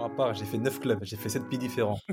ma 0.00 0.08
part, 0.08 0.34
j'ai 0.34 0.44
fait 0.44 0.58
9 0.58 0.80
clubs, 0.80 0.98
j'ai 1.02 1.16
fait 1.16 1.28
7 1.28 1.48
pays 1.48 1.58
différents. 1.58 2.00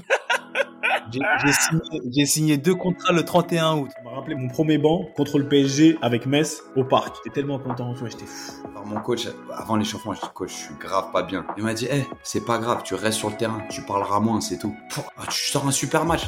J'ai 2.11 2.25
signé, 2.25 2.57
deux 2.57 2.75
contrats 2.75 3.13
le 3.13 3.23
31 3.23 3.77
août. 3.77 3.90
Ça 3.95 4.04
m'a 4.04 4.12
rappelé 4.12 4.36
mon 4.36 4.49
premier 4.49 4.78
banc 4.78 5.05
contre 5.15 5.39
le 5.39 5.47
PSG 5.47 5.97
avec 6.02 6.26
Metz 6.26 6.62
au 6.76 6.84
parc. 6.84 7.15
J'étais 7.23 7.36
tellement 7.39 7.60
content, 7.60 7.94
tu 7.94 8.00
vois, 8.00 8.10
j'étais 8.10 8.26
fou. 8.26 8.68
Alors 8.71 8.86
mon 8.86 9.00
coach, 9.00 9.26
avant 9.55 9.78
l'échauffement, 9.78 10.13
je 10.13 10.20
dis 10.20 10.28
coach, 10.34 10.50
je 10.50 10.65
suis 10.65 10.76
grave 10.76 11.12
pas 11.13 11.23
bien. 11.23 11.46
Il 11.55 11.63
m'a 11.63 11.73
dit, 11.73 11.86
hé, 11.86 12.05
c'est 12.23 12.44
pas 12.46 12.58
grave, 12.58 12.81
tu 12.84 12.94
restes 12.94 13.20
sur 13.20 13.29
le 13.29 13.38
terrain, 13.38 13.62
tu 13.69 13.81
parleras 13.83 14.19
moins, 14.19 14.42
c'est 14.42 14.58
tout. 14.58 14.76
Ah, 15.17 15.24
tu 15.29 15.49
sors 15.49 15.65
un 15.65 15.72
super 15.72 16.04
match. 16.04 16.28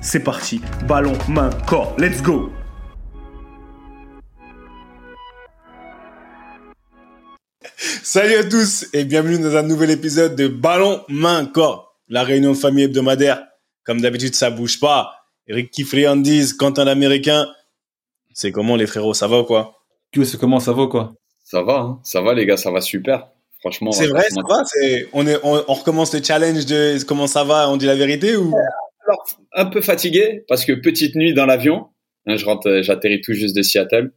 c'est 0.00 0.20
parti. 0.20 0.60
Ballon, 0.86 1.16
main, 1.28 1.50
corps. 1.66 1.94
Let's 1.98 2.22
go 2.22 2.50
Salut 8.02 8.36
à 8.36 8.44
tous 8.44 8.86
et 8.94 9.04
bienvenue 9.04 9.38
dans 9.38 9.56
un 9.56 9.62
nouvel 9.62 9.90
épisode 9.90 10.34
de 10.34 10.48
Ballon, 10.48 11.02
main, 11.08 11.44
corps. 11.46 11.96
La 12.08 12.22
réunion 12.22 12.52
de 12.52 12.56
famille 12.56 12.84
hebdomadaire. 12.84 13.44
Comme 13.84 14.00
d'habitude, 14.00 14.34
ça 14.34 14.50
bouge 14.50 14.80
pas. 14.80 15.14
Ricky 15.46 15.84
Friandise, 15.84 16.54
Quentin 16.54 16.84
l'américain. 16.84 17.46
C'est 18.32 18.52
comment 18.52 18.76
les 18.76 18.86
frérots, 18.86 19.14
ça 19.14 19.26
va 19.26 19.40
ou 19.40 19.44
quoi? 19.44 19.74
C'est 20.14 20.38
comment 20.38 20.60
ça 20.60 20.72
va 20.72 20.86
quoi? 20.86 21.14
Ça 21.44 21.62
va, 21.62 21.80
hein. 21.80 22.00
ça 22.02 22.20
va 22.20 22.34
les 22.34 22.46
gars, 22.46 22.56
ça 22.56 22.70
va 22.70 22.80
super. 22.80 23.28
Franchement, 23.60 23.92
c'est 23.92 24.06
vrai, 24.06 24.24
ça 24.30 24.40
va. 24.48 24.62
On 25.12 25.26
est, 25.26 25.38
on, 25.42 25.74
recommence 25.74 26.14
le 26.14 26.22
challenge 26.22 26.64
de 26.66 27.02
comment 27.04 27.26
ça 27.26 27.44
va. 27.44 27.68
On 27.68 27.76
dit 27.76 27.86
la 27.86 27.96
vérité 27.96 28.36
ou? 28.36 28.54
Alors, 29.08 29.26
un 29.52 29.66
peu 29.66 29.80
fatigué 29.80 30.44
parce 30.48 30.64
que 30.64 30.72
petite 30.72 31.14
nuit 31.14 31.34
dans 31.34 31.46
l'avion. 31.46 31.86
Hein, 32.26 32.36
je 32.36 32.44
rentre, 32.44 32.82
j'atterris 32.82 33.22
tout 33.22 33.32
juste 33.32 33.56
de 33.56 33.62
Seattle. 33.62 34.12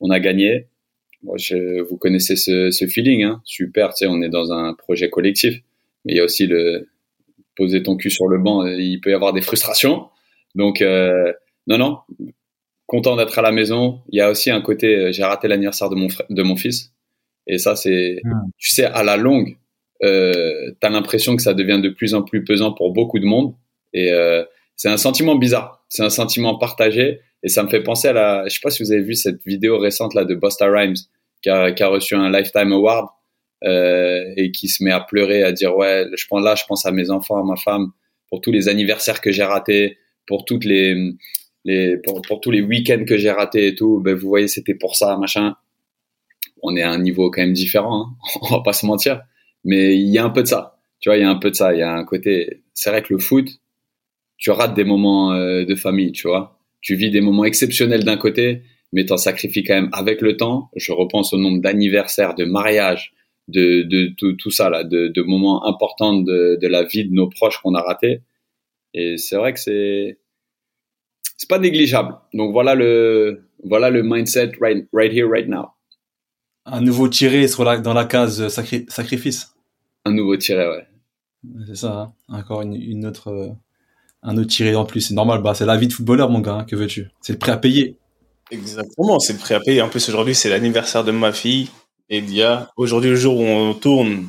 On 0.00 0.10
a 0.10 0.18
gagné. 0.18 0.66
Moi, 1.22 1.36
je, 1.38 1.80
vous 1.82 1.96
connaissez 1.96 2.36
ce, 2.36 2.70
ce 2.70 2.86
feeling, 2.86 3.22
hein. 3.22 3.40
super. 3.44 3.94
Tu 3.94 3.98
sais, 3.98 4.06
on 4.06 4.20
est 4.22 4.28
dans 4.28 4.52
un 4.52 4.74
projet 4.74 5.08
collectif, 5.08 5.54
mais 6.04 6.12
il 6.12 6.16
y 6.16 6.20
a 6.20 6.24
aussi 6.24 6.46
le 6.46 6.88
poser 7.56 7.82
ton 7.82 7.96
cul 7.96 8.10
sur 8.10 8.26
le 8.26 8.38
banc. 8.38 8.66
Il 8.66 9.00
peut 9.00 9.10
y 9.10 9.14
avoir 9.14 9.32
des 9.32 9.40
frustrations. 9.40 10.08
Donc, 10.54 10.82
euh, 10.82 11.32
non, 11.66 11.78
non, 11.78 11.98
content 12.86 13.16
d'être 13.16 13.38
à 13.38 13.42
la 13.42 13.52
maison. 13.52 14.00
Il 14.10 14.18
y 14.18 14.20
a 14.20 14.30
aussi 14.30 14.50
un 14.50 14.60
côté, 14.60 14.96
euh, 14.96 15.12
j'ai 15.12 15.24
raté 15.24 15.48
l'anniversaire 15.48 15.90
de 15.90 15.96
mon 15.96 16.08
de 16.30 16.42
mon 16.42 16.56
fils, 16.56 16.92
et 17.46 17.58
ça 17.58 17.76
c'est, 17.76 18.20
hmm. 18.22 18.50
tu 18.58 18.70
sais, 18.70 18.84
à 18.84 19.02
la 19.02 19.16
longue, 19.16 19.56
euh, 20.02 20.72
t'as 20.80 20.90
l'impression 20.90 21.36
que 21.36 21.42
ça 21.42 21.54
devient 21.54 21.80
de 21.82 21.88
plus 21.88 22.14
en 22.14 22.22
plus 22.22 22.44
pesant 22.44 22.72
pour 22.72 22.92
beaucoup 22.92 23.18
de 23.18 23.24
monde, 23.24 23.54
et 23.94 24.12
euh, 24.12 24.44
c'est 24.76 24.90
un 24.90 24.98
sentiment 24.98 25.36
bizarre, 25.36 25.84
c'est 25.88 26.02
un 26.02 26.10
sentiment 26.10 26.58
partagé, 26.58 27.20
et 27.42 27.48
ça 27.48 27.62
me 27.62 27.68
fait 27.68 27.82
penser 27.82 28.08
à 28.08 28.12
la, 28.12 28.44
je 28.46 28.54
sais 28.54 28.60
pas 28.62 28.70
si 28.70 28.82
vous 28.82 28.92
avez 28.92 29.02
vu 29.02 29.14
cette 29.14 29.42
vidéo 29.46 29.78
récente 29.78 30.14
là 30.14 30.24
de 30.24 30.34
Busta 30.34 30.66
Rhymes 30.66 30.96
qui 31.42 31.48
a, 31.48 31.72
qui 31.72 31.82
a 31.82 31.88
reçu 31.88 32.14
un 32.14 32.30
Lifetime 32.30 32.72
Award 32.72 33.08
euh, 33.64 34.24
et 34.36 34.50
qui 34.50 34.68
se 34.68 34.84
met 34.84 34.92
à 34.92 35.00
pleurer, 35.00 35.42
à 35.42 35.52
dire 35.52 35.74
ouais, 35.76 36.06
je 36.14 36.26
prends 36.26 36.40
là, 36.40 36.54
je 36.54 36.64
pense 36.68 36.84
à 36.84 36.92
mes 36.92 37.10
enfants, 37.10 37.38
à 37.38 37.44
ma 37.44 37.56
femme, 37.56 37.92
pour 38.28 38.42
tous 38.42 38.52
les 38.52 38.68
anniversaires 38.68 39.20
que 39.20 39.32
j'ai 39.32 39.44
ratés, 39.44 39.96
pour 40.26 40.44
toutes 40.44 40.64
les 40.64 41.14
les, 41.64 41.96
pour, 41.98 42.20
pour 42.22 42.40
tous 42.40 42.50
les 42.50 42.60
week-ends 42.60 43.04
que 43.06 43.16
j'ai 43.16 43.30
ratés 43.30 43.68
et 43.68 43.74
tout, 43.74 44.00
ben 44.00 44.14
vous 44.14 44.28
voyez, 44.28 44.48
c'était 44.48 44.74
pour 44.74 44.96
ça, 44.96 45.16
machin. 45.16 45.56
On 46.62 46.76
est 46.76 46.82
à 46.82 46.90
un 46.90 46.98
niveau 46.98 47.30
quand 47.30 47.42
même 47.42 47.52
différent, 47.52 48.02
hein. 48.02 48.16
on 48.42 48.56
va 48.56 48.62
pas 48.62 48.72
se 48.72 48.86
mentir. 48.86 49.22
Mais 49.64 49.96
il 49.96 50.08
y 50.08 50.18
a 50.18 50.24
un 50.24 50.30
peu 50.30 50.42
de 50.42 50.48
ça. 50.48 50.78
Tu 51.00 51.08
vois, 51.08 51.16
il 51.16 51.22
y 51.22 51.24
a 51.24 51.30
un 51.30 51.36
peu 51.36 51.50
de 51.50 51.56
ça. 51.56 51.72
Il 51.74 51.78
y 51.78 51.82
a 51.82 51.92
un 51.92 52.04
côté. 52.04 52.62
C'est 52.74 52.90
vrai 52.90 53.02
que 53.02 53.12
le 53.12 53.18
foot, 53.18 53.48
tu 54.44 54.50
rates 54.50 54.74
des 54.74 54.84
moments 54.84 55.32
euh, 55.32 55.64
de 55.64 55.74
famille, 55.74 56.12
tu 56.12 56.28
vois. 56.28 56.60
Tu 56.82 56.96
vis 56.96 57.10
des 57.10 57.22
moments 57.22 57.46
exceptionnels 57.46 58.04
d'un 58.04 58.18
côté, 58.18 58.60
mais 58.92 59.06
t'en 59.06 59.16
sacrifies 59.16 59.64
quand 59.64 59.72
même 59.72 59.88
avec 59.94 60.20
le 60.20 60.36
temps. 60.36 60.68
Je 60.76 60.92
repense 60.92 61.32
au 61.32 61.38
nombre 61.38 61.62
d'anniversaires, 61.62 62.34
de 62.34 62.44
mariages, 62.44 63.14
de, 63.48 63.80
de 63.84 64.12
tout, 64.18 64.34
tout 64.34 64.50
ça 64.50 64.68
là, 64.68 64.84
de, 64.84 65.08
de 65.08 65.22
moments 65.22 65.66
importants 65.66 66.12
de, 66.12 66.58
de 66.60 66.68
la 66.68 66.84
vie 66.84 67.08
de 67.08 67.14
nos 67.14 67.26
proches 67.26 67.56
qu'on 67.62 67.74
a 67.74 67.80
ratés. 67.80 68.20
Et 68.92 69.16
c'est 69.16 69.36
vrai 69.36 69.54
que 69.54 69.60
c'est 69.60 70.18
c'est 71.38 71.48
pas 71.48 71.58
négligeable. 71.58 72.14
Donc 72.34 72.52
voilà 72.52 72.74
le 72.74 73.48
voilà 73.62 73.88
le 73.88 74.02
mindset 74.02 74.52
right, 74.60 74.86
right 74.92 75.10
here 75.10 75.26
right 75.26 75.48
now. 75.48 75.68
Un 76.66 76.82
nouveau 76.82 77.08
tiré 77.08 77.48
sur 77.48 77.64
la, 77.64 77.78
dans 77.78 77.94
la 77.94 78.04
case 78.04 78.48
sacrifice. 78.48 79.54
Un 80.04 80.12
nouveau 80.12 80.36
tiré, 80.36 80.68
ouais. 80.68 80.86
C'est 81.66 81.76
ça. 81.76 82.12
Hein. 82.28 82.38
Encore 82.40 82.60
une, 82.60 82.74
une, 82.74 83.06
autre 83.06 83.28
euh, 83.28 83.48
un 84.24 84.36
autre 84.36 84.50
tiré 84.50 84.74
en 84.74 84.84
plus. 84.84 85.00
C'est 85.02 85.14
normal. 85.14 85.40
Bah 85.42 85.54
c'est 85.54 85.66
la 85.66 85.76
vie 85.76 85.88
de 85.88 85.92
footballeur, 85.92 86.30
mon 86.30 86.40
gars. 86.40 86.54
Hein. 86.54 86.64
que 86.64 86.76
veux-tu? 86.76 87.08
C'est 87.20 87.34
le 87.34 87.38
prêt 87.38 87.52
à 87.52 87.56
payer. 87.56 87.96
Exactement. 88.50 89.20
C'est 89.20 89.34
le 89.34 89.38
prêt 89.38 89.54
à 89.54 89.60
payer. 89.60 89.82
En 89.82 89.88
plus 89.88 90.08
aujourd'hui 90.08 90.34
c'est 90.34 90.48
l'anniversaire 90.48 91.04
de 91.04 91.12
ma 91.12 91.32
fille, 91.32 91.68
Elia. 92.10 92.70
Aujourd'hui 92.76 93.10
le 93.10 93.16
jour 93.16 93.38
où 93.38 93.44
on 93.44 93.74
tourne, 93.74 94.28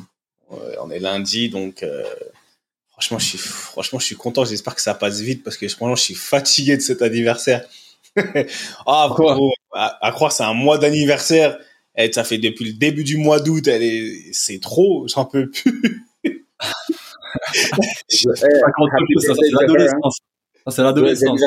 on 0.50 0.90
est 0.90 1.00
lundi 1.00 1.48
donc. 1.48 1.82
Euh, 1.82 2.02
Franchement, 2.96 3.18
je 3.18 3.26
suis, 3.26 3.38
franchement, 3.38 3.98
je 3.98 4.06
suis 4.06 4.16
content. 4.16 4.46
J'espère 4.46 4.74
que 4.74 4.80
ça 4.80 4.94
passe 4.94 5.20
vite 5.20 5.44
parce 5.44 5.58
que 5.58 5.68
franchement, 5.68 5.96
je 5.96 6.02
suis 6.02 6.14
fatigué 6.14 6.78
de 6.78 6.80
cet 6.80 7.02
anniversaire. 7.02 7.68
ah, 8.86 9.10
quoi 9.14 9.36
à, 9.72 10.10
croire, 10.12 10.32
c'est 10.32 10.44
un 10.44 10.54
mois 10.54 10.78
d'anniversaire. 10.78 11.58
Et 11.98 12.10
ça 12.10 12.24
fait 12.24 12.38
depuis 12.38 12.64
le 12.64 12.72
début 12.72 13.04
du 13.04 13.18
mois 13.18 13.38
d'août. 13.38 13.68
C'est 14.32 14.60
trop. 14.62 15.06
J'en 15.08 15.26
peux 15.26 15.50
plus. 15.50 16.06
c'est 18.08 19.52
l'adolescence. 19.52 20.18
C'est 20.68 20.82
l'adolescence. 20.82 21.40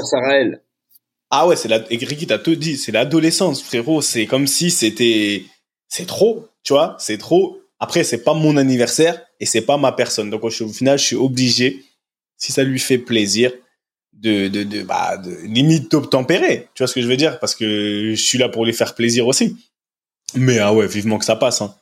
Ah 1.32 1.48
ouais, 1.48 1.56
c'est 1.56 1.68
la, 1.68 1.78
Ricky 1.78 2.26
t'as 2.28 2.40
tout 2.40 2.56
dit. 2.56 2.78
C'est 2.78 2.92
l'adolescence, 2.92 3.62
frérot. 3.62 4.02
C'est 4.02 4.26
comme 4.26 4.48
si 4.48 4.72
c'était, 4.72 5.44
c'est 5.88 6.08
trop. 6.08 6.48
Tu 6.64 6.74
vois, 6.74 6.96
c'est 7.00 7.18
trop. 7.18 7.62
Après, 7.80 8.04
c'est 8.04 8.24
pas 8.24 8.34
mon 8.34 8.58
anniversaire 8.58 9.22
et 9.40 9.46
c'est 9.46 9.62
pas 9.62 9.78
ma 9.78 9.92
personne. 9.92 10.30
Donc, 10.30 10.44
au 10.44 10.50
final, 10.50 10.98
je 10.98 11.06
suis 11.06 11.16
obligé, 11.16 11.86
si 12.38 12.52
ça 12.52 12.64
lui 12.64 12.80
fait 12.80 12.98
plaisir, 12.98 13.52
de, 14.14 14.48
de, 14.50 14.64
de, 14.64 14.82
bah, 14.82 15.18
de 15.18 15.32
limite 15.46 15.90
tempérer. 16.10 16.68
Tu 16.74 16.84
vois 16.84 16.88
ce 16.88 16.96
que 16.96 17.02
je 17.02 17.08
veux 17.08 17.16
dire? 17.16 17.40
Parce 17.40 17.56
que 17.56 18.12
je 18.16 18.22
suis 18.22 18.38
là 18.38 18.50
pour 18.50 18.66
lui 18.66 18.74
faire 18.74 18.96
plaisir 18.96 19.28
aussi. 19.28 19.56
Mais, 20.36 20.60
ah 20.60 20.74
ouais, 20.74 20.88
vivement 20.88 21.18
que 21.18 21.26
ça 21.26 21.36
passe, 21.36 21.62
hein. 21.62 21.74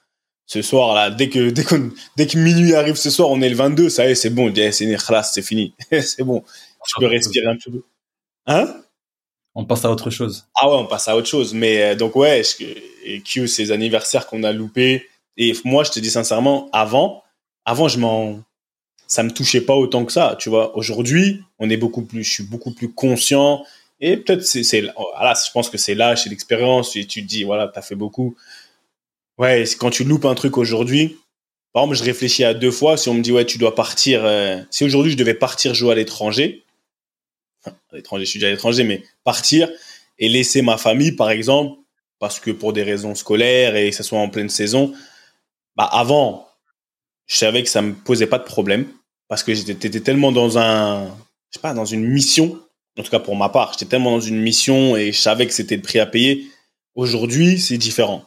Ce 0.47 0.61
soir, 0.61 0.95
là, 0.95 1.11
dès 1.11 1.29
que, 1.29 1.49
dès, 1.49 1.63
dès 2.15 2.25
que 2.25 2.37
minuit 2.37 2.73
arrive 2.73 2.95
ce 2.95 3.09
soir, 3.09 3.29
on 3.29 3.41
est 3.41 3.49
le 3.49 3.55
22, 3.55 3.89
ça 3.89 4.07
y 4.07 4.11
est, 4.11 4.15
c'est 4.15 4.29
bon, 4.29 4.51
c'est 4.55 4.71
c'est 4.71 5.41
fini. 5.41 5.73
c'est 5.91 6.23
bon. 6.23 6.43
Je 6.87 6.93
peux 6.97 7.07
respirer 7.07 7.47
un 7.47 7.57
peu. 7.57 7.83
Hein? 8.47 8.73
On 9.55 9.65
passe 9.65 9.83
à 9.83 9.91
autre 9.91 10.09
chose. 10.09 10.47
Ah 10.55 10.69
ouais, 10.69 10.75
on 10.75 10.85
passe 10.85 11.07
à 11.09 11.17
autre 11.17 11.27
chose. 11.27 11.53
Mais, 11.53 11.81
euh, 11.81 11.95
donc, 11.95 12.15
ouais, 12.15 12.43
et 13.03 13.21
Q, 13.21 13.47
ces 13.47 13.71
anniversaires 13.71 14.25
qu'on 14.25 14.43
a 14.43 14.53
loupés, 14.53 15.07
et 15.35 15.53
moi, 15.65 15.83
je 15.83 15.91
te 15.91 15.99
dis 15.99 16.09
sincèrement, 16.09 16.69
avant, 16.71 17.23
avant, 17.65 17.87
je 17.87 17.99
m'en, 17.99 18.39
ça 19.07 19.23
me 19.23 19.31
touchait 19.31 19.61
pas 19.61 19.75
autant 19.75 20.05
que 20.05 20.11
ça, 20.11 20.35
tu 20.39 20.49
vois. 20.49 20.75
Aujourd'hui, 20.77 21.43
on 21.59 21.69
est 21.69 21.77
beaucoup 21.77 22.03
plus, 22.03 22.23
je 22.23 22.31
suis 22.31 22.43
beaucoup 22.43 22.71
plus 22.71 22.91
conscient. 22.91 23.63
Et 23.99 24.17
peut-être 24.17 24.43
c'est, 24.43 24.81
voilà, 24.81 25.33
je 25.33 25.51
pense 25.51 25.69
que 25.69 25.77
c'est 25.77 25.95
l'âge, 25.95 26.23
c'est 26.23 26.29
l'expérience. 26.29 26.95
Et 26.95 27.05
tu 27.05 27.23
te 27.23 27.27
dis, 27.27 27.43
voilà, 27.43 27.67
t'as 27.67 27.81
fait 27.81 27.95
beaucoup. 27.95 28.35
Ouais, 29.37 29.65
quand 29.79 29.91
tu 29.91 30.03
loupes 30.03 30.25
un 30.25 30.35
truc 30.35 30.57
aujourd'hui, 30.57 31.17
par 31.73 31.83
exemple, 31.83 31.97
je 31.97 32.03
réfléchis 32.03 32.43
à 32.43 32.53
deux 32.53 32.71
fois. 32.71 32.97
Si 32.97 33.07
on 33.07 33.13
me 33.13 33.21
dit, 33.21 33.31
ouais, 33.31 33.45
tu 33.45 33.57
dois 33.57 33.75
partir, 33.75 34.25
euh, 34.25 34.59
si 34.71 34.83
aujourd'hui 34.83 35.11
je 35.11 35.17
devais 35.17 35.35
partir 35.35 35.75
jouer 35.75 35.91
à 35.91 35.95
l'étranger, 35.95 36.65
enfin, 37.61 37.77
à 37.91 37.95
l'étranger, 37.95 38.25
je 38.25 38.29
suis 38.31 38.39
déjà 38.39 38.47
à 38.47 38.51
l'étranger, 38.51 38.83
mais 38.83 39.03
partir 39.23 39.69
et 40.17 40.27
laisser 40.29 40.63
ma 40.63 40.77
famille, 40.77 41.11
par 41.11 41.29
exemple, 41.29 41.77
parce 42.19 42.39
que 42.39 42.49
pour 42.49 42.73
des 42.73 42.81
raisons 42.81 43.13
scolaires 43.13 43.75
et 43.75 43.91
que 43.91 43.95
ce 43.95 44.01
soit 44.01 44.17
en 44.17 44.29
pleine 44.29 44.49
saison, 44.49 44.93
bah 45.75 45.85
avant, 45.85 46.47
je 47.27 47.37
savais 47.37 47.61
que 47.61 47.69
ça 47.69 47.83
me 47.83 47.93
posait 47.93 48.25
pas 48.25 48.39
de 48.39 48.43
problème 48.43 48.87
parce 49.27 49.43
que 49.43 49.53
j'étais 49.53 49.89
tellement 49.99 50.31
dans 50.31 50.57
un, 50.57 51.05
je 51.51 51.57
sais 51.57 51.61
pas, 51.61 51.75
dans 51.75 51.85
une 51.85 52.07
mission. 52.07 52.59
En 52.97 53.03
tout 53.03 53.11
cas 53.11 53.19
pour 53.19 53.35
ma 53.35 53.49
part, 53.49 53.73
j'étais 53.73 53.85
tellement 53.85 54.11
dans 54.11 54.19
une 54.19 54.41
mission 54.41 54.97
et 54.97 55.11
je 55.11 55.19
savais 55.19 55.45
que 55.45 55.53
c'était 55.53 55.75
le 55.75 55.83
prix 55.83 55.99
à 55.99 56.07
payer. 56.07 56.47
Aujourd'hui, 56.95 57.59
c'est 57.59 57.77
différent. 57.77 58.25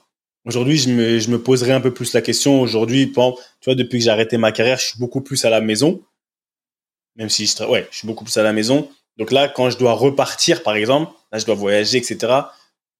Aujourd'hui, 0.51 0.79
je 0.79 0.91
me, 0.91 1.21
je 1.21 1.31
me 1.31 1.41
poserai 1.41 1.71
un 1.71 1.81
peu 1.81 1.95
plus 1.95 2.13
la 2.13 2.23
question. 2.23 2.61
Aujourd'hui, 2.61 3.13
tu 3.13 3.15
vois, 3.15 3.77
depuis 3.77 3.99
que 3.99 4.05
j'ai 4.05 4.11
arrêté 4.11 4.37
ma 4.37 4.51
carrière, 4.51 4.79
je 4.79 4.87
suis 4.87 4.99
beaucoup 4.99 5.21
plus 5.21 5.45
à 5.45 5.49
la 5.49 5.61
maison. 5.61 6.03
Même 7.15 7.29
si 7.29 7.47
je, 7.47 7.63
ouais, 7.63 7.87
je 7.93 7.99
suis 7.99 8.09
beaucoup 8.09 8.25
plus 8.25 8.37
à 8.37 8.43
la 8.43 8.53
maison. 8.53 8.91
Donc 9.17 9.31
là, 9.31 9.47
quand 9.47 9.71
je 9.71 9.79
dois 9.79 9.93
repartir, 9.93 10.65
par 10.65 10.75
exemple, 10.75 11.13
là, 11.31 11.39
je 11.39 11.47
dois 11.47 11.55
voyager, 11.55 11.99
etc. 11.99 12.33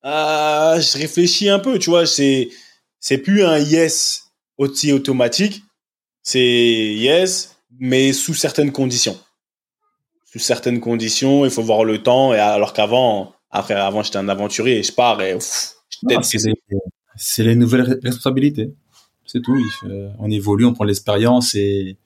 Ah, 0.05 0.77
je 0.79 0.97
réfléchis 0.97 1.49
un 1.49 1.59
peu, 1.59 1.81
tu 1.81 1.91
vois. 1.91 2.07
C'est, 2.07 2.51
c'est 3.01 3.19
plus 3.19 3.43
un 3.43 3.59
yes 3.59 4.31
aussi 4.57 4.93
automatique. 4.93 5.65
C'est 6.23 6.39
yes, 6.39 7.57
mais 7.81 8.13
sous 8.13 8.35
certaines 8.35 8.71
conditions. 8.71 9.19
Sous 10.25 10.39
certaines 10.39 10.79
conditions, 10.79 11.45
il 11.45 11.51
faut 11.51 11.65
voir 11.65 11.83
le 11.83 12.01
temps. 12.01 12.33
Et 12.33 12.39
alors 12.39 12.75
qu'avant, 12.75 13.35
après, 13.51 13.75
avant, 13.75 14.05
j'étais 14.05 14.19
un 14.19 14.29
aventurier 14.29 14.79
et 14.79 14.83
je 14.85 14.93
pars 14.93 15.21
et 15.21 15.37
c'est 16.23 16.39
les 17.39 17.57
nouvelles 17.57 17.99
responsabilités. 18.03 18.73
C'est 19.27 19.43
tout. 19.43 19.57
on 20.19 20.31
évolue, 20.31 20.65
on 20.65 20.73
prend 20.73 20.85
l'expérience 20.85 21.55
et 21.55 21.97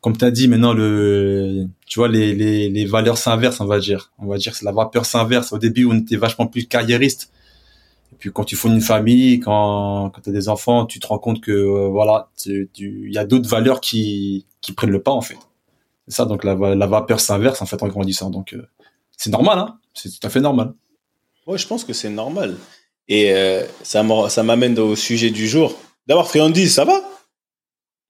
comme 0.00 0.16
tu 0.16 0.24
as 0.24 0.30
dit 0.30 0.48
maintenant 0.48 0.72
le 0.72 1.66
tu 1.86 1.98
vois 1.98 2.08
les, 2.08 2.34
les, 2.34 2.68
les 2.68 2.84
valeurs 2.84 3.18
s'inversent 3.18 3.60
on 3.60 3.66
va 3.66 3.78
dire. 3.78 4.12
On 4.18 4.26
va 4.26 4.36
dire 4.36 4.58
que 4.58 4.64
la 4.64 4.72
vapeur 4.72 5.06
s'inverse. 5.06 5.52
Au 5.52 5.58
début 5.58 5.84
on 5.84 5.94
était 5.94 6.16
vachement 6.16 6.46
plus 6.46 6.66
carriériste. 6.66 7.32
Et 8.12 8.16
puis 8.18 8.32
quand 8.32 8.44
tu 8.44 8.56
fondes 8.56 8.74
une 8.74 8.80
famille 8.80 9.40
quand 9.40 10.10
quand 10.10 10.20
tu 10.20 10.30
as 10.30 10.32
des 10.32 10.48
enfants 10.48 10.86
tu 10.86 10.98
te 10.98 11.06
rends 11.06 11.18
compte 11.18 11.40
que 11.40 11.52
euh, 11.52 11.88
voilà 11.88 12.30
il 12.46 13.12
y 13.12 13.18
a 13.18 13.24
d'autres 13.24 13.48
valeurs 13.48 13.80
qui 13.80 14.46
qui 14.60 14.72
prennent 14.72 14.90
le 14.90 15.02
pas 15.02 15.12
en 15.12 15.22
fait. 15.22 15.38
C'est 16.08 16.16
ça 16.16 16.24
donc 16.24 16.42
la, 16.44 16.54
la 16.54 16.86
vapeur 16.86 17.20
s'inverse 17.20 17.62
en 17.62 17.66
fait 17.66 17.82
en 17.82 17.88
grandissant. 17.88 18.30
Donc 18.30 18.54
euh, 18.54 18.66
c'est 19.16 19.30
normal 19.30 19.58
hein. 19.58 19.78
C'est 19.94 20.10
tout 20.10 20.26
à 20.26 20.30
fait 20.30 20.40
normal. 20.40 20.74
Ouais 21.46 21.58
je 21.58 21.66
pense 21.66 21.84
que 21.84 21.92
c'est 21.92 22.10
normal 22.10 22.56
et 23.08 23.32
euh, 23.32 23.64
ça 23.82 24.02
m'amène 24.42 24.78
au 24.78 24.96
sujet 24.96 25.30
du 25.30 25.46
jour 25.48 25.74
d'abord 26.06 26.28
friandise 26.28 26.74
ça 26.74 26.84
va? 26.84 27.00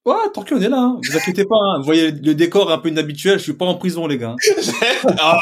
Ouais, 0.05 0.15
tant 0.33 0.45
qu'on 0.45 0.61
est 0.61 0.69
là, 0.69 0.79
hein. 0.79 1.01
vous 1.03 1.17
inquiétez 1.17 1.45
pas. 1.45 1.57
Hein. 1.57 1.79
Vous 1.81 1.85
voyez 1.85 2.13
le 2.13 2.35
décor 2.37 2.71
un 2.71 2.79
peu 2.79 2.89
inhabituel. 2.91 3.39
Je 3.39 3.43
suis 3.43 3.55
pas 3.55 3.65
en 3.65 3.75
prison, 3.75 4.07
les 4.07 4.19
gars. 4.19 4.37
ah, 5.19 5.37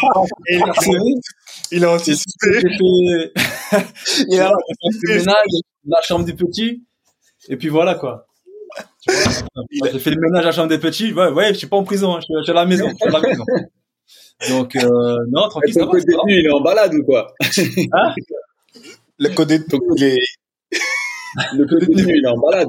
il 1.70 1.84
a 1.84 1.92
anticipé. 1.92 2.62
il 4.28 4.40
a 4.40 4.50
anticipé. 4.50 5.22
la 5.86 6.00
chambre 6.00 6.24
des 6.24 6.32
petits. 6.32 6.82
Et 7.50 7.58
puis 7.58 7.68
voilà 7.68 7.94
quoi. 7.94 8.26
J'ai 9.06 9.98
fait 9.98 10.12
le 10.12 10.18
ménage 10.18 10.44
à 10.44 10.46
la 10.46 10.52
chambre 10.52 10.68
des 10.68 10.78
petits. 10.78 11.12
Ouais, 11.12 11.28
ouais, 11.28 11.52
je 11.52 11.58
suis 11.58 11.66
pas 11.66 11.76
en 11.76 11.84
prison. 11.84 12.16
Hein. 12.16 12.20
Je, 12.20 12.42
suis, 12.42 12.50
à 12.50 12.54
la 12.54 12.64
maison. 12.64 12.88
Je 12.88 12.94
suis 12.94 13.14
à 13.14 13.20
la 13.20 13.20
maison. 13.20 13.44
Donc 14.48 14.76
euh, 14.76 15.16
non, 15.30 15.46
tranquille. 15.50 15.74
Il 16.28 16.46
est 16.46 16.50
en 16.50 16.62
balade 16.62 16.94
ou 16.94 17.04
quoi? 17.04 17.34
Le 19.18 19.28
code 19.30 19.48
détenu, 19.48 19.80
il 19.96 20.04
est. 20.04 20.18
Le 21.52 21.66
code 21.66 21.80
détenu, 21.80 22.16
il 22.16 22.24
est 22.24 22.28
en 22.28 22.38
balade. 22.38 22.68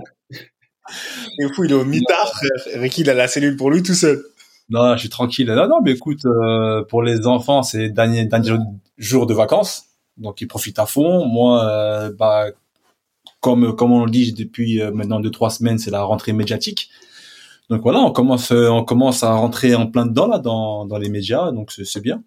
Et 1.40 1.54
fou, 1.54 1.64
il 1.64 1.72
est 1.72 1.76
au 1.76 1.86
mitard, 1.86 2.34
frère. 2.34 2.80
Ricky, 2.82 3.02
il 3.02 3.10
a 3.10 3.14
la 3.14 3.28
cellule 3.28 3.56
pour 3.56 3.72
lui 3.72 3.82
tout 3.82 3.96
seul. 3.96 4.24
Non, 4.70 4.96
je 4.96 5.02
suis 5.02 5.10
tranquille. 5.10 5.48
Non, 5.48 5.68
non, 5.68 5.82
mais 5.84 5.92
écoute, 5.92 6.26
euh, 6.26 6.84
pour 6.84 7.04
les 7.04 7.28
enfants, 7.28 7.64
c'est 7.64 7.90
dernier, 7.90 8.26
dernier 8.26 8.58
jour 8.98 9.26
de 9.26 9.34
vacances. 9.34 9.86
Donc, 10.18 10.42
ils 10.42 10.48
profitent 10.48 10.80
à 10.80 10.86
fond. 10.86 11.26
Moi, 11.26 11.64
euh, 11.66 12.12
bah, 12.18 12.48
comme, 13.42 13.76
comme 13.76 13.92
on 13.92 14.06
le 14.06 14.12
dit 14.12 14.34
depuis 14.34 14.82
euh, 14.82 14.92
maintenant 14.92 15.20
deux, 15.20 15.32
trois 15.32 15.50
semaines, 15.50 15.78
c'est 15.78 15.92
la 15.92 16.04
rentrée 16.04 16.34
médiatique. 16.34 16.90
Donc 17.70 17.82
voilà, 17.82 18.00
on 18.00 18.12
commence, 18.12 18.52
on 18.52 18.84
commence 18.84 19.24
à 19.24 19.34
rentrer 19.34 19.74
en 19.74 19.88
plein 19.88 20.06
dedans, 20.06 20.28
là, 20.28 20.38
dans, 20.38 20.86
dans 20.86 20.98
les 21.00 21.10
médias. 21.10 21.52
Donc, 21.52 21.72
c'est 21.72 22.02
bien. 22.02 22.24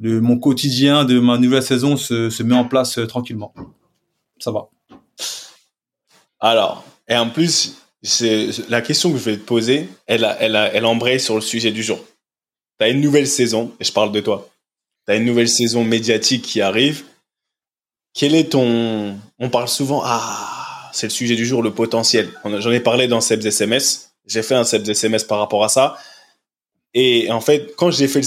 Le, 0.00 0.20
mon 0.20 0.38
quotidien 0.38 1.04
de 1.04 1.18
ma 1.18 1.38
nouvelle 1.38 1.62
saison 1.62 1.96
se, 1.96 2.30
se 2.30 2.42
met 2.42 2.54
en 2.54 2.64
place 2.64 3.00
tranquillement. 3.08 3.52
Ça 4.38 4.52
va. 4.52 4.68
Alors, 6.40 6.84
et 7.08 7.16
en 7.16 7.30
plus, 7.30 7.76
c'est 8.02 8.50
la 8.68 8.80
question 8.80 9.10
que 9.10 9.18
je 9.18 9.24
vais 9.24 9.36
te 9.36 9.44
poser, 9.44 9.88
elle, 10.06 10.36
elle, 10.38 10.56
elle 10.72 10.84
embraye 10.84 11.18
sur 11.18 11.34
le 11.34 11.40
sujet 11.40 11.72
du 11.72 11.82
jour. 11.82 11.98
Tu 12.78 12.84
as 12.84 12.88
une 12.90 13.00
nouvelle 13.00 13.26
saison, 13.26 13.72
et 13.80 13.84
je 13.84 13.92
parle 13.92 14.12
de 14.12 14.20
toi. 14.20 14.48
Tu 15.06 15.12
as 15.12 15.16
une 15.16 15.24
nouvelle 15.24 15.48
saison 15.48 15.82
médiatique 15.82 16.42
qui 16.42 16.60
arrive. 16.60 17.04
Quel 18.14 18.34
est 18.34 18.50
ton... 18.50 19.18
On 19.38 19.50
parle 19.50 19.68
souvent, 19.68 20.02
ah, 20.04 20.90
c'est 20.92 21.06
le 21.06 21.10
sujet 21.10 21.34
du 21.34 21.44
jour, 21.44 21.62
le 21.62 21.72
potentiel. 21.74 22.30
J'en 22.44 22.70
ai 22.70 22.80
parlé 22.80 23.08
dans 23.08 23.20
Sebs 23.20 23.44
SMS. 23.44 24.12
J'ai 24.26 24.42
fait 24.42 24.54
un 24.54 24.64
Sebs 24.64 24.88
SMS 24.88 25.24
par 25.24 25.38
rapport 25.38 25.64
à 25.64 25.68
ça. 25.68 25.96
Et 26.94 27.30
en 27.30 27.40
fait, 27.40 27.74
quand 27.76 27.90
j'ai 27.90 28.06
fait 28.06 28.20
le 28.20 28.24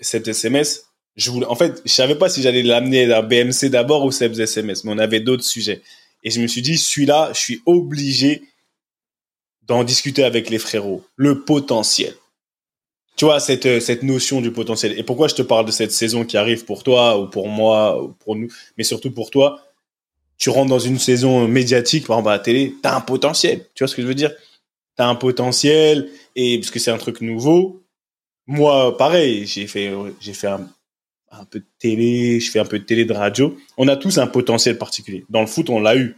Sebs 0.00 0.28
SMS, 0.28 0.84
je 1.16 1.30
voulais, 1.30 1.46
en 1.46 1.54
fait, 1.54 1.82
je 1.84 1.92
savais 1.92 2.14
pas 2.14 2.28
si 2.28 2.42
j'allais 2.42 2.62
l'amener 2.62 3.12
à 3.12 3.22
BMC 3.22 3.68
d'abord 3.68 4.04
ou 4.04 4.12
Sebs 4.12 4.40
SMS, 4.40 4.84
mais 4.84 4.92
on 4.92 4.98
avait 4.98 5.20
d'autres 5.20 5.44
sujets. 5.44 5.82
Et 6.24 6.30
je 6.30 6.40
me 6.40 6.46
suis 6.46 6.62
dit, 6.62 6.78
celui-là, 6.78 7.30
je 7.34 7.38
suis 7.38 7.62
obligé 7.66 8.42
d'en 9.66 9.84
discuter 9.84 10.24
avec 10.24 10.50
les 10.50 10.58
frérots. 10.58 11.04
Le 11.16 11.44
potentiel. 11.44 12.14
Tu 13.16 13.26
vois, 13.26 13.40
cette, 13.40 13.66
euh, 13.66 13.80
cette 13.80 14.02
notion 14.02 14.40
du 14.40 14.50
potentiel. 14.50 14.98
Et 14.98 15.02
pourquoi 15.02 15.28
je 15.28 15.34
te 15.34 15.42
parle 15.42 15.66
de 15.66 15.70
cette 15.70 15.92
saison 15.92 16.24
qui 16.24 16.36
arrive 16.36 16.64
pour 16.64 16.82
toi 16.82 17.18
ou 17.18 17.28
pour 17.28 17.48
moi 17.48 18.02
ou 18.02 18.08
pour 18.08 18.36
nous, 18.36 18.48
mais 18.78 18.84
surtout 18.84 19.10
pour 19.10 19.30
toi, 19.30 19.60
tu 20.38 20.50
rentres 20.50 20.70
dans 20.70 20.78
une 20.78 20.98
saison 20.98 21.46
médiatique, 21.46 22.06
par 22.06 22.18
exemple 22.18 22.30
à 22.30 22.36
la 22.36 22.38
télé, 22.38 22.74
tu 22.82 22.88
as 22.88 22.96
un 22.96 23.00
potentiel. 23.00 23.66
Tu 23.74 23.84
vois 23.84 23.88
ce 23.88 23.94
que 23.94 24.02
je 24.02 24.06
veux 24.06 24.14
dire? 24.14 24.32
Tu 24.96 25.02
as 25.02 25.08
un 25.08 25.14
potentiel, 25.14 26.10
et 26.34 26.58
parce 26.58 26.70
que 26.70 26.78
c'est 26.78 26.90
un 26.90 26.98
truc 26.98 27.20
nouveau. 27.20 27.82
Moi, 28.46 28.96
pareil, 28.96 29.46
j'ai 29.46 29.66
fait, 29.66 29.92
j'ai 30.20 30.32
fait 30.32 30.48
un, 30.48 30.68
un 31.32 31.44
peu 31.44 31.60
de 31.60 31.66
télé, 31.78 32.40
je 32.40 32.50
fais 32.50 32.60
un 32.60 32.64
peu 32.64 32.78
de 32.78 32.84
télé, 32.84 33.04
de 33.04 33.12
radio. 33.12 33.56
On 33.76 33.88
a 33.88 33.96
tous 33.96 34.18
un 34.18 34.26
potentiel 34.26 34.78
particulier. 34.78 35.24
Dans 35.28 35.40
le 35.40 35.46
foot, 35.46 35.70
on 35.70 35.80
l'a 35.80 35.96
eu. 35.96 36.16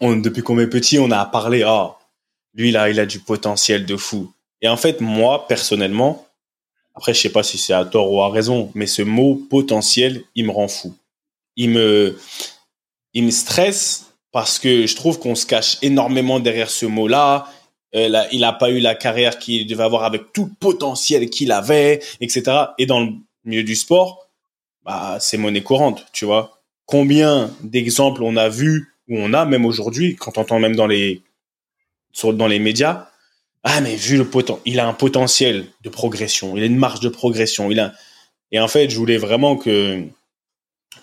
On, 0.00 0.16
depuis 0.16 0.42
qu'on 0.42 0.58
est 0.58 0.66
petit, 0.66 0.98
on 0.98 1.10
a 1.10 1.24
parlé, 1.24 1.62
ah, 1.62 1.96
lui 2.54 2.72
là, 2.72 2.90
il 2.90 2.98
a 2.98 3.06
du 3.06 3.20
potentiel 3.20 3.86
de 3.86 3.96
fou. 3.96 4.32
Et 4.60 4.68
en 4.68 4.76
fait, 4.76 5.00
moi, 5.00 5.46
personnellement, 5.46 6.26
après, 6.94 7.14
je 7.14 7.20
sais 7.20 7.30
pas 7.30 7.42
si 7.42 7.58
c'est 7.58 7.72
à 7.72 7.84
tort 7.84 8.12
ou 8.12 8.20
à 8.22 8.30
raison, 8.30 8.70
mais 8.74 8.86
ce 8.86 9.02
mot 9.02 9.36
potentiel, 9.50 10.22
il 10.34 10.46
me 10.46 10.52
rend 10.52 10.68
fou. 10.68 10.94
Il 11.56 11.70
me, 11.70 12.18
il 13.12 13.24
me 13.24 13.30
stresse 13.30 14.12
parce 14.32 14.58
que 14.58 14.86
je 14.86 14.96
trouve 14.96 15.20
qu'on 15.20 15.36
se 15.36 15.46
cache 15.46 15.78
énormément 15.82 16.40
derrière 16.40 16.70
ce 16.70 16.86
mot-là. 16.86 17.46
Euh, 17.94 18.24
il 18.32 18.40
n'a 18.40 18.52
pas 18.52 18.70
eu 18.70 18.80
la 18.80 18.96
carrière 18.96 19.38
qu'il 19.38 19.66
devait 19.68 19.84
avoir 19.84 20.02
avec 20.02 20.32
tout 20.32 20.46
le 20.46 20.54
potentiel 20.58 21.30
qu'il 21.30 21.52
avait, 21.52 22.00
etc. 22.20 22.42
Et 22.78 22.86
dans 22.86 23.00
le 23.00 23.12
milieu 23.44 23.62
du 23.62 23.76
sport, 23.76 24.28
bah, 24.84 25.18
c'est 25.20 25.38
monnaie 25.38 25.62
courante, 25.62 26.06
tu 26.12 26.24
vois. 26.24 26.60
Combien 26.86 27.50
d'exemples 27.62 28.22
on 28.22 28.36
a 28.36 28.48
vu, 28.48 28.94
ou 29.08 29.18
on 29.18 29.32
a 29.32 29.44
même 29.44 29.64
aujourd'hui, 29.64 30.16
quand 30.16 30.38
on 30.38 30.42
entend 30.42 30.58
même 30.58 30.76
dans 30.76 30.86
les, 30.86 31.22
dans 32.22 32.46
les 32.46 32.58
médias, 32.58 33.08
ah, 33.62 33.80
mais 33.80 33.96
vu 33.96 34.18
le 34.18 34.28
potentiel, 34.28 34.62
il 34.66 34.80
a 34.80 34.86
un 34.86 34.92
potentiel 34.92 35.66
de 35.82 35.88
progression, 35.88 36.56
il 36.56 36.62
a 36.62 36.66
une 36.66 36.76
marge 36.76 37.00
de 37.00 37.08
progression, 37.08 37.70
il 37.70 37.80
a, 37.80 37.94
et 38.52 38.60
en 38.60 38.68
fait, 38.68 38.90
je 38.90 38.96
voulais 38.96 39.16
vraiment 39.16 39.56
que, 39.56 40.04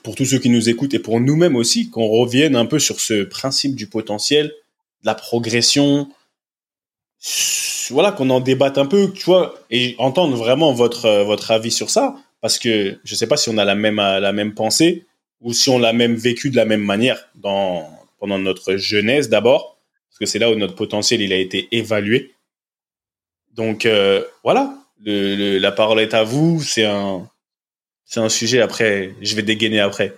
pour 0.03 0.15
tous 0.15 0.25
ceux 0.25 0.39
qui 0.39 0.49
nous 0.49 0.69
écoutent 0.69 0.93
et 0.93 0.99
pour 0.99 1.19
nous-mêmes 1.19 1.55
aussi, 1.55 1.89
qu'on 1.89 2.07
revienne 2.07 2.55
un 2.55 2.65
peu 2.65 2.79
sur 2.79 2.99
ce 2.99 3.23
principe 3.23 3.75
du 3.75 3.87
potentiel, 3.87 4.47
de 4.47 5.07
la 5.07 5.15
progression, 5.15 6.07
voilà, 7.89 8.11
qu'on 8.11 8.29
en 8.29 8.39
débatte 8.39 8.77
un 8.77 8.85
peu, 8.85 9.11
tu 9.11 9.25
vois, 9.25 9.55
et 9.71 9.95
entendre 9.97 10.37
vraiment 10.37 10.71
votre, 10.73 11.23
votre 11.23 11.49
avis 11.49 11.71
sur 11.71 11.89
ça 11.89 12.15
parce 12.41 12.59
que 12.59 12.99
je 13.03 13.13
ne 13.13 13.17
sais 13.17 13.27
pas 13.27 13.37
si 13.37 13.49
on 13.49 13.57
a 13.57 13.65
la 13.65 13.75
même, 13.75 13.97
la 13.97 14.33
même 14.33 14.53
pensée 14.53 15.05
ou 15.39 15.53
si 15.53 15.69
on 15.69 15.79
l'a 15.79 15.93
même 15.93 16.15
vécu 16.15 16.49
de 16.49 16.55
la 16.55 16.65
même 16.65 16.83
manière 16.83 17.29
dans, 17.35 17.89
pendant 18.19 18.37
notre 18.37 18.75
jeunesse 18.75 19.29
d'abord, 19.29 19.77
parce 20.09 20.19
que 20.19 20.25
c'est 20.25 20.39
là 20.39 20.51
où 20.51 20.55
notre 20.55 20.75
potentiel 20.75 21.21
il 21.21 21.33
a 21.33 21.37
été 21.37 21.67
évalué. 21.71 22.33
Donc 23.55 23.85
euh, 23.85 24.23
voilà, 24.43 24.75
la 25.03 25.71
parole 25.71 25.99
est 25.99 26.13
à 26.13 26.23
vous. 26.23 26.61
C'est 26.61 26.85
un, 26.85 27.27
c'est 28.05 28.19
un 28.19 28.29
sujet. 28.29 28.61
Après, 28.61 29.15
je 29.21 29.35
vais 29.35 29.41
dégainer 29.41 29.79
après. 29.79 30.15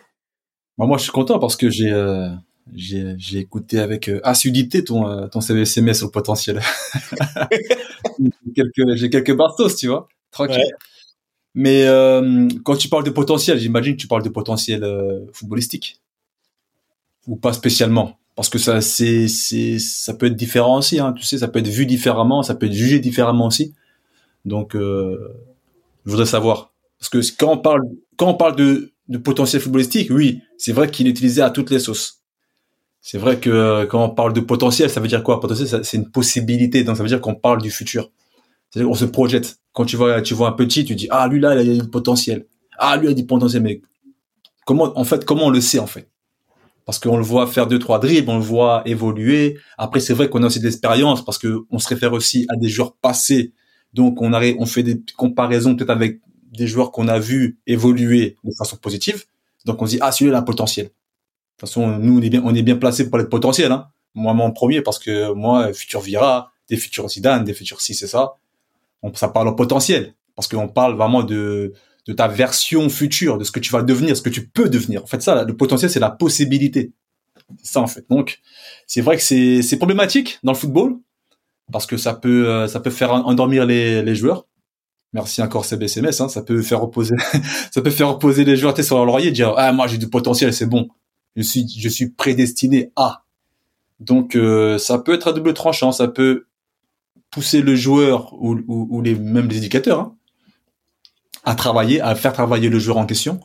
moi, 0.78 0.98
je 0.98 1.04
suis 1.04 1.12
content 1.12 1.40
parce 1.40 1.56
que 1.56 1.70
j'ai 1.70 1.92
euh, 1.92 2.30
j'ai 2.76 3.38
écouté 3.38 3.80
avec 3.80 4.10
euh, 4.10 4.20
assiduité 4.24 4.84
ton 4.84 5.28
ton 5.30 5.40
SMS 5.40 6.04
au 6.04 6.10
potentiel. 6.10 6.62
j'ai 8.96 9.10
quelques 9.10 9.36
bastos, 9.36 9.78
tu 9.78 9.88
vois, 9.88 10.08
tranquille. 10.32 10.74
Mais 11.56 11.86
euh, 11.86 12.48
quand 12.64 12.76
tu 12.76 12.90
parles 12.90 13.04
de 13.04 13.12
potentiel, 13.12 13.60
j'imagine 13.60 13.96
que 13.96 14.02
tu 14.02 14.08
parles 14.08 14.24
de 14.24 14.30
potentiel 14.30 14.84
euh, 14.84 15.20
footballistique 15.34 16.00
ou 17.28 17.36
pas 17.36 17.54
spécialement, 17.54 18.18
parce 18.36 18.50
que 18.50 18.58
ça 18.58 18.82
c'est 18.82 19.28
c'est 19.28 19.78
ça 19.80 20.14
peut 20.14 20.26
être 20.26 20.36
différent 20.36 20.80
aussi. 20.80 21.00
Hein, 21.00 21.14
tu 21.14 21.24
sais, 21.24 21.38
ça 21.38 21.48
peut 21.48 21.60
être 21.60 21.68
vu 21.68 21.86
différemment, 21.86 22.44
ça 22.44 22.56
peut 22.56 22.66
être 22.66 22.74
jugé 22.74 23.00
différemment 23.00 23.48
aussi. 23.48 23.74
Donc, 24.46 24.76
euh, 24.76 25.18
je 26.06 26.12
voudrais 26.12 26.26
savoir 26.26 26.74
parce 27.00 27.10
que 27.10 27.20
quand 27.38 27.52
on 27.54 27.58
parle 27.58 27.84
quand 28.18 28.28
on 28.30 28.34
parle 28.34 28.56
de 28.56 28.92
de 29.10 29.18
potentiel 29.18 29.62
footballistique, 29.62 30.10
oui, 30.12 30.42
c'est 30.58 30.74
vrai 30.74 30.90
qu'il 30.90 31.08
est 31.08 31.12
utilisé 31.12 31.42
à 31.42 31.50
toutes 31.50 31.70
les 31.70 31.80
sauces. 31.80 32.22
C'est 33.02 33.18
vrai 33.18 33.38
que 33.38 33.86
quand 33.86 34.04
on 34.04 34.10
parle 34.10 34.34
de 34.34 34.40
potentiel, 34.40 34.90
ça 34.90 35.02
veut 35.02 35.10
dire 35.10 35.24
quoi? 35.24 35.40
Potentiel, 35.42 35.84
c'est 35.84 35.98
une 35.98 36.10
possibilité, 36.10 36.84
donc 36.84 36.98
ça 36.98 37.04
veut 37.04 37.10
dire 37.10 37.22
qu'on 37.22 37.36
parle 37.36 37.62
du 37.62 37.70
futur. 37.70 38.10
C'est-à-dire 38.74 38.96
se 38.98 39.06
projette. 39.06 39.58
Quand 39.72 39.86
tu 39.86 39.98
vois, 39.98 40.22
tu 40.22 40.34
vois 40.34 40.50
un 40.50 40.54
petit, 40.54 40.84
tu 40.84 40.96
dis, 40.96 41.08
ah, 41.12 41.28
lui 41.28 41.40
là, 41.40 41.62
il 41.62 41.80
a 41.80 41.84
du 41.84 41.90
potentiel. 41.90 42.48
Ah, 42.80 42.98
lui 42.98 43.08
a 43.08 43.14
du 43.14 43.26
potentiel, 43.26 43.62
mais 43.62 43.82
comment, 44.66 44.98
en 44.98 45.04
fait, 45.04 45.26
comment 45.26 45.46
on 45.46 45.50
le 45.50 45.62
sait, 45.62 45.80
en 45.80 45.88
fait? 45.88 46.10
parce 46.86 47.00
qu'on 47.00 47.18
le 47.18 47.24
voit 47.24 47.48
faire 47.48 47.68
deux 47.68 47.80
trois 47.80 48.00
dribbles, 48.00 48.30
on 48.30 48.38
le 48.38 48.44
voit 48.44 48.82
évoluer. 48.86 49.58
Après, 49.78 50.00
c'est 50.00 50.14
vrai 50.14 50.30
qu'on 50.30 50.44
a 50.44 50.48
aussi 50.48 50.60
de 50.60 50.66
l'expérience 50.66 51.24
parce 51.24 51.38
que 51.38 51.66
on 51.70 51.80
se 51.80 51.88
réfère 51.88 52.14
aussi 52.14 52.46
à 52.50 52.58
des 52.58 52.68
joueurs 52.68 52.96
passés. 52.98 53.54
Donc, 53.94 54.22
on 54.22 54.34
on 54.34 54.66
fait 54.66 54.84
des 54.84 55.02
comparaisons 55.16 55.76
peut-être 55.76 55.92
avec 55.92 56.20
des 56.52 56.68
joueurs 56.68 56.92
qu'on 56.92 57.08
a 57.08 57.20
vus 57.20 57.58
évoluer 57.68 58.38
de 58.44 58.52
façon 58.58 58.76
positive. 58.76 59.24
Donc, 59.66 59.82
on 59.82 59.86
se 59.86 59.92
dit 59.92 60.00
ah 60.02 60.12
celui-là 60.12 60.38
a 60.38 60.42
un 60.42 60.44
potentiel. 60.44 60.88
De 60.88 60.92
toute 60.92 61.70
façon, 61.70 62.00
nous 62.00 62.20
on 62.20 62.22
est 62.22 62.30
bien, 62.30 62.42
on 62.44 62.54
est 62.54 62.64
bien 62.64 62.76
placé 62.76 63.10
pour 63.10 63.18
de 63.18 63.24
potentiel. 63.24 63.72
Hein. 63.72 63.88
Moi, 64.14 64.34
mon 64.34 64.52
premier 64.52 64.82
parce 64.82 65.00
que 65.00 65.32
moi, 65.32 65.72
futur 65.72 66.02
Vira, 66.02 66.52
des 66.70 66.78
futurs 66.78 67.08
Zidane, 67.08 67.46
des 67.46 67.54
futurs 67.54 67.80
si 67.80 67.94
c'est 67.94 68.08
ça. 68.08 68.34
On, 69.04 69.14
ça 69.14 69.28
parle 69.28 69.48
au 69.48 69.54
potentiel 69.54 70.16
parce 70.36 70.48
qu'on 70.48 70.68
parle 70.68 70.96
vraiment 70.96 71.24
de 71.24 71.74
de 72.06 72.14
ta 72.14 72.28
version 72.28 72.90
future, 72.90 73.38
de 73.38 73.44
ce 73.44 73.52
que 73.52 73.60
tu 73.60 73.72
vas 73.72 73.82
devenir, 73.82 74.18
ce 74.18 74.22
que 74.22 74.30
tu 74.30 74.48
peux 74.48 74.70
devenir. 74.70 75.04
En 75.04 75.08
fait, 75.08 75.22
ça, 75.22 75.44
le 75.44 75.56
potentiel, 75.56 75.90
c'est 75.90 76.00
la 76.00 76.12
possibilité. 76.12 76.92
C'est 77.62 77.74
ça, 77.74 77.80
en 77.82 77.88
fait. 77.88 78.06
Donc, 78.10 78.40
c'est 78.88 79.02
vrai 79.02 79.16
que 79.16 79.24
c'est, 79.24 79.62
c'est 79.62 79.78
problématique 79.78 80.40
dans 80.44 80.52
le 80.52 80.58
football, 80.58 80.98
parce 81.72 81.86
que 81.86 81.98
ça 81.98 82.14
peut, 82.14 82.50
euh, 82.50 82.68
ça 82.68 82.80
peut 82.80 82.90
faire 82.90 83.12
endormir 83.12 83.66
les, 83.66 84.02
les 84.02 84.16
joueurs. 84.16 84.48
Merci 85.14 85.42
encore 85.42 85.64
CBCMS, 85.64 86.22
hein, 86.22 86.28
ça 86.28 86.42
peut 86.42 86.62
faire 86.62 86.82
reposer, 86.82 87.16
ça 87.72 87.82
peut 87.82 87.92
faire 87.92 88.10
reposer 88.10 88.44
les 88.44 88.58
joueurs 88.58 88.78
sur 88.84 88.96
leur 88.98 89.06
laurier, 89.06 89.32
dire, 89.32 89.54
ah, 89.58 89.72
moi, 89.72 89.88
j'ai 89.88 89.98
du 89.98 90.10
potentiel, 90.10 90.54
c'est 90.54 90.66
bon. 90.66 90.90
Je 91.36 91.44
suis, 91.44 91.68
je 91.70 91.90
suis 91.90 92.10
prédestiné 92.10 92.92
à. 92.96 93.24
Donc, 94.00 94.36
euh, 94.36 94.78
ça 94.78 95.00
peut 95.00 95.14
être 95.14 95.30
à 95.30 95.34
double 95.34 95.54
tranchant, 95.54 95.92
ça 95.92 96.08
peut 96.08 96.48
pousser 97.34 97.62
le 97.62 97.76
joueur 97.76 98.34
ou, 98.34 98.56
ou, 98.68 98.88
ou 98.90 99.02
les, 99.02 99.16
même 99.16 99.50
les 99.50 99.58
éducateurs, 99.58 100.00
hein, 100.00 100.16
à 101.44 101.56
travailler, 101.56 102.00
à 102.00 102.14
faire 102.16 102.32
travailler 102.32 102.70
le 102.70 102.80
joueur 102.80 102.98
en 102.98 103.06
question. 103.06 103.40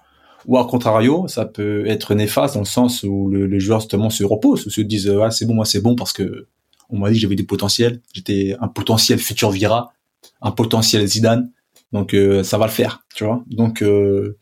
Ou 0.46 0.56
à 0.56 0.66
contrario, 0.66 1.26
ça 1.26 1.46
peut 1.46 1.86
être 1.86 2.14
néfaste 2.14 2.54
dans 2.54 2.60
le 2.60 2.66
sens 2.66 3.02
où 3.02 3.28
le, 3.28 3.58
joueur 3.58 3.80
justement 3.80 4.10
se 4.10 4.24
repose, 4.24 4.66
ou 4.66 4.70
se 4.70 4.80
dise 4.80 5.12
ah 5.22 5.30
c'est 5.30 5.46
bon 5.46 5.54
moi 5.54 5.64
c'est 5.64 5.80
bon 5.80 5.96
parce 5.96 6.12
que 6.12 6.46
on 6.90 6.98
m'a 6.98 7.10
dit 7.10 7.16
que 7.16 7.22
j'avais 7.22 7.34
du 7.34 7.44
potentiel, 7.44 8.00
j'étais 8.14 8.56
un 8.60 8.68
potentiel 8.68 9.18
futur 9.18 9.50
Vira, 9.50 9.92
un 10.40 10.52
potentiel 10.52 11.06
Zidane, 11.06 11.50
donc 11.92 12.14
euh, 12.14 12.42
ça 12.44 12.56
va 12.56 12.66
le 12.66 12.72
faire, 12.72 13.04
tu 13.14 13.24
vois. 13.24 13.42
Donc 13.48 13.82
euh, 13.82 14.38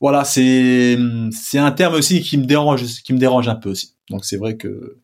voilà, 0.00 0.24
c'est 0.24 0.98
c'est 1.32 1.58
un 1.58 1.72
terme 1.72 1.94
aussi 1.94 2.20
qui 2.20 2.36
me 2.36 2.44
dérange, 2.44 2.84
qui 3.02 3.12
me 3.12 3.18
dérange 3.18 3.48
un 3.48 3.56
peu 3.56 3.70
aussi. 3.70 3.94
Donc 4.10 4.24
c'est 4.24 4.36
vrai 4.36 4.56
que 4.56 4.98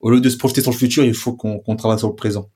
au 0.00 0.10
lieu 0.10 0.20
de 0.20 0.28
se 0.28 0.36
projeter 0.36 0.62
sur 0.62 0.70
le 0.70 0.76
futur, 0.76 1.04
il 1.04 1.14
faut 1.14 1.34
qu'on 1.34 1.76
travaille 1.76 1.98
sur 1.98 2.08
le 2.08 2.14
présent. 2.14 2.50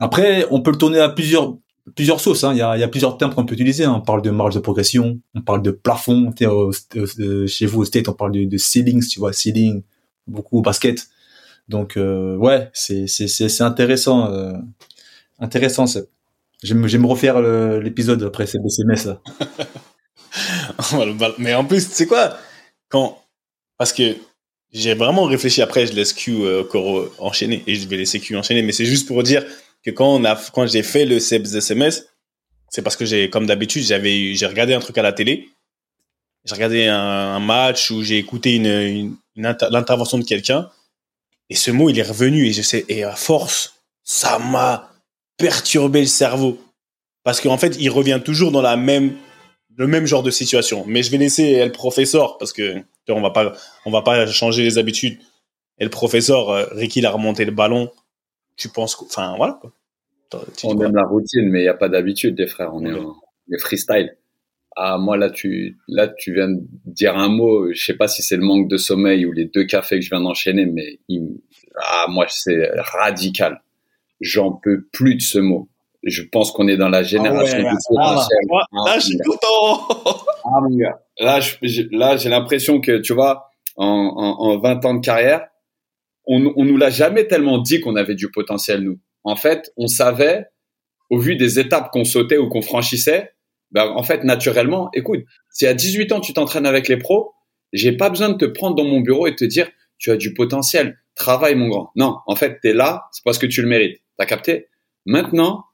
Après, 0.00 0.46
on 0.50 0.60
peut 0.60 0.70
le 0.70 0.78
tourner 0.78 1.00
à 1.00 1.08
plusieurs 1.08 1.56
plusieurs 1.94 2.20
sauces. 2.20 2.44
Hein. 2.44 2.52
Il, 2.52 2.58
y 2.58 2.62
a, 2.62 2.76
il 2.76 2.80
y 2.80 2.82
a 2.82 2.88
plusieurs 2.88 3.16
termes 3.16 3.34
qu'on 3.34 3.46
peut 3.46 3.54
utiliser. 3.54 3.84
Hein. 3.84 3.94
On 3.96 4.00
parle 4.00 4.22
de 4.22 4.30
marge 4.30 4.54
de 4.54 4.60
progression, 4.60 5.20
on 5.34 5.42
parle 5.42 5.62
de 5.62 5.70
plafond. 5.70 6.32
chez 7.46 7.66
vous 7.66 7.80
au 7.80 7.84
state, 7.84 8.08
on 8.08 8.12
parle 8.12 8.32
de, 8.32 8.44
de 8.44 8.56
ceilings, 8.56 9.06
tu 9.06 9.20
vois, 9.20 9.32
ceiling, 9.32 9.82
beaucoup 10.26 10.58
au 10.58 10.62
basket. 10.62 11.08
Donc 11.68 11.96
euh, 11.96 12.36
ouais, 12.36 12.70
c'est 12.72 13.06
c'est 13.06 13.28
c'est 13.28 13.62
intéressant, 13.62 14.30
euh, 14.30 14.52
intéressant. 15.38 15.86
Je 16.62 16.74
vais 16.74 16.98
me 16.98 17.06
refaire 17.06 17.40
l'épisode 17.80 18.22
après 18.22 18.46
ces 18.46 18.58
SMS 18.64 19.06
là. 19.06 19.20
Mais 21.38 21.54
en 21.54 21.64
plus, 21.64 21.88
tu 21.88 21.94
sais 21.94 22.06
quoi? 22.06 22.36
Quand 22.88 23.18
parce 23.78 23.92
que 23.92 24.16
j'ai 24.72 24.94
vraiment 24.94 25.24
réfléchi 25.24 25.62
après, 25.62 25.86
je 25.86 25.92
laisse 25.92 26.12
Q 26.12 26.42
euh, 26.42 26.62
encore 26.62 27.08
enchaîner 27.18 27.62
et 27.66 27.74
je 27.74 27.88
vais 27.88 27.96
laisser 27.96 28.20
Q 28.20 28.36
enchaîner. 28.36 28.62
Mais 28.62 28.72
c'est 28.72 28.84
juste 28.84 29.08
pour 29.08 29.22
dire 29.22 29.44
que 29.86 30.50
quand 30.50 30.66
j'ai 30.66 30.82
fait 30.82 31.04
le 31.04 31.16
SMS, 31.16 32.08
c'est 32.70 32.82
parce 32.82 32.96
que 32.96 33.26
comme 33.26 33.46
d'habitude, 33.46 33.84
j'avais, 33.84 34.34
j'ai 34.34 34.46
regardé 34.46 34.74
un 34.74 34.80
truc 34.80 34.98
à 34.98 35.02
la 35.02 35.12
télé. 35.12 35.48
J'ai 36.44 36.54
regardé 36.54 36.86
un, 36.86 37.40
match 37.40 37.90
où 37.90 38.02
j'ai 38.02 38.18
écouté 38.18 38.56
une, 38.56 39.16
l'intervention 39.36 40.18
de 40.18 40.24
quelqu'un. 40.24 40.68
Et 41.48 41.54
ce 41.54 41.70
mot, 41.70 41.88
il 41.90 41.98
est 41.98 42.02
revenu 42.02 42.46
et 42.46 42.52
je 42.52 42.62
sais, 42.62 42.84
et 42.88 43.04
à 43.04 43.14
force, 43.14 43.74
ça 44.02 44.38
m'a 44.38 44.90
perturbé 45.36 46.00
le 46.00 46.06
cerveau. 46.06 46.58
Parce 47.22 47.40
qu'en 47.40 47.58
fait, 47.58 47.76
il 47.78 47.90
revient 47.90 48.20
toujours 48.24 48.50
dans 48.50 48.62
la 48.62 48.76
même, 48.76 49.16
le 49.76 49.86
même 49.86 50.06
genre 50.06 50.22
de 50.22 50.30
situation. 50.30 50.84
Mais 50.86 51.02
je 51.02 51.10
vais 51.10 51.18
laisser 51.18 51.64
le 51.64 51.72
professeur 51.72 52.38
parce 52.38 52.52
que, 52.52 52.82
on 53.08 53.20
va 53.20 53.30
pas, 53.30 53.52
on 53.84 53.90
va 53.90 54.02
pas 54.02 54.26
changer 54.26 54.62
les 54.62 54.78
habitudes. 54.78 55.20
Et 55.78 55.84
le 55.84 55.90
professeur, 55.90 56.70
Ricky, 56.72 57.00
il 57.00 57.06
a 57.06 57.10
remonté 57.10 57.44
le 57.44 57.52
ballon 57.52 57.90
tu 58.56 58.68
penses, 58.68 59.00
enfin 59.02 59.34
voilà. 59.36 59.58
Quoi. 59.60 59.72
on 60.64 60.80
aime 60.80 60.94
la 60.96 61.04
routine, 61.04 61.48
mais 61.48 61.60
il 61.60 61.62
n'y 61.62 61.68
a 61.68 61.74
pas 61.74 61.88
d'habitude, 61.88 62.34
des 62.34 62.46
frères. 62.46 62.74
On 62.74 62.84
est 62.84 62.92
en 62.98 63.14
freestyle. 63.58 64.16
Ah, 64.78 64.98
moi, 64.98 65.16
là, 65.16 65.30
tu, 65.30 65.78
là, 65.88 66.06
tu 66.08 66.34
viens 66.34 66.48
de 66.50 66.60
dire 66.84 67.16
un 67.16 67.28
mot. 67.28 67.72
Je 67.72 67.82
sais 67.82 67.94
pas 67.94 68.08
si 68.08 68.22
c'est 68.22 68.36
le 68.36 68.42
manque 68.42 68.68
de 68.68 68.76
sommeil 68.76 69.24
ou 69.24 69.32
les 69.32 69.46
deux 69.46 69.64
cafés 69.64 69.96
que 69.98 70.04
je 70.04 70.10
viens 70.10 70.20
d'enchaîner, 70.20 70.66
mais 70.66 70.98
ah, 71.76 72.06
moi, 72.10 72.26
c'est 72.28 72.70
radical. 72.76 73.62
J'en 74.20 74.52
peux 74.52 74.84
plus 74.92 75.14
de 75.16 75.22
ce 75.22 75.38
mot. 75.38 75.68
Je 76.02 76.22
pense 76.22 76.52
qu'on 76.52 76.68
est 76.68 76.76
dans 76.76 76.88
la 76.90 77.02
génération 77.02 77.58
ah 77.58 77.70
du 77.70 77.76
potentiel. 77.88 78.38
là, 78.84 78.98
je 78.98 79.04
suis 79.06 79.18
content. 79.18 79.88
ah, 80.44 80.60
Là, 81.18 81.40
là, 81.92 82.16
j'ai 82.18 82.28
l'impression 82.28 82.80
que, 82.80 82.98
tu 82.98 83.14
vois, 83.14 83.50
en, 83.76 83.86
en, 83.86 84.50
en 84.50 84.58
20 84.58 84.84
ans 84.84 84.94
de 84.94 85.00
carrière, 85.00 85.48
on, 86.26 86.52
on 86.56 86.64
nous 86.64 86.76
l'a 86.76 86.90
jamais 86.90 87.26
tellement 87.26 87.58
dit 87.58 87.80
qu'on 87.80 87.96
avait 87.96 88.14
du 88.14 88.30
potentiel, 88.30 88.80
nous. 88.80 88.98
En 89.24 89.36
fait, 89.36 89.72
on 89.76 89.86
savait, 89.86 90.46
au 91.10 91.18
vu 91.18 91.36
des 91.36 91.58
étapes 91.58 91.90
qu'on 91.92 92.04
sautait 92.04 92.38
ou 92.38 92.48
qu'on 92.48 92.62
franchissait, 92.62 93.32
ben, 93.72 93.92
en 93.96 94.02
fait, 94.02 94.24
naturellement, 94.24 94.90
écoute, 94.94 95.24
si 95.50 95.66
à 95.66 95.74
18 95.74 96.12
ans 96.12 96.20
tu 96.20 96.32
t'entraînes 96.32 96.66
avec 96.66 96.88
les 96.88 96.96
pros, 96.96 97.32
j'ai 97.72 97.92
pas 97.92 98.10
besoin 98.10 98.28
de 98.30 98.36
te 98.36 98.44
prendre 98.44 98.76
dans 98.76 98.84
mon 98.84 99.00
bureau 99.00 99.26
et 99.26 99.34
te 99.34 99.44
dire, 99.44 99.68
tu 99.98 100.10
as 100.10 100.16
du 100.16 100.34
potentiel, 100.34 100.98
travaille 101.14 101.54
mon 101.54 101.68
grand. 101.68 101.90
Non, 101.96 102.18
en 102.26 102.36
fait, 102.36 102.60
tu 102.60 102.68
es 102.68 102.72
là, 102.72 103.04
c'est 103.12 103.24
parce 103.24 103.38
que 103.38 103.46
tu 103.46 103.62
le 103.62 103.68
mérites. 103.68 104.00
T'as 104.18 104.26
capté? 104.26 104.68
Maintenant, 105.04 105.64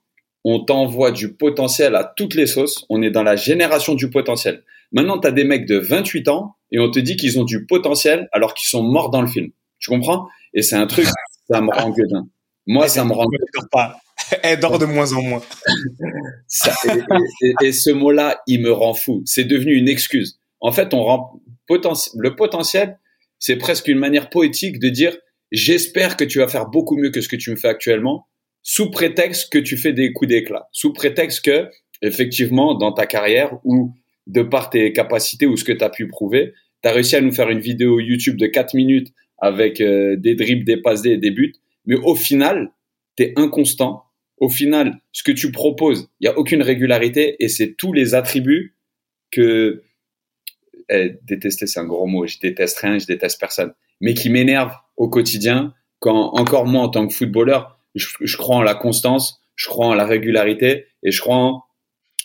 on 0.45 0.65
t'envoie 0.65 1.13
du 1.13 1.35
potentiel 1.35 1.95
à 1.95 2.05
toutes 2.05 2.35
les 2.35 2.47
sauces. 2.47 2.85
On 2.89 3.03
est 3.03 3.11
dans 3.11 3.23
la 3.23 3.37
génération 3.37 3.95
du 3.95 4.11
potentiel. 4.11 4.65
Maintenant, 4.93 5.19
tu 5.19 5.29
as 5.29 5.33
des 5.33 5.45
mecs 5.45 5.67
de 5.67 5.79
28 5.79 6.29
ans 6.29 6.57
et 6.71 6.79
on 6.79 6.91
te 6.91 6.99
dit 6.99 7.17
qu'ils 7.17 7.39
ont 7.39 7.45
du 7.45 7.67
potentiel 7.67 8.29
alors 8.33 8.55
qu'ils 8.55 8.69
sont 8.69 8.83
morts 8.83 9.11
dans 9.11 9.23
le 9.23 9.29
film. 9.29 9.51
Tu 9.79 9.91
comprends? 9.91 10.29
Et 10.55 10.63
c'est 10.63 10.77
un 10.77 10.87
truc, 10.87 11.07
ça 11.51 11.61
me 11.61 11.71
rend 11.71 11.91
gueudin. 11.91 12.27
Moi, 12.67 12.89
ça 12.89 13.05
me 13.05 13.13
rend 13.13 13.27
pas. 13.71 13.97
Elle 14.43 14.61
dort 14.61 14.79
de 14.79 14.87
moins 14.87 15.13
en 15.13 15.23
moins. 15.23 15.43
et, 17.63 17.73
ce 17.73 17.91
mot-là, 17.91 18.41
il 18.47 18.63
me 18.63 18.73
rend 18.73 18.95
fou. 18.95 19.23
C'est 19.25 19.45
devenu 19.45 19.75
une 19.75 19.89
excuse. 19.89 20.39
En 20.61 20.73
fait, 20.73 20.95
on 20.95 21.03
rend 21.03 21.41
le 22.17 22.37
potentiel, 22.37 22.99
c'est 23.39 23.57
presque 23.57 23.89
une 23.89 23.99
manière 23.99 24.31
poétique 24.31 24.79
de 24.79 24.89
dire 24.89 25.17
j'espère 25.51 26.17
que 26.17 26.25
tu 26.25 26.39
vas 26.39 26.49
faire 26.49 26.67
beaucoup 26.67 26.97
mieux 26.97 27.11
que 27.11 27.21
ce 27.21 27.29
que 27.29 27.37
tu 27.37 27.51
me 27.51 27.57
fais 27.57 27.69
actuellement, 27.69 28.27
sous 28.63 28.91
prétexte 28.91 29.53
que 29.53 29.59
tu 29.59 29.77
fais 29.77 29.93
des 29.93 30.13
coups 30.13 30.29
d'éclat, 30.29 30.69
sous 30.73 30.93
prétexte 30.93 31.45
que 31.45 31.69
effectivement 32.03 32.75
dans 32.75 32.93
ta 32.93 33.07
carrière 33.07 33.59
ou 33.65 33.95
de 34.27 34.43
par 34.43 34.71
tes 34.71 34.93
capacités 34.93 35.47
ou 35.47 35.57
ce 35.57 35.65
que 35.65 35.73
tu 35.73 35.85
as 35.85 35.91
pu 35.91 36.09
prouver, 36.09 36.53
tu 36.83 36.89
as 36.89 36.93
réussi 36.93 37.17
à 37.17 37.21
nous 37.21 37.33
faire 37.33 37.51
une 37.51 37.61
vidéo 37.61 38.01
YouTube 38.01 38.37
de 38.37 38.47
4 38.47 38.75
minutes 38.75 39.09
avec 39.43 39.83
euh, 39.83 40.17
des 40.17 40.35
dribbles, 40.35 40.65
des 40.65 40.79
passes 40.79 41.03
des 41.03 41.31
buts. 41.31 41.53
Mais 41.85 41.97
au 41.97 42.15
final, 42.15 42.73
tu 43.17 43.25
es 43.25 43.33
inconstant. 43.37 44.05
Au 44.39 44.49
final, 44.49 45.01
ce 45.13 45.23
que 45.23 45.33
tu 45.33 45.53
proposes, 45.53 46.09
il 46.21 46.29
n'y 46.29 46.35
a 46.35 46.39
aucune 46.39 46.63
régularité 46.63 47.37
et 47.39 47.49
c'est 47.49 47.75
tous 47.75 47.93
les 47.93 48.15
attributs 48.15 48.77
que 49.31 49.83
eh, 50.89 51.17
détester, 51.25 51.67
c'est 51.67 51.81
un 51.81 51.85
gros 51.85 52.07
mot. 52.07 52.27
Je 52.27 52.39
déteste 52.41 52.79
rien, 52.79 52.99
je 52.99 53.07
déteste 53.07 53.39
personne, 53.39 53.73
mais 54.01 54.15
qui 54.15 54.31
m'énerve 54.31 54.73
au 54.97 55.09
quotidien. 55.09 55.75
Quand 55.99 56.35
encore 56.35 56.67
moi 56.67 56.83
en 56.83 56.89
tant 56.89 57.07
que 57.07 57.15
footballeur, 57.15 57.79
je, 57.95 58.37
crois 58.37 58.57
en 58.57 58.63
la 58.63 58.75
constance, 58.75 59.41
je 59.55 59.69
crois 59.69 59.87
en 59.87 59.95
la 59.95 60.07
régularité 60.07 60.87
et 61.03 61.11
je 61.11 61.21
crois 61.21 61.37
en 61.37 61.63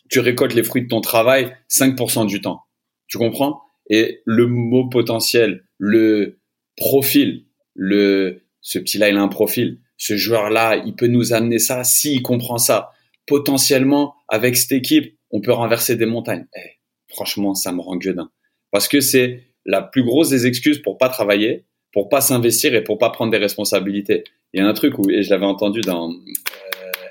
tu 0.09 0.19
récoltes 0.19 0.53
les 0.53 0.63
fruits 0.63 0.83
de 0.83 0.87
ton 0.87 1.01
travail 1.01 1.53
5% 1.69 2.27
du 2.27 2.41
temps. 2.41 2.61
Tu 3.07 3.17
comprends? 3.17 3.61
Et 3.89 4.21
le 4.25 4.47
mot 4.47 4.87
potentiel, 4.87 5.65
le 5.77 6.39
profil. 6.77 7.43
Le, 7.75 8.41
ce 8.61 8.79
petit-là, 8.79 9.09
il 9.09 9.17
a 9.17 9.21
un 9.21 9.27
profil. 9.27 9.79
Ce 9.97 10.15
joueur-là, 10.15 10.81
il 10.85 10.95
peut 10.95 11.07
nous 11.07 11.33
amener 11.33 11.59
ça 11.59 11.83
s'il 11.83 12.21
comprend 12.21 12.57
ça. 12.57 12.91
Potentiellement, 13.25 14.15
avec 14.29 14.55
cette 14.55 14.71
équipe, 14.71 15.17
on 15.31 15.41
peut 15.41 15.51
renverser 15.51 15.95
des 15.95 16.05
montagnes. 16.05 16.45
Eh, 16.55 16.79
franchement, 17.09 17.55
ça 17.55 17.71
me 17.71 17.81
rend 17.81 17.97
gueudin. 17.97 18.29
Parce 18.71 18.87
que 18.87 19.01
c'est 19.01 19.43
la 19.65 19.81
plus 19.81 20.03
grosse 20.03 20.29
des 20.29 20.47
excuses 20.47 20.81
pour 20.81 20.97
pas 20.97 21.09
travailler, 21.09 21.65
pour 21.91 22.09
pas 22.09 22.21
s'investir 22.21 22.73
et 22.73 22.83
pour 22.83 22.97
pas 22.97 23.09
prendre 23.09 23.31
des 23.31 23.37
responsabilités. 23.37 24.23
Il 24.53 24.61
y 24.61 24.63
a 24.63 24.67
un 24.67 24.73
truc 24.73 24.97
où, 24.97 25.09
et 25.09 25.23
je 25.23 25.29
l'avais 25.29 25.45
entendu 25.45 25.81
dans 25.81 26.11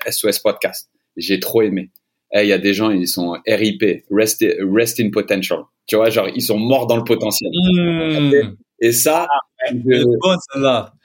SOS 0.09 0.25
euh, 0.25 0.41
Podcast, 0.43 0.89
j'ai 1.15 1.39
trop 1.39 1.61
aimé. 1.61 1.91
Eh, 2.33 2.43
il 2.43 2.47
y 2.47 2.53
a 2.53 2.57
des 2.57 2.73
gens, 2.73 2.89
ils 2.89 3.07
sont 3.07 3.37
RIP, 3.47 3.83
rest, 4.11 4.43
rest 4.73 4.99
in 4.99 5.11
potential. 5.11 5.59
Tu 5.85 5.95
vois, 5.95 6.09
genre, 6.09 6.27
ils 6.33 6.41
sont 6.41 6.57
morts 6.57 6.87
dans 6.87 6.97
le 6.97 7.03
potentiel. 7.03 7.51
Mmh. 7.53 8.55
Et 8.81 8.91
ça, 8.91 9.27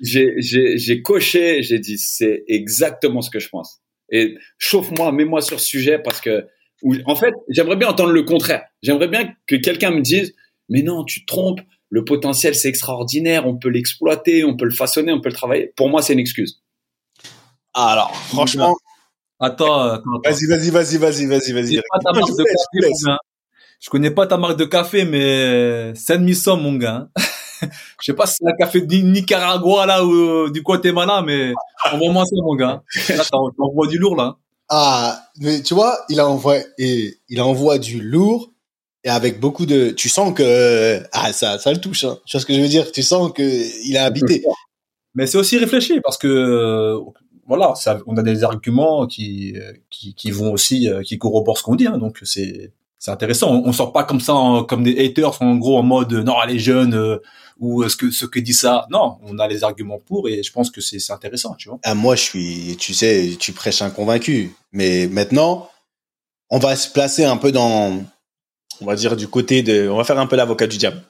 j'ai 0.00 1.02
coché, 1.02 1.62
j'ai 1.62 1.78
dit, 1.78 1.98
c'est 1.98 2.44
exactement 2.48 3.22
ce 3.22 3.30
que 3.30 3.38
je 3.38 3.48
pense. 3.48 3.80
Et 4.10 4.36
chauffe-moi, 4.58 5.12
mets-moi 5.12 5.40
sur 5.40 5.60
ce 5.60 5.66
sujet 5.66 5.98
parce 5.98 6.20
que, 6.20 6.46
en 7.06 7.16
fait, 7.16 7.32
j'aimerais 7.48 7.76
bien 7.76 7.88
entendre 7.88 8.12
le 8.12 8.22
contraire. 8.22 8.64
J'aimerais 8.82 9.08
bien 9.08 9.32
que 9.46 9.56
quelqu'un 9.56 9.90
me 9.90 10.00
dise, 10.00 10.34
mais 10.68 10.82
non, 10.82 11.04
tu 11.04 11.24
te 11.24 11.26
trompes. 11.26 11.60
le 11.92 12.04
potentiel 12.04 12.54
c'est 12.54 12.68
extraordinaire, 12.68 13.46
on 13.46 13.58
peut 13.58 13.68
l'exploiter, 13.68 14.44
on 14.44 14.56
peut 14.56 14.64
le 14.64 14.70
façonner, 14.70 15.12
on 15.12 15.20
peut 15.20 15.28
le 15.28 15.34
travailler. 15.34 15.72
Pour 15.76 15.90
moi, 15.90 16.00
c'est 16.00 16.14
une 16.14 16.18
excuse. 16.18 16.62
Alors, 17.74 18.14
franchement. 18.28 18.74
Attends, 19.38 20.00
Vas-y, 20.24 20.46
vas-y, 20.46 20.70
vas-y, 20.70 20.96
vas-y, 20.98 21.26
vas-y, 21.26 21.52
vas-y. 21.52 21.80
Je 23.80 23.90
connais 23.90 24.12
pas 24.12 24.26
ta 24.26 24.38
marque 24.38 24.56
de 24.56 24.64
café, 24.64 25.04
mais 25.04 25.92
Saint 25.96 26.18
Mission, 26.18 26.56
mon 26.56 26.76
gars. 26.76 27.08
Je 28.00 28.06
sais 28.06 28.14
pas 28.14 28.26
si 28.26 28.36
c'est 28.40 28.48
un 28.48 28.56
café 28.56 28.80
du 28.80 29.02
Nicaragua 29.02 29.86
là 29.86 30.04
ou 30.04 30.12
euh, 30.12 30.50
du 30.50 30.62
Guatemala, 30.62 31.22
mais 31.24 31.52
envoie-moi 31.92 32.24
ça, 32.24 32.36
mon 32.36 32.54
gars. 32.54 32.82
Là, 33.08 33.24
t'envoies 33.30 33.86
du 33.86 33.98
lourd 33.98 34.16
là. 34.16 34.36
Ah, 34.68 35.22
mais 35.40 35.62
tu 35.62 35.74
vois, 35.74 35.98
il 36.08 36.20
envoie 36.20 36.58
et 36.78 37.18
il 37.28 37.40
envoie 37.40 37.78
du 37.78 38.00
lourd 38.00 38.52
et 39.04 39.10
avec 39.10 39.40
beaucoup 39.40 39.66
de. 39.66 39.90
Tu 39.90 40.08
sens 40.08 40.32
que 40.34 41.02
ah 41.12 41.32
ça, 41.32 41.58
ça 41.58 41.72
le 41.72 41.80
touche. 41.80 42.04
Hein. 42.04 42.18
Tu 42.24 42.36
vois 42.36 42.40
ce 42.40 42.46
que 42.46 42.54
je 42.54 42.60
veux 42.60 42.68
dire? 42.68 42.90
Tu 42.92 43.02
sens 43.02 43.32
que 43.32 43.42
il 43.86 43.96
a 43.96 44.04
habité. 44.04 44.44
Mais 45.14 45.26
c'est 45.26 45.38
aussi 45.38 45.58
réfléchi 45.58 46.00
parce 46.00 46.16
que 46.16 46.96
voilà, 47.46 47.74
ça, 47.74 47.98
on 48.06 48.16
a 48.16 48.22
des 48.22 48.44
arguments 48.44 49.06
qui 49.06 49.54
qui, 49.90 50.14
qui 50.14 50.30
vont 50.30 50.52
aussi 50.52 50.88
qui 51.04 51.18
corroborent 51.18 51.58
ce 51.58 51.64
qu'on 51.64 51.74
dit. 51.74 51.86
Hein, 51.86 51.98
donc 51.98 52.20
c'est 52.22 52.72
c'est 53.02 53.10
intéressant. 53.10 53.50
On, 53.50 53.66
on, 53.66 53.72
sort 53.72 53.92
pas 53.92 54.04
comme 54.04 54.20
ça 54.20 54.32
comme 54.68 54.84
des 54.84 55.04
haters 55.04 55.42
en 55.42 55.56
gros 55.56 55.76
en 55.76 55.82
mode 55.82 56.12
non 56.12 56.36
les 56.46 56.60
jeunes 56.60 56.94
euh, 56.94 57.18
ou 57.58 57.88
ce 57.88 57.96
que 57.96 58.12
ce 58.12 58.26
que 58.26 58.38
dit 58.38 58.54
ça. 58.54 58.86
Non, 58.92 59.18
on 59.24 59.40
a 59.40 59.48
les 59.48 59.64
arguments 59.64 59.98
pour 59.98 60.28
et 60.28 60.44
je 60.44 60.52
pense 60.52 60.70
que 60.70 60.80
c'est 60.80 61.10
intéressant, 61.10 61.56
tu 61.56 61.68
vois. 61.68 61.80
Ah, 61.82 61.96
moi 61.96 62.14
je 62.14 62.22
suis, 62.22 62.76
tu 62.78 62.94
sais, 62.94 63.36
tu 63.40 63.52
prêches 63.52 63.82
un 63.82 63.90
convaincu. 63.90 64.54
Mais 64.70 65.08
maintenant, 65.08 65.68
on 66.48 66.60
va 66.60 66.76
se 66.76 66.88
placer 66.88 67.24
un 67.24 67.36
peu 67.36 67.50
dans, 67.50 68.04
on 68.80 68.86
va 68.86 68.94
dire 68.94 69.16
du 69.16 69.26
côté 69.26 69.64
de, 69.64 69.88
on 69.88 69.96
va 69.96 70.04
faire 70.04 70.20
un 70.20 70.28
peu 70.28 70.36
l'avocat 70.36 70.68
du 70.68 70.78
diable, 70.78 71.02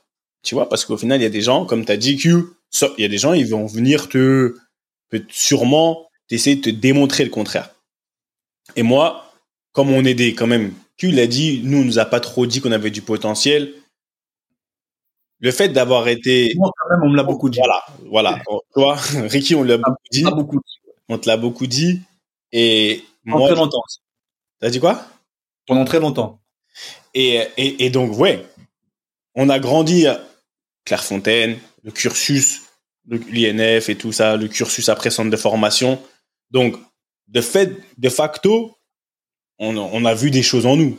tu 0.42 0.54
vois, 0.54 0.70
parce 0.70 0.86
qu'au 0.86 0.96
final 0.96 1.20
il 1.20 1.24
y 1.24 1.26
a 1.26 1.30
des 1.30 1.42
gens 1.42 1.66
comme 1.66 1.84
tu 1.84 1.92
as 1.92 1.98
dit 1.98 2.16
Q, 2.16 2.44
il 2.96 3.02
y 3.02 3.04
a 3.04 3.08
des 3.08 3.18
gens 3.18 3.34
ils 3.34 3.50
vont 3.50 3.66
venir 3.66 4.08
te, 4.08 4.54
sûrement 5.28 6.08
essayer 6.30 6.56
de 6.56 6.62
te 6.62 6.70
démontrer 6.70 7.24
le 7.24 7.30
contraire. 7.30 7.68
Et 8.76 8.82
moi, 8.82 9.30
comme 9.72 9.90
on 9.90 10.06
est 10.06 10.14
des 10.14 10.34
quand 10.34 10.46
même 10.46 10.72
il 11.08 11.20
a 11.20 11.26
dit, 11.26 11.60
nous, 11.64 11.78
on 11.78 11.84
nous 11.84 11.98
a 11.98 12.04
pas 12.04 12.20
trop 12.20 12.46
dit 12.46 12.60
qu'on 12.60 12.72
avait 12.72 12.90
du 12.90 13.02
potentiel. 13.02 13.72
Le 15.40 15.50
fait 15.50 15.68
d'avoir 15.70 16.08
été. 16.08 16.52
Moi, 16.56 16.70
quand 16.76 16.90
même, 16.90 17.00
on 17.04 17.10
me 17.10 17.16
l'a 17.16 17.24
beaucoup 17.24 17.50
dit. 17.50 17.58
Voilà, 17.58 17.84
voilà. 18.10 18.42
Toi, 18.74 18.96
Ricky, 19.28 19.54
on 19.54 19.62
l'a 19.64 19.76
beaucoup 19.78 19.96
dit. 20.10 20.22
beaucoup 20.22 20.60
On 21.08 21.18
te 21.18 21.28
l'a 21.28 21.36
beaucoup 21.36 21.66
dit. 21.66 22.00
Et 22.52 23.02
Pendant 23.24 23.38
moi. 23.38 23.48
très 23.48 23.58
longtemps. 23.58 23.82
T'as 24.60 24.70
dit 24.70 24.78
quoi? 24.80 25.04
Pendant 25.66 25.84
très 25.84 25.98
longtemps. 26.00 26.40
Et, 27.14 27.40
et, 27.56 27.84
et 27.84 27.90
donc, 27.90 28.16
ouais, 28.18 28.46
on 29.34 29.48
a 29.48 29.58
grandi 29.58 30.06
à 30.06 30.22
Clairefontaine, 30.84 31.58
le 31.82 31.90
cursus, 31.90 32.62
l'INF 33.08 33.88
et 33.88 33.96
tout 33.96 34.12
ça, 34.12 34.36
le 34.36 34.48
cursus 34.48 34.88
après 34.88 35.10
centre 35.10 35.30
de 35.30 35.36
formation. 35.36 36.00
Donc, 36.50 36.76
de 37.28 37.40
fait, 37.40 37.76
de 37.98 38.08
facto, 38.08 38.76
on, 39.62 40.04
a 40.04 40.14
vu 40.14 40.30
des 40.30 40.42
choses 40.42 40.66
en 40.66 40.76
nous. 40.76 40.98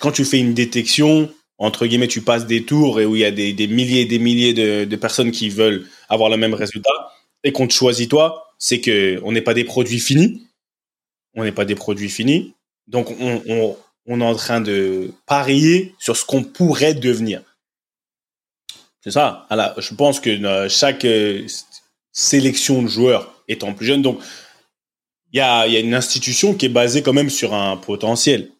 quand 0.00 0.12
tu 0.12 0.24
fais 0.24 0.38
une 0.38 0.54
détection, 0.54 1.32
entre 1.58 1.86
guillemets, 1.86 2.08
tu 2.08 2.22
passes 2.22 2.46
des 2.46 2.64
tours 2.64 3.00
et 3.00 3.06
où 3.06 3.16
il 3.16 3.20
y 3.20 3.24
a 3.24 3.30
des, 3.30 3.66
milliers 3.68 4.02
et 4.02 4.06
des 4.06 4.18
milliers 4.18 4.54
de, 4.86 4.96
personnes 4.96 5.30
qui 5.30 5.48
veulent 5.48 5.86
avoir 6.08 6.30
le 6.30 6.36
même 6.36 6.54
résultat 6.54 7.12
et 7.44 7.52
qu'on 7.52 7.68
te 7.68 7.72
choisit 7.72 8.10
toi, 8.10 8.52
c'est 8.58 8.80
que 8.80 9.20
on 9.22 9.32
n'est 9.32 9.42
pas 9.42 9.54
des 9.54 9.64
produits 9.64 10.00
finis. 10.00 10.46
On 11.34 11.44
n'est 11.44 11.52
pas 11.52 11.64
des 11.64 11.76
produits 11.76 12.08
finis. 12.08 12.54
Donc, 12.88 13.14
on, 13.20 13.76
est 14.20 14.24
en 14.24 14.34
train 14.34 14.60
de 14.60 15.12
parier 15.26 15.94
sur 15.98 16.16
ce 16.16 16.24
qu'on 16.24 16.42
pourrait 16.42 16.94
devenir. 16.94 17.42
C'est 19.04 19.12
ça. 19.12 19.46
je 19.50 19.94
pense 19.94 20.18
que 20.18 20.30
euh, 20.30 20.68
chaque 20.68 21.04
euh, 21.04 21.46
sélection 22.10 22.82
de 22.82 22.88
joueurs 22.88 23.42
étant 23.46 23.74
plus 23.74 23.86
jeune, 23.86 24.02
donc 24.02 24.20
il 25.32 25.38
y 25.38 25.40
a, 25.40 25.66
y 25.66 25.76
a 25.76 25.80
une 25.80 25.94
institution 25.94 26.54
qui 26.54 26.66
est 26.66 26.70
basée 26.70 27.02
quand 27.02 27.12
même 27.12 27.30
sur 27.30 27.54
un 27.54 27.76
potentiel. 27.76 28.50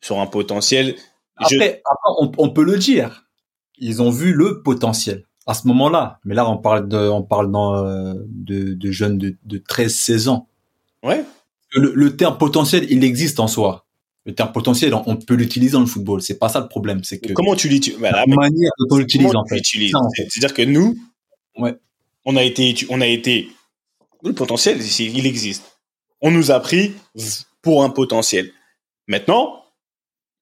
Sur 0.00 0.20
un 0.20 0.26
potentiel. 0.26 0.96
Après, 1.36 1.82
on, 2.18 2.50
peut 2.50 2.64
le 2.64 2.78
dire. 2.78 3.24
Ils 3.78 4.00
ont 4.00 4.10
vu 4.10 4.32
le 4.32 4.62
potentiel 4.62 5.24
à 5.46 5.54
ce 5.54 5.66
moment-là. 5.68 6.20
Mais 6.24 6.34
là, 6.34 6.48
on 6.48 6.58
parle 6.58 6.88
de, 6.88 7.08
on 7.08 7.22
parle 7.22 7.50
dans, 7.50 7.76
euh, 7.76 8.14
de, 8.28 8.74
de, 8.74 8.90
jeunes 8.90 9.18
de, 9.18 9.36
de 9.44 9.58
13-16 9.58 10.28
ans. 10.28 10.48
Ouais. 11.02 11.24
Le, 11.72 11.92
le, 11.94 12.16
terme 12.16 12.38
potentiel, 12.38 12.86
il 12.88 13.04
existe 13.04 13.40
en 13.40 13.48
soi. 13.48 13.84
Le 14.24 14.34
terme 14.34 14.52
potentiel, 14.52 14.94
on, 14.94 15.16
peut 15.16 15.34
l'utiliser 15.34 15.72
dans 15.72 15.80
le 15.80 15.86
football. 15.86 16.22
C'est 16.22 16.38
pas 16.38 16.48
ça 16.48 16.60
le 16.60 16.68
problème. 16.68 17.04
C'est 17.04 17.18
que 17.18 17.32
comment 17.32 17.54
tu 17.54 17.68
l'utilises 17.68 18.00
La 18.00 18.24
manière 18.26 18.70
dont 18.78 18.96
on 18.96 18.98
l'utilise 18.98 19.34
en 19.34 19.44
fait. 19.44 19.60
C'est-à-dire 19.62 20.54
que 20.54 20.62
nous, 20.62 20.96
ouais. 21.58 21.76
on 22.24 22.36
a 22.36 22.42
été, 22.42 22.74
on 22.88 23.00
a 23.00 23.06
été. 23.06 23.48
Le 24.24 24.32
potentiel, 24.32 24.80
il 24.98 25.26
existe 25.26 25.75
on 26.20 26.30
nous 26.30 26.50
a 26.50 26.60
pris 26.60 26.94
pour 27.62 27.84
un 27.84 27.90
potentiel. 27.90 28.52
Maintenant, 29.06 29.64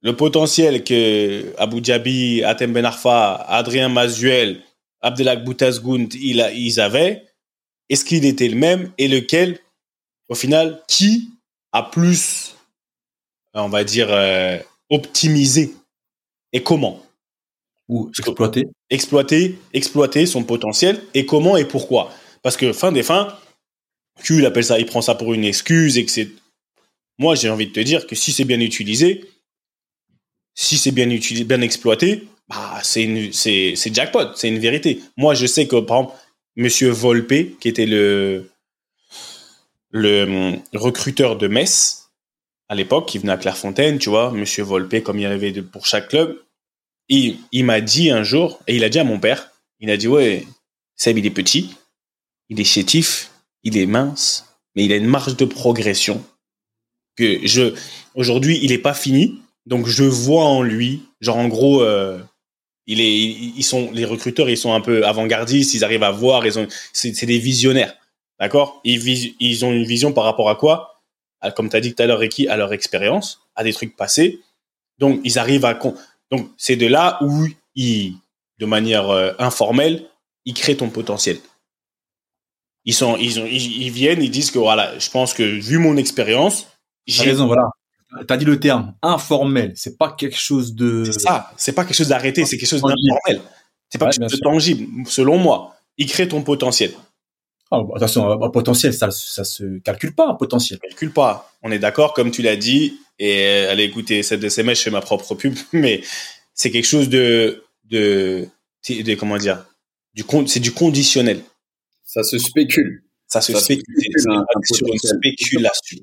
le 0.02 0.14
potentiel 0.14 0.84
que 0.84 1.54
Abu 1.58 1.80
Dhabi, 1.80 2.42
Atem 2.44 2.72
Ben 2.72 2.84
Arfa, 2.84 3.36
Adrien 3.48 3.88
Mazuel, 3.88 4.62
Abdelak 5.00 5.44
Boutazgoun, 5.44 6.08
ils 6.12 6.80
avaient, 6.80 7.24
est-ce 7.88 8.04
qu'il 8.04 8.24
était 8.24 8.48
le 8.48 8.56
même 8.56 8.92
et 8.98 9.08
lequel, 9.08 9.58
au 10.28 10.34
final, 10.34 10.82
qui 10.88 11.30
a 11.72 11.82
plus, 11.82 12.54
on 13.54 13.68
va 13.68 13.84
dire, 13.84 14.08
euh, 14.10 14.58
optimisé 14.90 15.74
et 16.52 16.62
comment? 16.62 17.02
Ou 17.88 18.10
exploiter 18.18 18.68
Exploiter, 18.88 19.58
exploiter 19.72 20.26
son 20.26 20.44
potentiel 20.44 21.02
et 21.12 21.26
comment 21.26 21.56
et 21.56 21.66
pourquoi? 21.66 22.10
Parce 22.42 22.56
que 22.56 22.72
fin 22.72 22.92
des 22.92 23.02
fins, 23.02 23.36
Q, 24.22 24.38
il 24.38 24.46
appelle 24.46 24.64
ça, 24.64 24.78
il 24.78 24.86
prend 24.86 25.02
ça 25.02 25.14
pour 25.14 25.34
une 25.34 25.44
excuse 25.44 25.98
et. 25.98 26.06
Moi, 27.18 27.36
j'ai 27.36 27.48
envie 27.48 27.68
de 27.68 27.72
te 27.72 27.80
dire 27.80 28.08
que 28.08 28.16
si 28.16 28.32
c'est 28.32 28.44
bien 28.44 28.58
utilisé, 28.58 29.24
si 30.54 30.76
c'est 30.78 30.90
bien 30.90 31.08
utilisé, 31.10 31.44
bien 31.44 31.60
exploité, 31.60 32.26
bah, 32.48 32.80
c'est 32.82 33.30
c'est, 33.32 33.74
c'est 33.76 33.94
jackpot, 33.94 34.34
c'est 34.34 34.48
une 34.48 34.58
vérité. 34.58 35.00
Moi, 35.16 35.34
je 35.34 35.46
sais 35.46 35.66
que, 35.68 35.80
par 35.80 35.98
exemple, 35.98 36.16
Monsieur 36.56 36.90
Volpe, 36.90 37.58
qui 37.60 37.68
était 37.68 37.86
le, 37.86 38.50
le 39.90 40.22
hum, 40.24 40.62
recruteur 40.72 41.36
de 41.36 41.46
Metz, 41.46 42.10
à 42.68 42.74
l'époque, 42.74 43.08
qui 43.08 43.18
venait 43.18 43.32
à 43.32 43.36
Clairefontaine, 43.36 43.98
tu 43.98 44.08
vois, 44.08 44.32
Monsieur 44.32 44.64
Volpe, 44.64 45.02
comme 45.02 45.18
il 45.18 45.22
y 45.22 45.26
avait 45.26 45.52
pour 45.62 45.86
chaque 45.86 46.08
club, 46.08 46.36
il, 47.08 47.38
il 47.52 47.64
m'a 47.64 47.80
dit 47.80 48.10
un 48.10 48.22
jour, 48.22 48.60
et 48.66 48.76
il 48.76 48.84
a 48.84 48.88
dit 48.88 48.98
à 48.98 49.04
mon 49.04 49.18
père, 49.20 49.50
il 49.80 49.90
a 49.90 49.96
dit, 49.96 50.08
ouais, 50.08 50.46
Seb, 50.96 51.18
il 51.18 51.26
est 51.26 51.30
petit, 51.30 51.74
il 52.48 52.60
est 52.60 52.64
chétif, 52.64 53.30
il 53.64 53.76
est 53.76 53.86
mince, 53.86 54.46
mais 54.76 54.84
il 54.84 54.92
a 54.92 54.96
une 54.96 55.06
marge 55.06 55.36
de 55.36 55.44
progression 55.44 56.24
que 57.16 57.46
je 57.46 57.74
aujourd'hui 58.14 58.58
il 58.62 58.72
est 58.72 58.78
pas 58.78 58.94
fini, 58.94 59.40
donc 59.66 59.86
je 59.86 60.04
vois 60.04 60.44
en 60.44 60.62
lui, 60.62 61.02
genre 61.20 61.36
en 61.36 61.48
gros, 61.48 61.82
euh, 61.82 62.18
il 62.86 63.00
est, 63.00 63.14
ils 63.14 63.62
sont 63.62 63.90
les 63.92 64.04
recruteurs, 64.04 64.50
ils 64.50 64.58
sont 64.58 64.74
un 64.74 64.80
peu 64.80 65.06
avant-gardistes, 65.06 65.74
ils 65.74 65.84
arrivent 65.84 66.02
à 66.02 66.10
voir, 66.10 66.46
ils 66.46 66.58
ont, 66.58 66.68
c'est 66.92 67.26
des 67.26 67.38
visionnaires, 67.38 67.94
d'accord? 68.38 68.80
Ils, 68.84 69.34
ils 69.40 69.64
ont 69.64 69.72
une 69.72 69.84
vision 69.84 70.12
par 70.12 70.24
rapport 70.24 70.50
à 70.50 70.56
quoi? 70.56 71.02
Comme 71.56 71.68
tu 71.68 71.76
as 71.76 71.80
dit 71.80 71.94
tout 71.94 72.02
à 72.02 72.06
l'heure, 72.06 72.20
Ricky, 72.20 72.48
à 72.48 72.56
leur 72.56 72.72
expérience, 72.72 73.40
à 73.54 73.64
des 73.64 73.72
trucs 73.72 73.96
passés, 73.96 74.40
donc 74.98 75.20
ils 75.24 75.38
arrivent 75.38 75.64
à 75.64 75.78
donc 76.30 76.50
c'est 76.56 76.76
de 76.76 76.86
là 76.86 77.18
où 77.22 77.46
ils, 77.74 78.14
de 78.58 78.66
manière 78.66 79.10
euh, 79.10 79.32
informelle, 79.38 80.06
ils 80.44 80.54
créent 80.54 80.76
ton 80.76 80.88
potentiel 80.88 81.38
ils 82.84 82.94
sont, 82.94 83.16
ils 83.16 83.40
ont, 83.40 83.46
ils, 83.46 83.90
viennent, 83.90 84.22
ils 84.22 84.30
disent 84.30 84.50
que 84.50 84.58
voilà, 84.58 84.98
je 84.98 85.08
pense 85.10 85.32
que 85.32 85.42
vu 85.42 85.78
mon 85.78 85.96
expérience, 85.96 86.66
j'ai 87.06 87.24
raison, 87.24 87.46
voilà. 87.46 87.68
T'as 88.28 88.36
dit 88.36 88.44
le 88.44 88.60
terme 88.60 88.94
informel. 89.02 89.72
C'est 89.74 89.98
pas 89.98 90.12
quelque 90.12 90.38
chose 90.38 90.74
de. 90.74 91.04
C'est 91.04 91.20
ça. 91.20 91.50
C'est 91.56 91.72
pas 91.72 91.84
quelque 91.84 91.96
chose 91.96 92.08
d'arrêté. 92.08 92.44
C'est 92.44 92.56
quelque 92.56 92.68
chose 92.68 92.82
d'informel. 92.82 93.42
C'est 93.88 93.98
pas 93.98 94.10
quelque 94.10 94.22
chose 94.22 94.38
de 94.38 94.44
tangible. 94.44 94.86
Selon 95.06 95.36
moi, 95.36 95.74
il 95.98 96.06
crée 96.06 96.28
ton 96.28 96.42
potentiel. 96.42 96.92
Ah, 97.70 97.82
bah, 97.82 97.94
attention, 97.96 98.30
un 98.42 98.50
potentiel, 98.50 98.94
ça, 98.94 99.10
ça 99.10 99.42
se 99.42 99.78
calcule 99.80 100.14
pas, 100.14 100.28
un 100.28 100.34
potentiel. 100.34 100.78
Calcule 100.78 101.12
pas. 101.12 101.50
On 101.62 101.72
est 101.72 101.78
d'accord, 101.78 102.14
comme 102.14 102.30
tu 102.30 102.42
l'as 102.42 102.56
dit. 102.56 103.00
Et 103.18 103.66
allez 103.68 103.84
écouter 103.84 104.22
cette 104.22 104.40
de 104.40 104.48
ces 104.48 104.64
je 104.64 104.74
fais 104.74 104.90
ma 104.90 105.00
propre 105.00 105.34
pub, 105.34 105.54
mais 105.72 106.02
c'est 106.52 106.70
quelque 106.70 106.86
chose 106.86 107.08
de, 107.08 107.64
de, 107.84 108.48
de 108.88 109.14
comment 109.14 109.38
dire, 109.38 109.64
du 110.14 110.24
c'est 110.46 110.60
du 110.60 110.72
conditionnel. 110.72 111.40
Ça 112.14 112.22
se 112.22 112.38
spécule. 112.38 113.02
Ça 113.26 113.40
se 113.40 113.52
spécule. 113.56 113.84
sur 114.62 114.86
une 114.86 114.98
spéculation. 114.98 115.98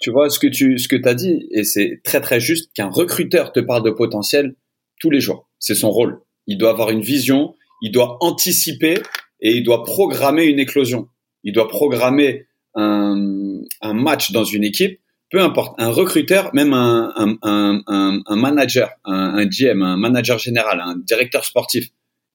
Tu 0.00 0.10
vois 0.10 0.28
ce 0.28 0.40
que 0.40 0.48
tu 0.48 0.76
ce 0.78 0.88
que 0.88 0.96
as 1.08 1.14
dit 1.14 1.46
et 1.52 1.62
c'est 1.62 2.00
très 2.02 2.20
très 2.20 2.40
juste 2.40 2.72
qu'un 2.74 2.88
recruteur 2.88 3.52
te 3.52 3.60
parle 3.60 3.84
de 3.84 3.92
potentiel 3.92 4.56
tous 4.98 5.08
les 5.08 5.20
jours. 5.20 5.48
C'est 5.60 5.76
son 5.76 5.92
rôle. 5.92 6.20
Il 6.48 6.58
doit 6.58 6.70
avoir 6.70 6.90
une 6.90 7.02
vision, 7.02 7.54
il 7.80 7.92
doit 7.92 8.16
anticiper 8.20 9.00
et 9.40 9.52
il 9.52 9.62
doit 9.62 9.84
programmer 9.84 10.46
une 10.46 10.58
éclosion. 10.58 11.06
Il 11.44 11.52
doit 11.52 11.68
programmer 11.68 12.48
un, 12.74 13.60
un 13.82 13.92
match 13.94 14.32
dans 14.32 14.42
une 14.42 14.64
équipe, 14.64 15.00
peu 15.30 15.40
importe. 15.40 15.80
Un 15.80 15.90
recruteur, 15.90 16.52
même 16.54 16.72
un, 16.72 17.12
un, 17.14 17.82
un, 17.86 18.20
un 18.26 18.36
manager, 18.36 18.90
un, 19.04 19.46
GM, 19.46 19.80
un 19.82 19.96
manager 19.96 20.40
général, 20.40 20.80
un 20.84 20.96
directeur 20.96 21.44
sportif, 21.44 21.86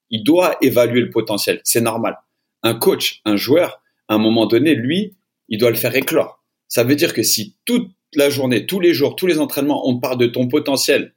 il 0.08 0.24
doit 0.24 0.56
évaluer 0.62 1.02
le 1.02 1.10
potentiel. 1.10 1.60
C'est 1.64 1.82
normal. 1.82 2.16
Un 2.62 2.74
coach, 2.74 3.20
un 3.24 3.36
joueur, 3.36 3.82
à 4.08 4.14
un 4.14 4.18
moment 4.18 4.46
donné, 4.46 4.74
lui, 4.74 5.16
il 5.48 5.58
doit 5.58 5.70
le 5.70 5.76
faire 5.76 5.94
éclore. 5.94 6.42
Ça 6.66 6.84
veut 6.84 6.96
dire 6.96 7.14
que 7.14 7.22
si 7.22 7.56
toute 7.64 7.90
la 8.14 8.30
journée, 8.30 8.66
tous 8.66 8.80
les 8.80 8.94
jours, 8.94 9.16
tous 9.16 9.26
les 9.26 9.38
entraînements, 9.38 9.88
on 9.88 9.98
parle 9.98 10.18
de 10.18 10.26
ton 10.26 10.48
potentiel 10.48 11.14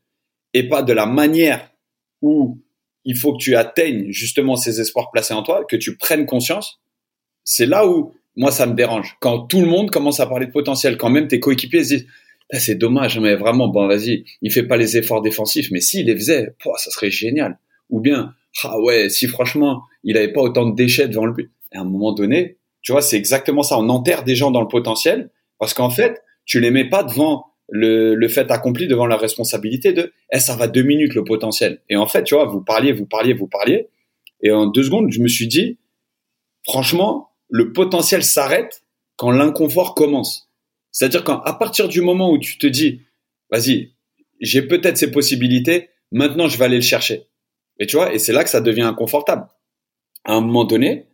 et 0.54 0.68
pas 0.68 0.84
de 0.84 0.94
la 0.94 1.06
manière 1.06 1.72
où 2.22 2.62
il 3.04 3.18
faut 3.18 3.34
que 3.34 3.42
tu 3.42 3.56
atteignes 3.56 4.12
justement 4.12 4.56
ces 4.56 4.80
espoirs 4.80 5.10
placés 5.12 5.34
en 5.34 5.44
toi, 5.44 5.66
que 5.68 5.76
tu 5.76 5.98
prennes 5.98 6.26
conscience, 6.26 6.80
c'est 7.44 7.66
là 7.66 7.88
où 7.88 8.14
moi 8.36 8.52
ça 8.52 8.66
me 8.66 8.74
dérange. 8.74 9.18
Quand 9.20 9.48
tout 9.48 9.62
le 9.62 9.68
monde 9.68 9.92
commence 9.92 10.20
à 10.20 10.28
parler 10.28 10.46
de 10.46 10.52
potentiel, 10.52 10.98
quand 10.98 11.10
même 11.10 11.28
tes 11.28 11.40
coéquipiers 11.40 11.84
se 11.84 11.96
disent 11.96 12.08
ah, 12.54 12.60
c'est 12.60 12.76
dommage, 12.76 13.18
mais 13.18 13.36
vraiment, 13.36 13.70
bon, 13.70 13.88
vas-y, 13.88 14.26
il 14.42 14.52
fait 14.52 14.64
pas 14.64 14.76
les 14.76 14.98
efforts 14.98 15.22
défensifs, 15.22 15.72
mais 15.72 15.80
s'il 15.80 16.08
les 16.08 16.16
faisait, 16.16 16.54
ça 16.78 16.92
serait 16.92 17.10
génial. 17.10 17.58
Ou 17.90 18.02
bien, 18.02 18.36
ah 18.64 18.80
ouais, 18.80 19.10
si 19.10 19.28
franchement, 19.28 19.84
il 20.04 20.18
avait 20.18 20.32
pas 20.32 20.42
autant 20.42 20.66
de 20.70 20.76
déchets 20.76 21.08
devant 21.08 21.28
but. 21.28 21.52
à 21.74 21.82
un 21.82 21.86
moment 21.86 22.14
donné, 22.14 22.58
tu 22.82 22.92
vois, 22.92 23.02
c'est 23.02 23.18
exactement 23.18 23.64
ça. 23.64 23.78
On 23.78 23.90
enterre 23.90 24.24
des 24.24 24.36
gens 24.36 24.52
dans 24.52 24.62
le 24.62 24.68
potentiel 24.68 25.30
parce 25.60 25.74
qu'en 25.74 25.90
fait, 25.90 26.22
tu 26.46 26.60
les 26.60 26.72
mets 26.72 26.90
pas 26.90 27.04
devant 27.04 27.46
le, 27.70 28.28
fait 28.28 28.52
accompli, 28.52 28.88
devant 28.88 29.06
la 29.06 29.16
responsabilité 29.16 29.94
de, 29.94 30.12
eh, 30.34 30.40
ça 30.40 30.56
va 30.56 30.68
deux 30.68 30.82
minutes 30.82 31.16
le 31.16 31.24
potentiel. 31.24 31.82
Et 31.90 31.96
en 31.96 32.08
fait, 32.08 32.24
tu 32.24 32.36
vois, 32.36 32.46
vous 32.46 32.62
parliez, 32.62 32.92
vous 32.92 33.06
parliez, 33.06 33.34
vous 33.34 33.48
parliez. 33.48 33.88
Et 34.42 34.52
en 34.52 34.66
deux 34.66 34.84
secondes, 34.84 35.12
je 35.12 35.22
me 35.22 35.28
suis 35.28 35.48
dit, 35.48 35.78
franchement, 36.64 37.30
le 37.50 37.72
potentiel 37.72 38.24
s'arrête 38.24 38.84
quand 39.16 39.32
l'inconfort 39.32 39.96
commence. 39.96 40.50
C'est-à-dire 40.92 41.24
qu'à 41.24 41.56
partir 41.60 41.88
du 41.88 42.02
moment 42.02 42.32
où 42.32 42.40
tu 42.40 42.58
te 42.58 42.68
dis, 42.68 43.02
vas-y, 43.50 43.94
j'ai 44.42 44.64
peut-être 44.64 44.98
ces 44.98 45.12
possibilités, 45.12 45.90
maintenant 46.12 46.48
je 46.48 46.58
vais 46.58 46.66
aller 46.66 46.78
le 46.78 46.82
chercher. 46.82 47.28
Et 47.82 47.88
tu 47.88 47.96
vois, 47.96 48.14
et 48.14 48.20
c'est 48.20 48.32
là 48.32 48.44
que 48.44 48.50
ça 48.52 48.62
devient 48.62 48.84
inconfortable. 48.84 49.48
À 50.24 50.36
un 50.36 50.42
moment 50.42 50.66
donné, 50.66 51.08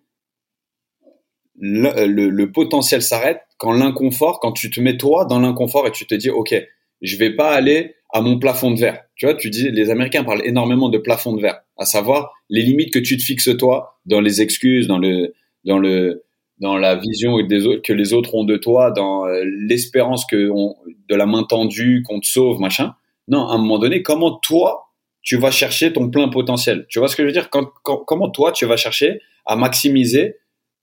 le, 1.57 2.45
potentiel 2.51 3.01
s'arrête 3.01 3.39
quand 3.57 3.71
l'inconfort, 3.71 4.41
quand 4.41 4.51
tu 4.51 4.69
te 4.69 4.81
mets 4.81 4.97
toi 4.97 5.23
dans 5.23 5.39
l'inconfort 5.39 5.87
et 5.87 5.93
tu 5.93 6.05
te 6.05 6.13
dis, 6.13 6.29
OK, 6.29 6.53
je 7.01 7.17
vais 7.17 7.33
pas 7.33 7.51
aller 7.51 7.95
à 8.11 8.19
mon 8.19 8.37
plafond 8.37 8.71
de 8.71 8.81
verre. 8.81 9.01
Tu 9.15 9.25
vois, 9.25 9.35
tu 9.35 9.49
dis, 9.49 9.71
les 9.71 9.89
Américains 9.89 10.25
parlent 10.25 10.45
énormément 10.45 10.89
de 10.89 10.97
plafond 10.97 11.31
de 11.31 11.41
verre, 11.41 11.61
à 11.77 11.85
savoir 11.85 12.33
les 12.49 12.63
limites 12.63 12.93
que 12.93 12.99
tu 12.99 13.15
te 13.15 13.23
fixes 13.23 13.55
toi 13.57 14.01
dans 14.05 14.19
les 14.19 14.41
excuses, 14.41 14.87
dans 14.87 14.97
le, 14.97 15.33
dans 15.63 15.79
le, 15.79 16.25
dans 16.59 16.75
la 16.75 16.97
vision 16.97 17.41
des 17.43 17.65
autres, 17.65 17.81
que 17.81 17.93
les 17.93 18.11
autres 18.11 18.35
ont 18.35 18.43
de 18.43 18.57
toi, 18.57 18.91
dans 18.91 19.25
euh, 19.25 19.41
l'espérance 19.45 20.25
que 20.25 20.35
de 20.35 21.15
la 21.15 21.25
main 21.25 21.43
tendue, 21.43 22.03
qu'on 22.05 22.19
te 22.19 22.27
sauve, 22.27 22.59
machin. 22.59 22.93
Non, 23.29 23.47
à 23.47 23.53
un 23.53 23.57
moment 23.57 23.79
donné, 23.79 24.03
comment 24.03 24.35
toi, 24.35 24.86
tu 25.27 25.35
vas 25.35 25.51
chercher 25.51 25.91
ton 25.91 26.09
plein 26.09 26.29
potentiel 26.29 26.85
Tu 26.87 26.99
vois 26.99 27.09
ce 27.09 27.17
que 27.17 27.23
je 27.23 27.27
veux 27.27 27.33
dire? 27.33 27.49
Comment 27.49 28.29
toi, 28.29 28.53
tu 28.53 28.65
vas 28.65 28.77
chercher 28.77 29.19
à 29.45 29.57
maximiser 29.57 30.37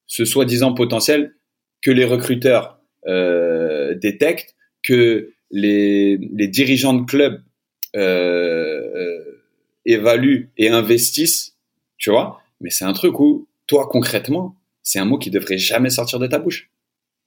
ce 0.06 0.26
soi-disant 0.26 0.74
potentiel 0.74 1.34
que 1.82 1.90
les 1.90 2.04
recruteurs 2.04 2.78
euh, 3.06 3.94
détectent, 3.94 4.54
que 4.82 5.32
les, 5.50 6.18
dirigeants 6.48 6.92
de 6.92 7.06
clubs 7.06 7.42
euh, 7.96 8.82
euh, 8.94 9.42
évaluent 9.86 10.50
et 10.58 10.68
investissent, 10.68 11.56
tu 11.96 12.10
vois? 12.10 12.42
Mais 12.60 12.68
c'est 12.68 12.84
un 12.84 12.92
truc 12.92 13.18
où, 13.20 13.48
toi, 13.66 13.88
concrètement, 13.90 14.56
c'est 14.82 14.98
un 14.98 15.06
mot 15.06 15.16
qui 15.16 15.30
devrait 15.30 15.56
jamais 15.56 15.88
sortir 15.88 16.18
de 16.18 16.26
ta 16.26 16.38
bouche. 16.38 16.70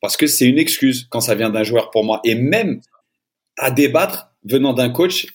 Parce 0.01 0.17
que 0.17 0.27
c'est 0.27 0.45
une 0.45 0.59
excuse 0.59 1.07
quand 1.09 1.21
ça 1.21 1.33
vient 1.33 1.49
d'un 1.49 1.63
joueur 1.63 1.89
pour 1.89 2.03
moi. 2.03 2.21
Et 2.23 2.35
même 2.35 2.79
à 3.57 3.71
débattre 3.71 4.35
venant 4.43 4.73
d'un 4.73 4.91
coach, 4.91 5.25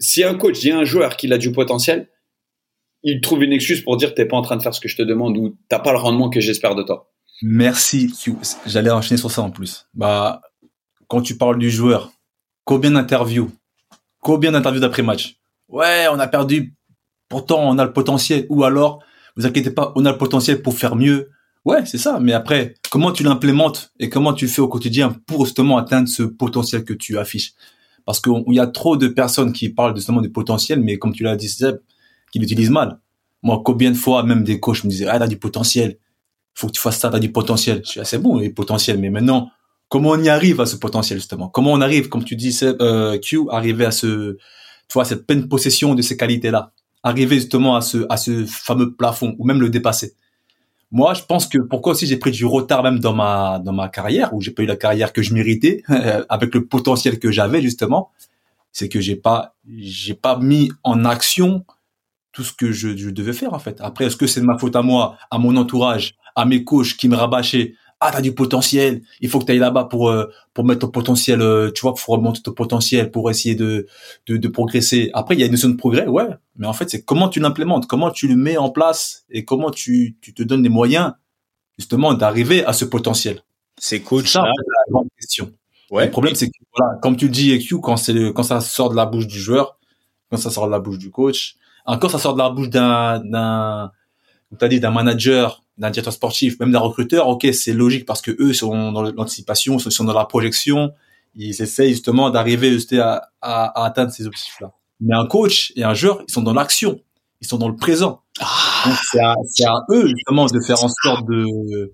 si 0.00 0.24
un 0.24 0.34
coach 0.34 0.60
dit 0.60 0.70
à 0.70 0.78
un 0.78 0.84
joueur 0.84 1.16
qu'il 1.16 1.32
a 1.32 1.38
du 1.38 1.52
potentiel, 1.52 2.08
il 3.02 3.20
trouve 3.20 3.42
une 3.42 3.52
excuse 3.52 3.82
pour 3.82 3.96
dire 3.96 4.14
t'es 4.14 4.26
pas 4.26 4.36
en 4.36 4.42
train 4.42 4.56
de 4.56 4.62
faire 4.62 4.74
ce 4.74 4.80
que 4.80 4.88
je 4.88 4.96
te 4.96 5.02
demande 5.02 5.36
ou 5.36 5.56
t'as 5.68 5.78
pas 5.78 5.92
le 5.92 5.98
rendement 5.98 6.30
que 6.30 6.40
j'espère 6.40 6.74
de 6.74 6.82
toi. 6.82 7.10
Merci. 7.42 8.12
J'allais 8.66 8.90
enchaîner 8.90 9.18
sur 9.18 9.30
ça 9.30 9.42
en 9.42 9.50
plus. 9.50 9.86
Bah, 9.94 10.40
quand 11.06 11.22
tu 11.22 11.36
parles 11.36 11.58
du 11.58 11.70
joueur, 11.70 12.12
combien 12.64 12.90
d'interviews, 12.90 13.50
combien 14.20 14.52
d'interviews 14.52 14.80
d'après 14.80 15.02
match? 15.02 15.36
Ouais, 15.68 16.06
on 16.10 16.18
a 16.18 16.26
perdu. 16.26 16.74
Pourtant, 17.28 17.60
on 17.60 17.78
a 17.78 17.84
le 17.84 17.92
potentiel. 17.92 18.46
Ou 18.48 18.64
alors, 18.64 19.02
vous 19.36 19.46
inquiétez 19.46 19.70
pas, 19.70 19.92
on 19.94 20.04
a 20.04 20.12
le 20.12 20.18
potentiel 20.18 20.62
pour 20.62 20.74
faire 20.74 20.96
mieux. 20.96 21.30
Ouais, 21.64 21.84
c'est 21.86 21.98
ça. 21.98 22.18
Mais 22.20 22.32
après, 22.32 22.74
comment 22.90 23.12
tu 23.12 23.22
l'implémentes 23.22 23.92
et 24.00 24.08
comment 24.08 24.32
tu 24.32 24.48
fais 24.48 24.62
au 24.62 24.68
quotidien 24.68 25.14
pour 25.26 25.44
justement 25.44 25.76
atteindre 25.76 26.08
ce 26.08 26.22
potentiel 26.22 26.84
que 26.84 26.94
tu 26.94 27.18
affiches? 27.18 27.52
Parce 28.08 28.20
qu'il 28.20 28.54
y 28.54 28.58
a 28.58 28.66
trop 28.66 28.96
de 28.96 29.06
personnes 29.06 29.52
qui 29.52 29.68
parlent 29.68 29.94
justement 29.94 30.22
du 30.22 30.30
potentiel, 30.30 30.80
mais 30.80 30.96
comme 30.96 31.12
tu 31.12 31.24
l'as 31.24 31.36
dit, 31.36 31.50
Seb, 31.50 31.76
qui 32.32 32.38
l'utilisent 32.38 32.70
mal. 32.70 33.00
Moi, 33.42 33.60
combien 33.62 33.90
de 33.90 33.96
fois, 33.98 34.22
même 34.22 34.44
des 34.44 34.58
coachs 34.60 34.82
me 34.84 34.88
disaient, 34.88 35.06
ah, 35.06 35.18
t'as 35.18 35.26
du 35.26 35.36
potentiel. 35.36 35.98
Faut 36.54 36.68
que 36.68 36.72
tu 36.72 36.80
fasses 36.80 36.98
ça, 36.98 37.10
t'as 37.10 37.18
du 37.18 37.30
potentiel. 37.30 37.82
Je 37.84 37.90
suis 37.90 38.00
assez 38.00 38.16
bon, 38.16 38.40
il 38.40 38.54
potentiel. 38.54 38.96
Mais 38.98 39.10
maintenant, 39.10 39.50
comment 39.90 40.12
on 40.12 40.22
y 40.22 40.30
arrive 40.30 40.58
à 40.62 40.64
ce 40.64 40.76
potentiel, 40.76 41.18
justement? 41.18 41.50
Comment 41.50 41.70
on 41.70 41.82
arrive, 41.82 42.08
comme 42.08 42.24
tu 42.24 42.34
dis, 42.34 42.58
euh, 42.62 43.18
Q, 43.18 43.40
arriver 43.50 43.84
à 43.84 43.90
ce, 43.90 44.38
tu 44.38 44.94
vois, 44.94 45.04
cette 45.04 45.26
pleine 45.26 45.46
possession 45.46 45.94
de 45.94 46.00
ces 46.00 46.16
qualités-là? 46.16 46.72
Arriver 47.02 47.36
justement 47.36 47.76
à 47.76 47.82
ce, 47.82 48.06
à 48.08 48.16
ce 48.16 48.46
fameux 48.46 48.94
plafond 48.94 49.36
ou 49.38 49.44
même 49.44 49.60
le 49.60 49.68
dépasser 49.68 50.14
moi, 50.90 51.12
je 51.14 51.22
pense 51.22 51.46
que 51.46 51.58
pourquoi 51.58 51.92
aussi 51.92 52.06
j'ai 52.06 52.16
pris 52.16 52.30
du 52.30 52.46
retard 52.46 52.82
même 52.82 52.98
dans 52.98 53.12
ma 53.12 53.58
dans 53.58 53.72
ma 53.72 53.88
carrière 53.88 54.32
où 54.32 54.40
j'ai 54.40 54.50
pas 54.50 54.62
eu 54.62 54.66
la 54.66 54.76
carrière 54.76 55.12
que 55.12 55.22
je 55.22 55.34
méritais 55.34 55.82
avec 56.28 56.54
le 56.54 56.66
potentiel 56.66 57.18
que 57.18 57.30
j'avais 57.30 57.60
justement, 57.60 58.10
c'est 58.72 58.88
que 58.88 59.00
j'ai 59.00 59.16
pas 59.16 59.54
j'ai 59.76 60.14
pas 60.14 60.38
mis 60.38 60.72
en 60.84 61.04
action 61.04 61.64
tout 62.32 62.42
ce 62.42 62.52
que 62.52 62.72
je, 62.72 62.96
je 62.96 63.10
devais 63.10 63.32
faire 63.32 63.52
en 63.52 63.58
fait. 63.58 63.80
Après, 63.80 64.06
est-ce 64.06 64.16
que 64.16 64.26
c'est 64.26 64.40
de 64.40 64.46
ma 64.46 64.58
faute 64.58 64.76
à 64.76 64.82
moi, 64.82 65.16
à 65.30 65.38
mon 65.38 65.56
entourage, 65.56 66.14
à 66.36 66.44
mes 66.44 66.64
coachs 66.64 66.94
qui 66.96 67.08
me 67.08 67.16
rabâchaient 67.16 67.74
ah 68.00 68.10
t'as 68.12 68.20
du 68.20 68.32
potentiel, 68.32 69.02
il 69.20 69.28
faut 69.28 69.40
que 69.40 69.44
tu 69.44 69.52
ailles 69.52 69.58
là-bas 69.58 69.84
pour 69.84 70.08
euh, 70.08 70.30
pour 70.54 70.64
mettre 70.64 70.80
ton 70.80 70.88
potentiel, 70.88 71.42
euh, 71.42 71.70
tu 71.72 71.82
vois, 71.82 71.94
pour 71.94 72.14
remonter 72.14 72.40
ton 72.42 72.52
potentiel, 72.52 73.10
pour 73.10 73.30
essayer 73.30 73.54
de, 73.54 73.86
de, 74.26 74.36
de 74.36 74.48
progresser. 74.48 75.10
Après 75.14 75.34
il 75.34 75.40
y 75.40 75.42
a 75.42 75.46
une 75.46 75.52
notion 75.52 75.68
de 75.68 75.76
progrès, 75.76 76.06
ouais, 76.06 76.28
mais 76.56 76.66
en 76.66 76.72
fait 76.72 76.88
c'est 76.90 77.02
comment 77.02 77.28
tu 77.28 77.40
l'implémentes, 77.40 77.86
comment 77.86 78.10
tu 78.10 78.28
le 78.28 78.36
mets 78.36 78.56
en 78.56 78.70
place 78.70 79.24
et 79.30 79.44
comment 79.44 79.70
tu 79.70 80.16
tu 80.20 80.32
te 80.32 80.42
donnes 80.42 80.62
les 80.62 80.68
moyens 80.68 81.12
justement 81.78 82.14
d'arriver 82.14 82.64
à 82.64 82.72
ce 82.72 82.84
potentiel. 82.84 83.42
C'est 83.78 84.00
cool. 84.00 84.26
Ça, 84.26 84.42
la 84.42 84.52
grande 84.90 85.08
question. 85.18 85.52
Ouais. 85.90 86.04
Le 86.06 86.10
problème 86.10 86.34
c'est 86.34 86.48
que 86.48 86.58
voilà, 86.76 86.98
comme 87.02 87.16
tu 87.16 87.26
le 87.26 87.32
dis 87.32 87.50
EQ 87.52 87.80
quand 87.80 87.96
c'est 87.96 88.32
quand 88.32 88.42
ça 88.42 88.60
sort 88.60 88.90
de 88.90 88.96
la 88.96 89.06
bouche 89.06 89.26
du 89.26 89.40
joueur, 89.40 89.78
quand 90.30 90.36
ça 90.36 90.50
sort 90.50 90.66
de 90.66 90.72
la 90.72 90.80
bouche 90.80 90.98
du 90.98 91.10
coach, 91.10 91.56
encore 91.84 92.10
ça 92.10 92.18
sort 92.18 92.34
de 92.34 92.38
la 92.38 92.50
bouche 92.50 92.68
d'un 92.68 93.20
d'un 93.24 93.90
as 94.60 94.68
dit 94.68 94.80
d'un 94.80 94.90
manager 94.90 95.64
d'un 95.78 95.90
directeur 95.90 96.12
sportif, 96.12 96.58
même 96.58 96.72
d'un 96.72 96.80
recruteur, 96.80 97.28
ok, 97.28 97.46
c'est 97.52 97.72
logique 97.72 98.04
parce 98.04 98.20
que 98.20 98.32
eux 98.40 98.52
sont 98.52 98.92
dans 98.92 99.02
l'anticipation, 99.02 99.78
sont 99.78 100.04
dans 100.04 100.12
la 100.12 100.24
projection, 100.24 100.92
ils 101.36 101.62
essayent 101.62 101.92
justement 101.92 102.30
d'arriver 102.30 102.76
à, 102.98 103.30
à, 103.40 103.84
atteindre 103.84 104.12
ces 104.12 104.26
objectifs-là. 104.26 104.72
Mais 105.00 105.14
un 105.14 105.26
coach 105.26 105.72
et 105.76 105.84
un 105.84 105.94
joueur, 105.94 106.22
ils 106.26 106.32
sont 106.32 106.42
dans 106.42 106.52
l'action, 106.52 107.00
ils 107.40 107.46
sont 107.46 107.58
dans 107.58 107.68
le 107.68 107.76
présent. 107.76 108.22
Ah. 108.40 108.96
c'est 109.12 109.20
à, 109.20 109.34
à, 109.70 109.84
eux 109.90 110.08
justement 110.08 110.46
de 110.46 110.60
faire 110.60 110.82
en 110.82 110.88
sorte 110.88 111.26
de 111.28 111.92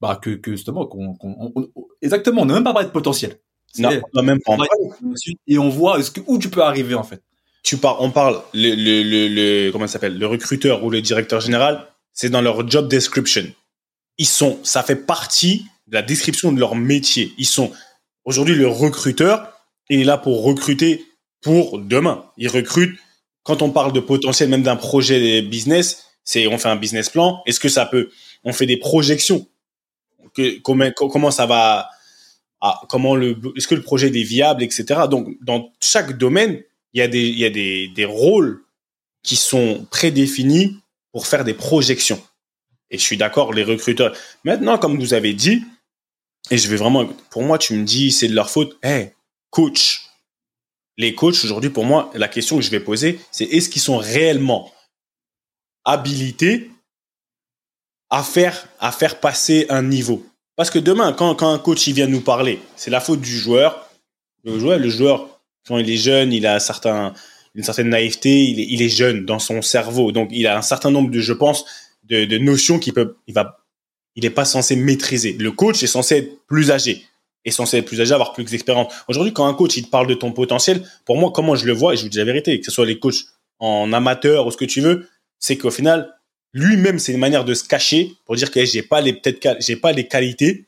bah, 0.00 0.18
que, 0.20 0.30
que 0.30 0.52
justement 0.52 0.86
qu'on, 0.86 1.16
exactement, 2.02 2.42
on 2.42 2.46
n'a 2.46 2.54
même 2.54 2.64
pas 2.64 2.72
parlé 2.72 2.86
de 2.86 2.92
potentiel. 2.92 3.38
Non, 3.78 3.90
on 4.14 4.22
même 4.22 4.38
pas 4.40 4.56
et 5.46 5.58
on 5.58 5.68
voit 5.68 6.02
ce 6.02 6.10
que, 6.10 6.20
où 6.26 6.38
tu 6.38 6.48
peux 6.48 6.62
arriver 6.62 6.94
en 6.94 7.02
fait. 7.02 7.22
Tu 7.62 7.76
parles, 7.76 7.96
on 7.98 8.10
parle 8.10 8.40
le, 8.54 8.74
le, 8.74 9.02
le, 9.02 9.28
le 9.66 9.72
comment 9.72 9.86
ça 9.86 9.94
s'appelle, 9.94 10.16
le 10.18 10.26
recruteur 10.26 10.84
ou 10.84 10.90
le 10.90 11.02
directeur 11.02 11.40
général 11.40 11.86
c'est 12.16 12.30
dans 12.30 12.40
leur 12.40 12.68
job 12.68 12.88
description. 12.88 13.46
Ils 14.18 14.26
sont, 14.26 14.58
ça 14.64 14.82
fait 14.82 14.96
partie 14.96 15.66
de 15.86 15.94
la 15.94 16.02
description 16.02 16.50
de 16.50 16.58
leur 16.58 16.74
métier. 16.74 17.32
Ils 17.38 17.46
sont 17.46 17.70
aujourd'hui 18.24 18.56
le 18.56 18.66
recruteur 18.66 19.52
il 19.88 20.00
est 20.00 20.04
là 20.04 20.18
pour 20.18 20.42
recruter 20.42 21.04
pour 21.42 21.78
demain. 21.78 22.24
Il 22.36 22.48
recrute 22.48 22.98
quand 23.42 23.62
on 23.62 23.70
parle 23.70 23.92
de 23.92 24.00
potentiel 24.00 24.48
même 24.48 24.62
d'un 24.62 24.76
projet 24.76 25.42
business, 25.42 26.04
c'est 26.24 26.46
on 26.48 26.58
fait 26.58 26.68
un 26.68 26.76
business 26.76 27.10
plan. 27.10 27.42
Est-ce 27.46 27.60
que 27.60 27.68
ça 27.68 27.86
peut 27.86 28.10
On 28.42 28.52
fait 28.52 28.66
des 28.66 28.76
projections? 28.76 29.46
Que, 30.34 30.58
comment, 30.60 30.90
comment 30.90 31.30
ça 31.30 31.46
va 31.46 31.88
ah, 32.60 32.80
Comment 32.88 33.14
le 33.14 33.38
Est-ce 33.56 33.68
que 33.68 33.76
le 33.76 33.82
projet 33.82 34.08
est 34.08 34.22
viable, 34.24 34.62
etc. 34.62 35.02
Donc 35.08 35.28
dans 35.40 35.70
chaque 35.80 36.18
domaine, 36.18 36.62
il 36.92 36.98
y 36.98 37.02
a 37.02 37.08
des 37.08 37.28
il 37.28 37.38
y 37.38 37.44
a 37.44 37.50
des, 37.50 37.88
des 37.88 38.04
rôles 38.04 38.64
qui 39.22 39.36
sont 39.36 39.86
prédéfinis 39.90 40.76
pour 41.16 41.26
faire 41.26 41.44
des 41.44 41.54
projections. 41.54 42.22
Et 42.90 42.98
je 42.98 43.02
suis 43.02 43.16
d'accord, 43.16 43.54
les 43.54 43.64
recruteurs. 43.64 44.14
Maintenant, 44.44 44.76
comme 44.76 44.98
vous 45.00 45.14
avez 45.14 45.32
dit, 45.32 45.64
et 46.50 46.58
je 46.58 46.68
vais 46.68 46.76
vraiment, 46.76 47.06
pour 47.30 47.42
moi, 47.42 47.56
tu 47.56 47.72
me 47.72 47.84
dis, 47.84 48.12
c'est 48.12 48.28
de 48.28 48.34
leur 48.34 48.50
faute. 48.50 48.76
Hey, 48.82 49.12
coach. 49.48 50.10
Les 50.98 51.14
coachs, 51.14 51.42
aujourd'hui, 51.42 51.70
pour 51.70 51.86
moi, 51.86 52.10
la 52.12 52.28
question 52.28 52.56
que 52.56 52.62
je 52.62 52.68
vais 52.68 52.80
poser, 52.80 53.18
c'est 53.30 53.46
est-ce 53.46 53.70
qu'ils 53.70 53.80
sont 53.80 53.96
réellement 53.96 54.70
habilités 55.86 56.70
à 58.10 58.22
faire, 58.22 58.68
à 58.78 58.92
faire 58.92 59.18
passer 59.18 59.64
un 59.70 59.84
niveau? 59.84 60.22
Parce 60.54 60.68
que 60.68 60.78
demain, 60.78 61.14
quand, 61.14 61.34
quand 61.34 61.50
un 61.50 61.58
coach 61.58 61.86
il 61.86 61.94
vient 61.94 62.08
nous 62.08 62.20
parler, 62.20 62.60
c'est 62.76 62.90
la 62.90 63.00
faute 63.00 63.22
du 63.22 63.38
joueur. 63.38 63.88
Le 64.44 64.58
joueur, 64.58 64.78
le 64.78 64.90
joueur, 64.90 65.40
quand 65.66 65.78
il 65.78 65.88
est 65.88 65.96
jeune, 65.96 66.30
il 66.34 66.46
a 66.46 66.60
certains, 66.60 67.14
une 67.56 67.64
certaine 67.64 67.88
naïveté, 67.88 68.42
il 68.44 68.82
est, 68.82 68.88
jeune 68.88 69.24
dans 69.24 69.38
son 69.38 69.62
cerveau, 69.62 70.12
donc 70.12 70.28
il 70.30 70.46
a 70.46 70.58
un 70.58 70.62
certain 70.62 70.90
nombre 70.90 71.10
de, 71.10 71.20
je 71.20 71.32
pense, 71.32 71.64
de, 72.04 72.38
notions 72.38 72.78
qu'il 72.78 72.92
peut, 72.92 73.16
il 73.26 73.34
va, 73.34 73.64
il 74.14 74.26
est 74.26 74.30
pas 74.30 74.44
censé 74.44 74.76
maîtriser. 74.76 75.32
Le 75.32 75.50
coach 75.50 75.82
est 75.82 75.88
censé 75.88 76.16
être 76.16 76.46
plus 76.46 76.70
âgé, 76.70 77.02
est 77.46 77.50
censé 77.50 77.78
être 77.78 77.86
plus 77.86 78.00
âgé, 78.00 78.12
avoir 78.12 78.34
plus 78.34 78.44
d'expérience. 78.44 78.92
Aujourd'hui, 79.08 79.32
quand 79.32 79.46
un 79.46 79.54
coach 79.54 79.76
il 79.78 79.86
te 79.86 79.90
parle 79.90 80.06
de 80.06 80.14
ton 80.14 80.32
potentiel, 80.32 80.82
pour 81.06 81.16
moi, 81.16 81.32
comment 81.34 81.56
je 81.56 81.64
le 81.64 81.72
vois, 81.72 81.94
et 81.94 81.96
je 81.96 82.02
vous 82.02 82.10
dis 82.10 82.18
la 82.18 82.24
vérité, 82.24 82.60
que 82.60 82.66
ce 82.66 82.70
soit 82.70 82.84
les 82.84 82.98
coachs 82.98 83.24
en 83.58 83.90
amateur 83.94 84.46
ou 84.46 84.50
ce 84.50 84.58
que 84.58 84.66
tu 84.66 84.82
veux, 84.82 85.08
c'est 85.38 85.56
qu'au 85.56 85.70
final, 85.70 86.14
lui-même, 86.52 86.98
c'est 86.98 87.12
une 87.12 87.18
manière 87.18 87.46
de 87.46 87.54
se 87.54 87.64
cacher 87.64 88.12
pour 88.26 88.36
dire 88.36 88.50
que 88.50 88.62
j'ai 88.66 88.82
pas 88.82 89.00
les 89.00 89.14
peut-être 89.14 89.56
j'ai 89.60 89.76
pas 89.76 89.92
les 89.92 90.06
qualités 90.06 90.66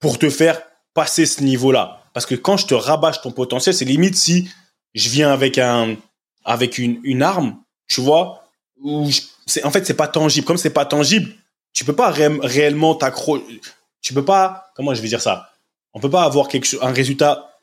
pour 0.00 0.18
te 0.18 0.30
faire 0.30 0.60
passer 0.94 1.26
ce 1.26 1.44
niveau-là. 1.44 2.02
Parce 2.12 2.26
que 2.26 2.34
quand 2.34 2.56
je 2.56 2.66
te 2.66 2.74
rabâche 2.74 3.20
ton 3.20 3.30
potentiel, 3.30 3.74
c'est 3.74 3.84
limite 3.84 4.16
si 4.16 4.48
je 4.96 5.08
viens 5.08 5.30
avec 5.30 5.58
un 5.58 5.96
avec 6.44 6.78
une, 6.78 7.00
une 7.04 7.22
arme, 7.22 7.56
tu 7.86 8.00
vois, 8.00 8.48
où 8.82 9.08
c'est 9.46 9.64
en 9.64 9.70
fait 9.70 9.86
c'est 9.86 9.94
pas 9.94 10.08
tangible. 10.08 10.46
Comme 10.46 10.56
c'est 10.56 10.70
pas 10.70 10.86
tangible, 10.86 11.32
tu 11.72 11.84
peux 11.84 11.94
pas 11.94 12.10
réellement 12.10 12.94
t'accrocher. 12.94 13.60
Tu 14.00 14.14
peux 14.14 14.24
pas 14.24 14.72
comment 14.74 14.94
je 14.94 15.02
vais 15.02 15.08
dire 15.08 15.20
ça? 15.20 15.52
On 15.92 16.00
peut 16.00 16.10
pas 16.10 16.24
avoir 16.24 16.48
quelque 16.48 16.82
un 16.82 16.92
résultat 16.92 17.60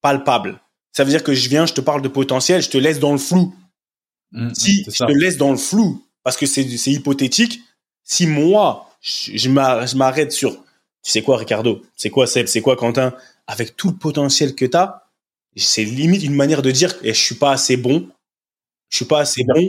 palpable. 0.00 0.60
Ça 0.92 1.04
veut 1.04 1.10
dire 1.10 1.24
que 1.24 1.34
je 1.34 1.48
viens, 1.48 1.66
je 1.66 1.74
te 1.74 1.80
parle 1.80 2.02
de 2.02 2.08
potentiel, 2.08 2.62
je 2.62 2.70
te 2.70 2.78
laisse 2.78 2.98
dans 2.98 3.12
le 3.12 3.18
flou. 3.18 3.54
Mmh, 4.32 4.50
si 4.54 4.84
je 4.84 5.04
te 5.04 5.12
laisse 5.12 5.36
dans 5.36 5.50
le 5.50 5.56
flou, 5.56 6.04
parce 6.22 6.36
que 6.36 6.46
c'est 6.46 6.64
hypothétique, 6.90 7.60
si 8.02 8.26
moi, 8.26 8.90
je, 9.00 9.48
m'arrête 9.96 10.32
sur, 10.32 10.52
tu 11.02 11.10
sais 11.10 11.22
quoi, 11.22 11.36
Ricardo, 11.36 11.82
c'est 11.96 12.10
quoi, 12.10 12.26
Seb, 12.26 12.46
c'est 12.46 12.60
quoi, 12.60 12.76
Quentin, 12.76 13.14
avec 13.46 13.76
tout 13.76 13.90
le 13.90 13.96
potentiel 13.96 14.54
que 14.54 14.64
tu 14.64 14.76
as, 14.76 15.07
c'est 15.58 15.84
limite 15.84 16.22
une 16.22 16.34
manière 16.34 16.62
de 16.62 16.70
dire, 16.70 16.94
eh, 17.02 17.14
je 17.14 17.20
suis 17.20 17.34
pas 17.34 17.52
assez 17.52 17.76
bon, 17.76 18.08
je 18.90 18.96
suis 18.96 19.04
pas 19.04 19.20
assez 19.20 19.44
bon 19.44 19.68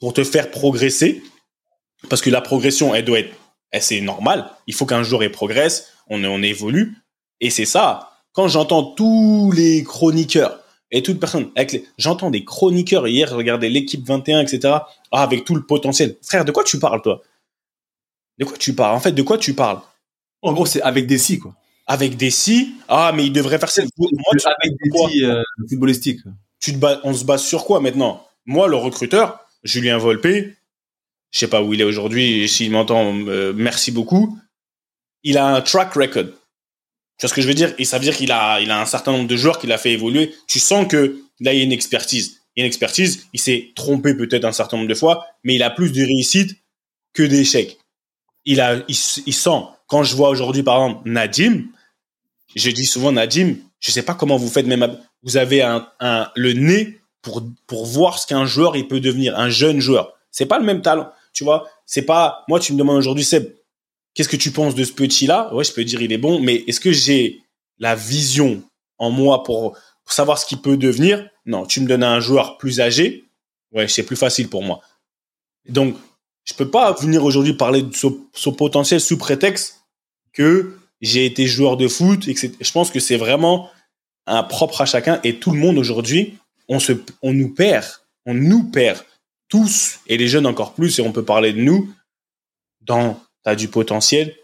pour 0.00 0.12
te 0.12 0.24
faire 0.24 0.50
progresser, 0.50 1.22
parce 2.08 2.22
que 2.22 2.30
la 2.30 2.40
progression, 2.40 2.94
elle 2.94 3.04
doit 3.04 3.20
être, 3.20 3.34
c'est 3.80 4.00
normal. 4.00 4.50
Il 4.66 4.74
faut 4.74 4.86
qu'un 4.86 5.02
jour, 5.02 5.22
elle 5.22 5.32
progresse, 5.32 5.92
on, 6.08 6.42
évolue, 6.42 6.96
et 7.40 7.50
c'est 7.50 7.64
ça. 7.64 8.12
Quand 8.32 8.48
j'entends 8.48 8.84
tous 8.84 9.52
les 9.54 9.82
chroniqueurs 9.82 10.60
et 10.90 11.02
toute 11.02 11.18
personne, 11.18 11.50
avec 11.56 11.84
j'entends 11.98 12.30
des 12.30 12.44
chroniqueurs 12.44 13.08
hier, 13.08 13.34
regardez 13.34 13.68
l'équipe 13.68 14.06
21, 14.06 14.40
etc. 14.40 14.60
Ah, 15.10 15.22
avec 15.22 15.44
tout 15.44 15.54
le 15.54 15.64
potentiel. 15.64 16.16
Frère, 16.22 16.44
de 16.44 16.52
quoi 16.52 16.64
tu 16.64 16.78
parles, 16.78 17.02
toi? 17.02 17.22
De 18.38 18.44
quoi 18.44 18.56
tu 18.56 18.74
parles? 18.74 18.94
En 18.94 19.00
fait, 19.00 19.12
de 19.12 19.22
quoi 19.22 19.38
tu 19.38 19.54
parles? 19.54 19.80
En 20.42 20.52
gros, 20.52 20.66
c'est 20.66 20.82
avec 20.82 21.06
des 21.06 21.18
si, 21.18 21.38
quoi. 21.38 21.54
Avec 21.86 22.16
des 22.16 22.30
si 22.30 22.74
Ah, 22.88 23.12
mais 23.14 23.26
il 23.26 23.32
devrait 23.32 23.58
faire 23.58 23.70
ça. 23.70 23.82
avec 23.82 24.74
des 24.82 24.90
si 25.08 25.24
euh, 25.24 25.42
footballistiques. 25.68 26.20
Tu 26.60 26.78
te 26.78 26.86
on 27.04 27.14
se 27.14 27.24
base 27.24 27.44
sur 27.44 27.64
quoi 27.64 27.80
maintenant? 27.80 28.26
Moi, 28.44 28.68
le 28.68 28.76
recruteur, 28.76 29.40
Julien 29.62 29.98
Volpe, 29.98 30.26
je 31.36 31.38
sais 31.38 31.48
pas 31.48 31.62
où 31.62 31.74
il 31.74 31.80
est 31.80 31.84
aujourd'hui, 31.84 32.48
s'il 32.48 32.70
m'entend, 32.70 33.14
euh, 33.28 33.52
merci 33.54 33.92
beaucoup. 33.92 34.38
Il 35.22 35.38
a 35.38 35.46
un 35.46 35.60
track 35.60 35.94
record. 35.94 36.24
Tu 37.18 37.22
vois 37.22 37.28
ce 37.28 37.34
que 37.34 37.40
je 37.40 37.48
veux 37.48 37.54
dire? 37.54 37.74
Et 37.78 37.84
ça 37.84 37.98
veut 37.98 38.04
dire 38.04 38.16
qu'il 38.16 38.32
a, 38.32 38.60
il 38.60 38.70
a 38.70 38.80
un 38.80 38.86
certain 38.86 39.12
nombre 39.12 39.28
de 39.28 39.36
joueurs 39.36 39.58
qu'il 39.58 39.72
a 39.72 39.78
fait 39.78 39.92
évoluer. 39.92 40.34
Tu 40.46 40.58
sens 40.58 40.86
que 40.86 41.20
là, 41.40 41.52
il 41.52 41.58
y 41.58 41.60
a 41.60 41.64
une 41.64 41.72
expertise. 41.72 42.40
Il 42.54 42.60
y 42.60 42.62
a 42.62 42.64
une 42.64 42.68
expertise. 42.68 43.26
Il 43.32 43.40
s'est 43.40 43.72
trompé 43.74 44.14
peut-être 44.14 44.44
un 44.44 44.52
certain 44.52 44.76
nombre 44.76 44.88
de 44.88 44.94
fois, 44.94 45.26
mais 45.44 45.54
il 45.54 45.62
a 45.62 45.70
plus 45.70 45.92
de 45.92 46.02
réussite 46.02 46.56
que 47.12 47.22
d'échecs. 47.22 47.78
Il 48.44 48.60
a, 48.60 48.76
il, 48.88 48.94
sent. 48.94 49.60
Quand 49.88 50.04
je 50.04 50.14
vois 50.14 50.28
aujourd'hui, 50.28 50.62
par 50.62 50.76
exemple, 50.76 51.10
Nadim, 51.10 51.64
je 52.56 52.70
dis 52.70 52.86
souvent 52.86 53.12
Nadim, 53.12 53.54
je 53.80 53.90
sais 53.90 54.02
pas 54.02 54.14
comment 54.14 54.36
vous 54.36 54.48
faites, 54.48 54.66
même 54.66 54.98
vous 55.22 55.36
avez 55.36 55.62
le 56.00 56.52
nez 56.52 56.98
pour 57.22 57.86
voir 57.86 58.18
ce 58.18 58.26
qu'un 58.26 58.46
joueur 58.46 58.76
il 58.76 58.88
peut 58.88 59.00
devenir, 59.00 59.38
un 59.38 59.50
jeune 59.50 59.80
joueur. 59.80 60.16
C'est 60.36 60.44
pas 60.44 60.58
le 60.58 60.66
même 60.66 60.82
talent, 60.82 61.10
tu 61.32 61.44
vois. 61.44 61.66
C'est 61.86 62.02
pas 62.02 62.44
moi. 62.46 62.60
Tu 62.60 62.74
me 62.74 62.78
demandes 62.78 62.98
aujourd'hui, 62.98 63.24
Seb, 63.24 63.54
qu'est-ce 64.12 64.28
que 64.28 64.36
tu 64.36 64.50
penses 64.50 64.74
de 64.74 64.84
ce 64.84 64.92
petit-là? 64.92 65.54
Ouais, 65.54 65.64
je 65.64 65.72
peux 65.72 65.82
dire 65.82 66.02
il 66.02 66.12
est 66.12 66.18
bon, 66.18 66.40
mais 66.40 66.56
est-ce 66.66 66.78
que 66.78 66.92
j'ai 66.92 67.40
la 67.78 67.94
vision 67.94 68.62
en 68.98 69.10
moi 69.10 69.42
pour, 69.44 69.78
savoir 70.04 70.38
ce 70.38 70.44
qu'il 70.44 70.58
peut 70.58 70.76
devenir? 70.76 71.26
Non, 71.46 71.64
tu 71.64 71.80
me 71.80 71.86
donnes 71.86 72.04
un 72.04 72.20
joueur 72.20 72.58
plus 72.58 72.80
âgé, 72.80 73.24
ouais, 73.72 73.88
c'est 73.88 74.02
plus 74.02 74.16
facile 74.16 74.50
pour 74.50 74.62
moi. 74.62 74.82
Donc, 75.68 75.96
je 76.44 76.52
peux 76.52 76.70
pas 76.70 76.92
venir 76.92 77.24
aujourd'hui 77.24 77.54
parler 77.54 77.82
de 77.82 77.94
son, 77.94 78.52
potentiel 78.52 79.00
sous 79.00 79.16
prétexte 79.16 79.86
que 80.34 80.76
j'ai 81.00 81.26
été 81.26 81.46
joueur 81.46 81.76
de 81.76 81.88
foot 81.88 82.26
et 82.28 82.34
que 82.34 82.40
je 82.60 82.72
pense 82.72 82.90
que 82.90 83.00
c'est 83.00 83.16
vraiment 83.16 83.70
un 84.26 84.42
propre 84.42 84.80
à 84.80 84.86
chacun 84.86 85.20
et 85.24 85.38
tout 85.38 85.50
le 85.50 85.58
monde 85.58 85.78
aujourd'hui, 85.78 86.36
on 86.68 86.80
se, 86.80 86.92
on 87.22 87.32
nous 87.32 87.54
perd, 87.54 87.86
on 88.24 88.34
nous 88.34 88.64
perd 88.64 89.04
tous 89.48 90.00
et 90.06 90.16
les 90.16 90.28
jeunes 90.28 90.46
encore 90.46 90.74
plus 90.74 90.98
et 90.98 91.02
on 91.02 91.12
peut 91.12 91.24
parler 91.24 91.52
de 91.52 91.60
nous 91.60 91.92
dans 92.80 93.14
tu 93.44 93.50
as 93.50 93.56
du 93.56 93.68
potentiel 93.68 94.34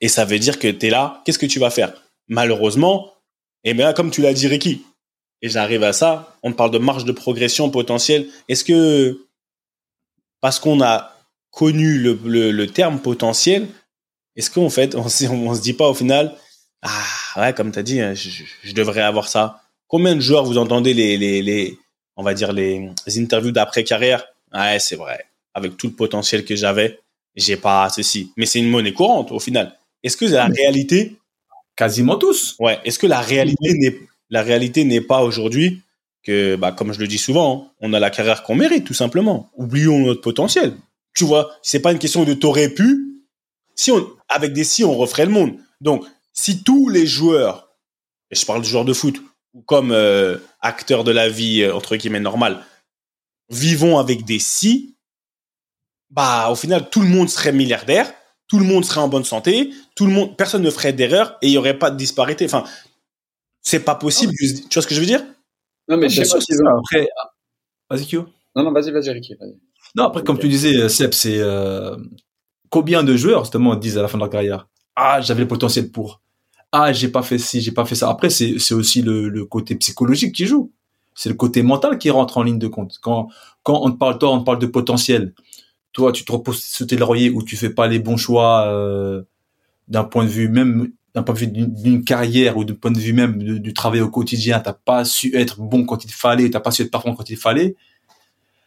et 0.00 0.08
ça 0.08 0.24
veut 0.24 0.38
dire 0.38 0.58
que 0.58 0.68
tu 0.68 0.86
es 0.86 0.90
là, 0.90 1.22
qu'est-ce 1.24 1.38
que 1.38 1.46
tu 1.46 1.58
vas 1.58 1.70
faire? 1.70 1.92
Malheureusement, 2.28 3.12
et 3.64 3.74
bien 3.74 3.92
comme 3.92 4.10
tu 4.10 4.22
l'as 4.22 4.32
dit 4.32 4.46
Ricky, 4.46 4.84
et 5.42 5.48
j'arrive 5.48 5.84
à 5.84 5.92
ça, 5.92 6.36
on 6.42 6.52
parle 6.52 6.70
de 6.70 6.78
marge 6.78 7.04
de 7.04 7.12
progression 7.12 7.70
potentielle. 7.70 8.26
Est-ce 8.48 8.64
que 8.64 9.26
parce 10.40 10.58
qu'on 10.58 10.80
a 10.82 11.14
connu 11.50 11.98
le, 11.98 12.66
terme 12.66 13.00
potentiel, 13.00 13.68
est-ce 14.38 14.50
qu'en 14.50 14.70
fait, 14.70 14.94
on, 14.94 15.04
on, 15.04 15.54
se 15.54 15.60
dit 15.60 15.74
pas 15.74 15.88
au 15.88 15.94
final, 15.94 16.34
ah 16.82 17.02
ouais, 17.36 17.52
comme 17.52 17.72
tu 17.72 17.78
as 17.78 17.82
dit, 17.82 18.00
hein, 18.00 18.14
je, 18.14 18.72
devrais 18.72 19.02
avoir 19.02 19.28
ça. 19.28 19.62
Combien 19.88 20.14
de 20.14 20.20
joueurs 20.20 20.44
vous 20.44 20.58
entendez 20.58 20.94
les, 20.94 21.18
les, 21.18 21.42
les 21.42 21.78
on 22.16 22.22
va 22.22 22.34
dire 22.34 22.52
les, 22.52 22.88
les 23.06 23.18
interviews 23.18 23.50
d'après 23.50 23.84
carrière 23.84 24.24
Ouais, 24.54 24.78
c'est 24.78 24.96
vrai. 24.96 25.26
Avec 25.54 25.76
tout 25.76 25.88
le 25.88 25.92
potentiel 25.92 26.44
que 26.44 26.56
j'avais, 26.56 27.00
j'ai 27.36 27.56
pas 27.56 27.88
ceci. 27.90 28.32
Mais 28.36 28.46
c'est 28.46 28.60
une 28.60 28.70
monnaie 28.70 28.92
courante 28.92 29.32
au 29.32 29.40
final. 29.40 29.76
Est-ce 30.02 30.16
que 30.16 30.24
la 30.24 30.46
réalité 30.46 31.16
Quasiment 31.76 32.16
tous. 32.16 32.56
Ouais. 32.58 32.78
Est-ce 32.84 32.98
que 32.98 33.06
la 33.06 33.20
réalité 33.20 33.74
n'est 33.74 33.98
la 34.30 34.42
réalité 34.42 34.84
n'est 34.84 35.00
pas 35.00 35.22
aujourd'hui 35.22 35.80
que, 36.22 36.56
bah, 36.56 36.72
comme 36.72 36.92
je 36.92 36.98
le 36.98 37.06
dis 37.06 37.18
souvent, 37.18 37.72
on 37.80 37.92
a 37.92 38.00
la 38.00 38.10
carrière 38.10 38.42
qu'on 38.42 38.54
mérite 38.54 38.84
tout 38.84 38.94
simplement. 38.94 39.50
Oublions 39.56 39.98
notre 39.98 40.20
potentiel. 40.20 40.74
Tu 41.14 41.24
vois, 41.24 41.50
c'est 41.62 41.80
pas 41.80 41.92
une 41.92 41.98
question 41.98 42.24
de 42.24 42.34
t'aurais 42.34 42.68
pu. 42.68 43.07
Si 43.78 43.92
on, 43.92 44.10
avec 44.28 44.52
des 44.52 44.64
si, 44.64 44.82
on 44.82 44.96
referait 44.96 45.24
le 45.24 45.30
monde. 45.30 45.54
Donc, 45.80 46.04
si 46.32 46.64
tous 46.64 46.88
les 46.88 47.06
joueurs, 47.06 47.70
et 48.30 48.34
je 48.34 48.44
parle 48.44 48.60
de 48.60 48.66
joueurs 48.66 48.84
de 48.84 48.92
foot, 48.92 49.22
ou 49.54 49.62
comme 49.62 49.92
euh, 49.92 50.36
acteurs 50.60 51.04
de 51.04 51.12
la 51.12 51.28
vie 51.28 51.62
euh, 51.62 51.74
entre 51.74 51.94
guillemets 51.94 52.18
normale, 52.18 52.64
vivons 53.50 53.98
avec 53.98 54.24
des 54.24 54.40
si, 54.40 54.96
bah 56.10 56.50
au 56.50 56.56
final 56.56 56.90
tout 56.90 57.00
le 57.00 57.08
monde 57.08 57.28
serait 57.28 57.52
milliardaire, 57.52 58.12
tout 58.48 58.58
le 58.58 58.64
monde 58.64 58.84
serait 58.84 59.00
en 59.00 59.08
bonne 59.08 59.24
santé, 59.24 59.70
tout 59.94 60.06
le 60.06 60.12
monde, 60.12 60.36
personne 60.36 60.62
ne 60.62 60.70
ferait 60.70 60.92
d'erreur 60.92 61.38
et 61.40 61.46
il 61.46 61.52
y 61.52 61.58
aurait 61.58 61.78
pas 61.78 61.92
de 61.92 61.96
disparité. 61.96 62.46
Enfin, 62.46 62.64
c'est 63.62 63.84
pas 63.84 63.94
possible. 63.94 64.32
tu 64.34 64.74
vois 64.74 64.82
ce 64.82 64.88
que 64.88 64.94
je 64.94 65.00
veux 65.00 65.06
dire? 65.06 65.24
Non 65.86 65.96
mais 65.96 66.08
je 66.08 66.24
sais 66.24 66.36
pas 66.36 66.78
après. 66.78 67.08
Vas-y 67.88 68.06
Kyo. 68.06 68.26
Non 68.56 68.64
non 68.64 68.72
vas-y 68.72 68.90
vas-y 68.90 69.10
Ricky. 69.10 69.36
non 69.94 70.04
après 70.04 70.24
comme 70.24 70.38
tu 70.38 70.48
disais 70.48 70.88
Seb 70.88 71.12
c'est 71.12 71.38
euh, 71.38 71.96
combien 72.70 73.02
de 73.02 73.16
joueurs 73.16 73.44
justement 73.44 73.76
disent 73.76 73.98
à 73.98 74.02
la 74.02 74.08
fin 74.08 74.18
de 74.18 74.22
leur 74.22 74.30
carrière 74.30 74.66
ah 75.00 75.20
j'avais 75.20 75.42
le 75.42 75.48
potentiel 75.48 75.92
pour. 75.92 76.20
Ah 76.72 76.92
j'ai 76.92 77.06
pas 77.08 77.22
fait 77.22 77.38
ci 77.38 77.60
j'ai 77.60 77.70
pas 77.70 77.84
fait 77.84 77.94
ça 77.94 78.10
après 78.10 78.30
c'est 78.30 78.74
aussi 78.74 79.00
le, 79.00 79.44
côté 79.44 79.76
psychologique 79.76 80.34
qui 80.34 80.46
joue. 80.46 80.72
C'est 81.14 81.28
le 81.28 81.36
côté 81.36 81.62
mental 81.62 81.98
qui 81.98 82.10
rentre 82.10 82.36
en 82.38 82.42
ligne 82.42 82.58
de 82.58 82.66
compte. 82.66 82.98
Quand 83.00 83.28
on 83.64 83.90
te 83.92 83.96
parle 83.96 84.18
toi 84.18 84.32
on 84.32 84.40
te 84.40 84.44
parle 84.44 84.58
de 84.58 84.66
potentiel. 84.66 85.34
Toi, 85.92 86.12
tu 86.12 86.24
te 86.24 86.30
reposes 86.30 86.62
sur 86.62 86.86
tes 86.86 86.96
lauriers 86.96 87.30
où 87.30 87.42
tu 87.42 87.56
fais 87.56 87.70
pas 87.70 87.86
les 87.88 87.98
bons 87.98 88.16
choix 88.16 88.66
euh, 88.66 89.22
d'un 89.88 90.04
point 90.04 90.24
de 90.24 90.28
vue 90.28 90.48
même 90.48 90.92
d'un 91.14 91.22
point 91.22 91.34
de 91.34 91.40
vue 91.40 91.46
d'une 91.46 92.04
carrière 92.04 92.56
ou 92.56 92.64
d'un 92.64 92.74
point 92.74 92.90
de 92.90 92.98
vue 92.98 93.12
même 93.12 93.38
du, 93.42 93.72
travail 93.72 94.00
au 94.00 94.10
quotidien, 94.10 94.60
t'as 94.60 94.74
pas 94.74 95.04
su 95.04 95.34
être 95.36 95.60
bon 95.60 95.84
quand 95.84 96.04
il 96.04 96.12
fallait, 96.12 96.50
t'as 96.50 96.60
pas 96.60 96.70
su 96.70 96.82
être 96.82 96.90
parfait 96.90 97.14
quand 97.16 97.30
il 97.30 97.36
fallait. 97.36 97.76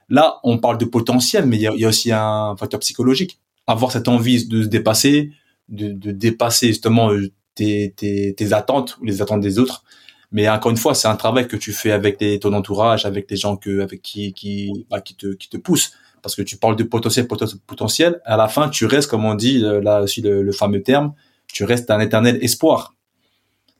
Là, 0.09 0.39
on 0.43 0.57
parle 0.57 0.77
de 0.77 0.85
potentiel, 0.85 1.45
mais 1.45 1.57
il 1.57 1.61
y 1.61 1.85
a, 1.85 1.87
aussi 1.87 2.11
un 2.11 2.55
facteur 2.57 2.79
psychologique. 2.79 3.39
Avoir 3.67 3.91
cette 3.91 4.07
envie 4.07 4.47
de 4.47 4.63
se 4.63 4.67
dépasser, 4.67 5.31
de, 5.69 6.11
dépasser 6.11 6.67
justement 6.67 7.11
euh, 7.11 7.31
tes, 7.55 7.93
tes, 7.95 8.33
tes, 8.33 8.53
attentes 8.53 8.97
ou 8.99 9.05
les 9.05 9.21
attentes 9.21 9.41
des 9.41 9.59
autres. 9.59 9.83
Mais 10.31 10.47
encore 10.49 10.71
une 10.71 10.77
fois, 10.77 10.95
c'est 10.95 11.07
un 11.07 11.15
travail 11.15 11.47
que 11.47 11.57
tu 11.57 11.73
fais 11.73 11.91
avec 11.91 12.23
ton 12.39 12.53
entourage, 12.53 13.05
avec 13.05 13.29
les 13.29 13.37
gens 13.37 13.59
avec 13.81 14.01
qui, 14.01 14.85
bah, 14.89 15.01
qui 15.01 15.15
te, 15.15 15.57
poussent 15.57 15.93
parce 16.21 16.35
que 16.35 16.41
tu 16.41 16.57
parles 16.57 16.75
de 16.75 16.83
potentiel, 16.83 17.27
potentiel. 17.27 18.21
À 18.25 18.37
la 18.37 18.47
fin, 18.47 18.69
tu 18.69 18.85
restes, 18.85 19.09
comme 19.09 19.25
on 19.25 19.35
dit 19.35 19.63
euh, 19.63 19.81
là 19.81 20.01
aussi 20.01 20.21
le, 20.21 20.51
fameux 20.51 20.81
terme, 20.81 21.13
tu 21.47 21.63
restes 21.63 21.91
un 21.91 21.99
éternel 21.99 22.37
espoir. 22.41 22.95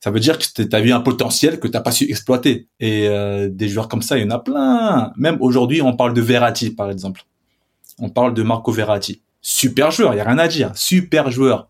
Ça 0.00 0.10
veut 0.10 0.20
dire 0.20 0.36
que 0.36 0.44
tu 0.44 0.68
as 0.76 0.80
eu 0.80 0.92
un 0.92 1.00
potentiel 1.00 1.60
que 1.60 1.68
tu 1.68 1.72
n'as 1.72 1.80
pas 1.80 1.92
su 1.92 2.04
exploiter. 2.04 2.68
Et 2.80 3.06
euh, 3.06 3.48
des 3.48 3.68
joueurs 3.68 3.88
comme 3.88 4.02
ça, 4.02 4.18
il 4.18 4.24
y 4.24 4.26
en 4.26 4.30
a 4.30 4.40
plein. 4.40 5.12
Même 5.16 5.38
aujourd'hui, 5.40 5.80
on 5.80 5.96
parle 5.96 6.12
de 6.12 6.20
Verratti, 6.20 6.70
par 6.70 6.90
exemple. 6.90 7.24
On 7.98 8.10
parle 8.10 8.34
de 8.34 8.42
Marco 8.42 8.72
Verratti. 8.72 9.22
Super 9.42 9.90
joueur, 9.90 10.14
il 10.14 10.18
y 10.18 10.20
a 10.20 10.24
rien 10.24 10.38
à 10.38 10.48
dire. 10.48 10.72
Super 10.74 11.30
joueur. 11.30 11.68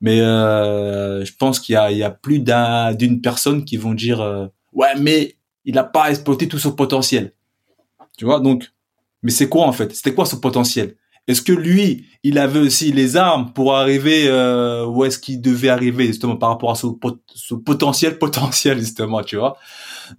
Mais 0.00 0.20
euh, 0.20 1.24
je 1.24 1.32
pense 1.36 1.60
qu'il 1.60 1.74
y 1.74 2.02
a, 2.02 2.10
plus 2.10 2.38
d'une 2.38 3.20
personne 3.20 3.64
qui 3.64 3.76
vont 3.76 3.94
dire 3.94 4.50
ouais, 4.72 4.94
mais 4.98 5.36
il 5.64 5.74
n'a 5.74 5.84
pas 5.84 6.10
exploité 6.10 6.48
tout 6.48 6.58
son 6.58 6.72
potentiel. 6.72 7.32
Tu 8.16 8.24
vois, 8.24 8.40
donc, 8.40 8.70
mais 9.22 9.30
c'est 9.30 9.48
quoi 9.48 9.66
en 9.66 9.72
fait? 9.72 9.94
C'était 9.94 10.14
quoi 10.14 10.24
son 10.24 10.38
potentiel? 10.38 10.96
Est-ce 11.28 11.42
que 11.42 11.52
lui, 11.52 12.06
il 12.22 12.38
avait 12.38 12.60
aussi 12.60 12.92
les 12.92 13.16
armes 13.16 13.52
pour 13.52 13.74
arriver 13.74 14.28
euh, 14.28 14.86
où 14.86 15.04
est-ce 15.04 15.18
qu'il 15.18 15.40
devait 15.40 15.68
arriver 15.68 16.06
justement 16.06 16.36
par 16.36 16.50
rapport 16.50 16.70
à 16.70 16.76
son, 16.76 16.96
potentiel 17.64 18.18
potentiel 18.20 18.78
justement, 18.78 19.22
tu 19.22 19.36
vois? 19.36 19.56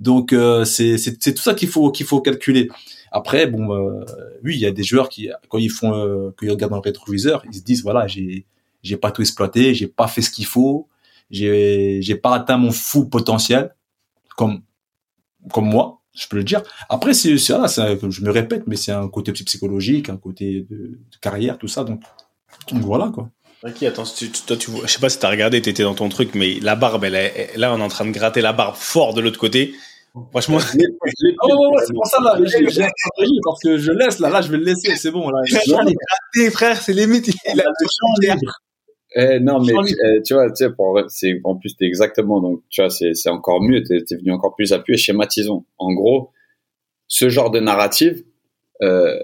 Donc 0.02 0.34
euh, 0.34 0.66
c'est 0.66 0.98
c'est 0.98 1.34
tout 1.34 1.42
ça 1.42 1.54
qu'il 1.54 1.70
faut 1.70 1.92
qu'il 1.92 2.06
faut 2.06 2.20
calculer. 2.20 2.70
Après, 3.12 3.48
bon, 3.48 3.74
euh, 3.74 4.06
oui, 4.44 4.56
il 4.56 4.60
y 4.60 4.66
a 4.66 4.72
des 4.72 4.84
joueurs 4.84 5.10
qui 5.10 5.30
quand 5.50 5.58
ils 5.58 5.70
font 5.70 5.94
euh, 5.94 6.32
quand 6.36 6.46
ils 6.46 6.52
regardent 6.52 6.72
dans 6.72 6.78
le 6.78 6.82
rétroviseur, 6.82 7.44
ils 7.50 7.56
se 7.56 7.64
disent 7.64 7.84
voilà, 7.84 8.08
j'ai 8.08 8.46
j'ai 8.84 8.98
pas 8.98 9.12
tout 9.12 9.22
exploité, 9.22 9.74
j'ai 9.74 9.88
pas 9.88 10.08
fait 10.08 10.22
ce 10.22 10.30
qu'il 10.30 10.46
faut, 10.46 10.88
j'ai 11.30 12.00
j'ai 12.02 12.16
pas 12.16 12.36
atteint 12.36 12.58
mon 12.58 12.72
fou 12.72 13.06
potentiel 13.06 13.74
comme 14.36 14.62
comme 15.52 15.70
moi, 15.70 16.02
je 16.18 16.28
peux 16.28 16.38
le 16.38 16.44
dire. 16.44 16.64
Après, 16.90 17.14
c'est, 17.14 17.36
là, 17.50 17.68
je 17.68 18.22
me 18.22 18.32
répète, 18.32 18.64
mais 18.68 18.76
c'est 18.76 18.92
un 18.92 19.08
côté 19.08 19.32
psychologique, 19.32 20.10
un 20.10 20.18
côté 20.18 20.66
de, 20.70 21.00
carrière, 21.22 21.58
tout 21.58 21.68
ça. 21.68 21.84
Donc, 21.84 22.02
voilà, 22.72 23.12
quoi. 23.14 23.30
Ok, 23.64 23.82
attends, 23.84 24.04
tu, 24.04 24.30
toi, 24.30 24.56
tu 24.56 24.70
vois, 24.70 24.86
je 24.86 24.92
sais 24.92 25.00
pas 25.00 25.10
si 25.10 25.18
t'as 25.18 25.30
regardé, 25.30 25.62
t'étais 25.62 25.84
dans 25.84 25.96
ton 25.96 26.10
truc, 26.10 26.36
mais 26.36 26.60
la 26.60 26.76
barbe, 26.76 27.04
elle 27.04 27.16
est, 27.16 27.58
là, 27.58 27.74
on 27.74 27.80
est 27.80 27.84
en 27.84 27.88
train 27.88 28.06
de 28.06 28.12
gratter 28.12 28.42
la 28.42 28.54
barbe 28.54 28.76
fort 28.76 29.14
de 29.14 29.22
l'autre 29.22 29.40
côté. 29.40 29.74
Franchement. 30.32 30.58
oh, 30.58 31.76
ouais, 31.76 31.84
c'est 31.86 31.94
pour 31.94 32.08
ça, 32.08 32.18
là, 32.24 32.40
j'ai, 32.44 32.66
parce 33.44 33.62
que 33.62 33.78
je 33.78 33.92
laisse, 33.92 34.20
là, 34.20 34.30
là, 34.30 34.42
je 34.42 34.50
vais 34.50 34.58
le 34.58 34.64
laisser, 34.64 34.96
c'est 34.96 35.12
bon, 35.12 35.30
là. 35.30 35.42
gratté, 35.46 36.52
frère, 36.52 36.82
c'est 36.82 36.94
limite, 36.94 37.28
il 37.28 37.62
a. 37.62 37.66
Eh, 39.16 39.40
non, 39.40 39.60
mais 39.64 39.74
eh, 39.74 40.22
tu, 40.22 40.34
vois, 40.34 40.48
tu 40.50 40.66
sais, 40.66 40.70
pour, 40.72 41.00
c'est, 41.08 41.40
en 41.44 41.56
plus, 41.56 41.76
t'es 41.76 41.86
exactement, 41.86 42.42
donc, 42.42 42.62
tu 42.70 42.82
vois, 42.82 42.90
c'est, 42.90 43.14
c'est 43.14 43.30
encore 43.30 43.62
mieux, 43.62 43.84
t'es, 43.84 43.98
es 43.98 44.16
venu 44.16 44.32
encore 44.32 44.56
plus 44.56 44.74
appuyer, 44.74 44.98
schématisons. 44.98 45.66
En 45.78 45.94
gros, 45.94 46.32
ce 47.08 47.30
genre 47.30 47.50
de 47.50 47.60
narrative, 47.60 48.24
euh, 48.82 49.18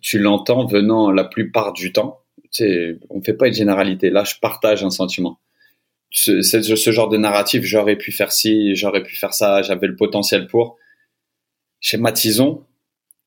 tu 0.00 0.18
l'entends 0.18 0.66
venant 0.66 1.10
la 1.10 1.24
plupart 1.24 1.72
du 1.72 1.92
temps. 1.92 2.20
Tu 2.50 2.64
sais, 2.64 2.98
on 3.10 3.20
fait 3.20 3.34
pas 3.34 3.48
une 3.48 3.54
généralité. 3.54 4.10
Là, 4.10 4.24
je 4.24 4.34
partage 4.40 4.82
un 4.82 4.90
sentiment. 4.90 5.38
Ce, 6.10 6.42
ce 6.42 6.90
genre 6.90 7.08
de 7.08 7.18
narrative, 7.18 7.62
j'aurais 7.64 7.96
pu 7.96 8.12
faire 8.12 8.32
ci, 8.32 8.74
j'aurais 8.74 9.02
pu 9.02 9.14
faire 9.14 9.34
ça, 9.34 9.62
j'avais 9.62 9.86
le 9.86 9.96
potentiel 9.96 10.46
pour. 10.46 10.78
Schématisons, 11.80 12.64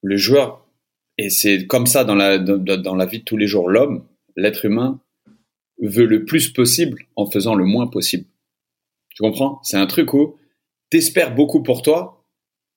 le 0.01 0.17
joueur, 0.17 0.67
et 1.17 1.29
c'est 1.29 1.67
comme 1.67 1.85
ça 1.85 2.03
dans 2.03 2.15
la, 2.15 2.37
dans, 2.39 2.95
la 2.95 3.05
vie 3.05 3.19
de 3.19 3.23
tous 3.23 3.37
les 3.37 3.47
jours, 3.47 3.69
l'homme, 3.69 4.05
l'être 4.35 4.65
humain, 4.65 4.99
veut 5.79 6.05
le 6.05 6.25
plus 6.25 6.49
possible 6.49 7.05
en 7.15 7.29
faisant 7.29 7.55
le 7.55 7.65
moins 7.65 7.87
possible. 7.87 8.25
Tu 9.15 9.23
comprends? 9.23 9.59
C'est 9.63 9.77
un 9.77 9.87
truc 9.87 10.13
où 10.13 10.37
t'espères 10.89 11.35
beaucoup 11.35 11.63
pour 11.63 11.81
toi, 11.81 12.25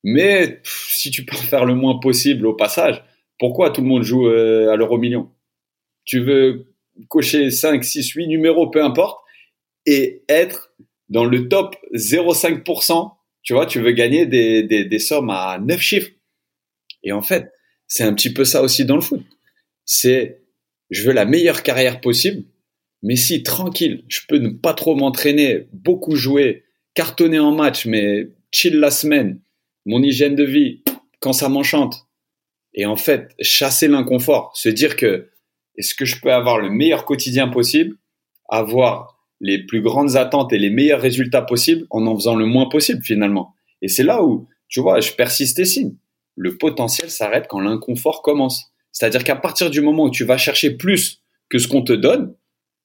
mais 0.03 0.61
si 0.63 1.11
tu 1.11 1.25
peux 1.25 1.35
faire 1.35 1.65
le 1.65 1.75
moins 1.75 1.99
possible 1.99 2.45
au 2.45 2.53
passage, 2.53 3.03
pourquoi 3.39 3.71
tout 3.71 3.81
le 3.81 3.87
monde 3.87 4.03
joue 4.03 4.27
euh, 4.27 4.71
à 4.71 4.75
l'euro 4.75 4.97
million? 4.97 5.31
Tu 6.05 6.19
veux 6.19 6.67
cocher 7.09 7.49
5, 7.49 7.83
6, 7.83 8.11
8 8.11 8.27
numéros, 8.27 8.69
peu 8.69 8.83
importe, 8.83 9.24
et 9.85 10.23
être 10.29 10.73
dans 11.09 11.25
le 11.25 11.47
top 11.47 11.75
0,5%. 11.93 13.11
Tu 13.43 13.53
vois, 13.53 13.65
tu 13.65 13.79
veux 13.79 13.91
gagner 13.91 14.25
des, 14.25 14.63
des, 14.63 14.85
des 14.85 14.99
sommes 14.99 15.29
à 15.29 15.59
9 15.59 15.79
chiffres. 15.79 16.11
Et 17.03 17.11
en 17.11 17.21
fait, 17.21 17.51
c'est 17.87 18.03
un 18.03 18.13
petit 18.13 18.33
peu 18.33 18.45
ça 18.45 18.61
aussi 18.63 18.85
dans 18.85 18.95
le 18.95 19.01
foot. 19.01 19.23
C'est, 19.85 20.41
je 20.89 21.03
veux 21.03 21.13
la 21.13 21.25
meilleure 21.25 21.61
carrière 21.61 22.01
possible, 22.01 22.43
mais 23.03 23.15
si, 23.15 23.43
tranquille, 23.43 24.03
je 24.07 24.21
peux 24.27 24.37
ne 24.37 24.49
pas 24.49 24.73
trop 24.73 24.95
m'entraîner, 24.95 25.67
beaucoup 25.73 26.15
jouer, 26.15 26.63
cartonner 26.95 27.37
en 27.37 27.51
match, 27.51 27.85
mais 27.85 28.29
chill 28.51 28.79
la 28.79 28.89
semaine, 28.89 29.39
mon 29.85 30.01
hygiène 30.01 30.35
de 30.35 30.43
vie, 30.43 30.81
quand 31.19 31.33
ça 31.33 31.49
m'enchante. 31.49 32.07
Et 32.73 32.85
en 32.85 32.97
fait, 32.97 33.35
chasser 33.39 33.87
l'inconfort, 33.87 34.51
se 34.55 34.69
dire 34.69 34.95
que 34.95 35.29
est-ce 35.77 35.93
que 35.93 36.05
je 36.05 36.19
peux 36.19 36.33
avoir 36.33 36.57
le 36.57 36.69
meilleur 36.69 37.05
quotidien 37.05 37.47
possible, 37.47 37.95
avoir 38.49 39.14
les 39.41 39.65
plus 39.65 39.81
grandes 39.81 40.15
attentes 40.15 40.53
et 40.53 40.57
les 40.57 40.69
meilleurs 40.69 41.01
résultats 41.01 41.41
possibles 41.41 41.85
en 41.89 42.05
en 42.07 42.15
faisant 42.15 42.35
le 42.35 42.45
moins 42.45 42.67
possible 42.69 43.03
finalement. 43.03 43.53
Et 43.81 43.87
c'est 43.87 44.03
là 44.03 44.23
où, 44.23 44.47
tu 44.67 44.81
vois, 44.81 44.99
je 44.99 45.11
persiste 45.11 45.59
et 45.59 45.65
signe. 45.65 45.95
Le 46.35 46.57
potentiel 46.57 47.09
s'arrête 47.09 47.47
quand 47.49 47.59
l'inconfort 47.59 48.21
commence. 48.21 48.71
C'est-à-dire 48.91 49.23
qu'à 49.23 49.35
partir 49.35 49.69
du 49.69 49.81
moment 49.81 50.05
où 50.05 50.09
tu 50.09 50.23
vas 50.23 50.37
chercher 50.37 50.71
plus 50.71 51.21
que 51.49 51.59
ce 51.59 51.67
qu'on 51.67 51.83
te 51.83 51.93
donne, 51.93 52.33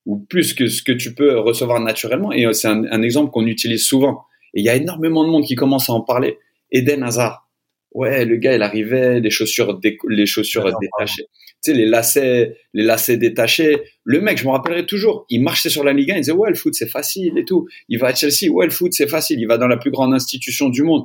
ou 0.06 0.18
plus 0.18 0.54
que 0.54 0.66
ce 0.68 0.82
que 0.82 0.92
tu 0.92 1.14
peux 1.14 1.38
recevoir 1.38 1.80
naturellement. 1.80 2.32
Et 2.32 2.46
euh, 2.46 2.52
c'est 2.52 2.68
un, 2.68 3.02
exemple 3.02 3.30
qu'on 3.30 3.46
utilise 3.46 3.84
souvent. 3.84 4.24
Et 4.54 4.60
il 4.60 4.64
y 4.64 4.68
a 4.68 4.76
énormément 4.76 5.24
de 5.24 5.30
monde 5.30 5.44
qui 5.44 5.54
commence 5.54 5.88
à 5.90 5.92
en 5.92 6.00
parler. 6.00 6.38
Eden 6.72 7.02
Hazard. 7.02 7.48
Ouais, 7.92 8.24
le 8.24 8.36
gars, 8.36 8.54
il 8.54 8.62
arrivait, 8.62 9.20
les 9.20 9.30
chaussures, 9.30 9.80
les 10.08 10.26
chaussures 10.26 10.64
détachées. 10.64 11.26
Tu 11.62 11.72
sais, 11.72 11.74
les 11.74 11.86
lacets, 11.86 12.56
les 12.72 12.84
lacets 12.84 13.16
détachés. 13.16 13.82
Le 14.04 14.20
mec, 14.20 14.38
je 14.38 14.44
me 14.44 14.50
rappellerai 14.50 14.86
toujours, 14.86 15.26
il 15.28 15.42
marchait 15.42 15.68
sur 15.68 15.84
la 15.84 15.92
Ligue 15.92 16.12
1, 16.12 16.14
il 16.14 16.20
disait, 16.20 16.32
ouais, 16.32 16.48
le 16.48 16.54
foot, 16.54 16.74
c'est 16.74 16.88
facile 16.88 17.36
et 17.36 17.44
tout. 17.44 17.68
Il 17.88 17.98
va 17.98 18.08
à 18.08 18.14
Chelsea, 18.14 18.50
ouais, 18.50 18.66
le 18.66 18.70
foot, 18.70 18.92
c'est 18.92 19.08
facile. 19.08 19.40
Il 19.40 19.46
va 19.46 19.58
dans 19.58 19.68
la 19.68 19.76
plus 19.76 19.90
grande 19.90 20.14
institution 20.14 20.68
du 20.68 20.82
monde. 20.82 21.04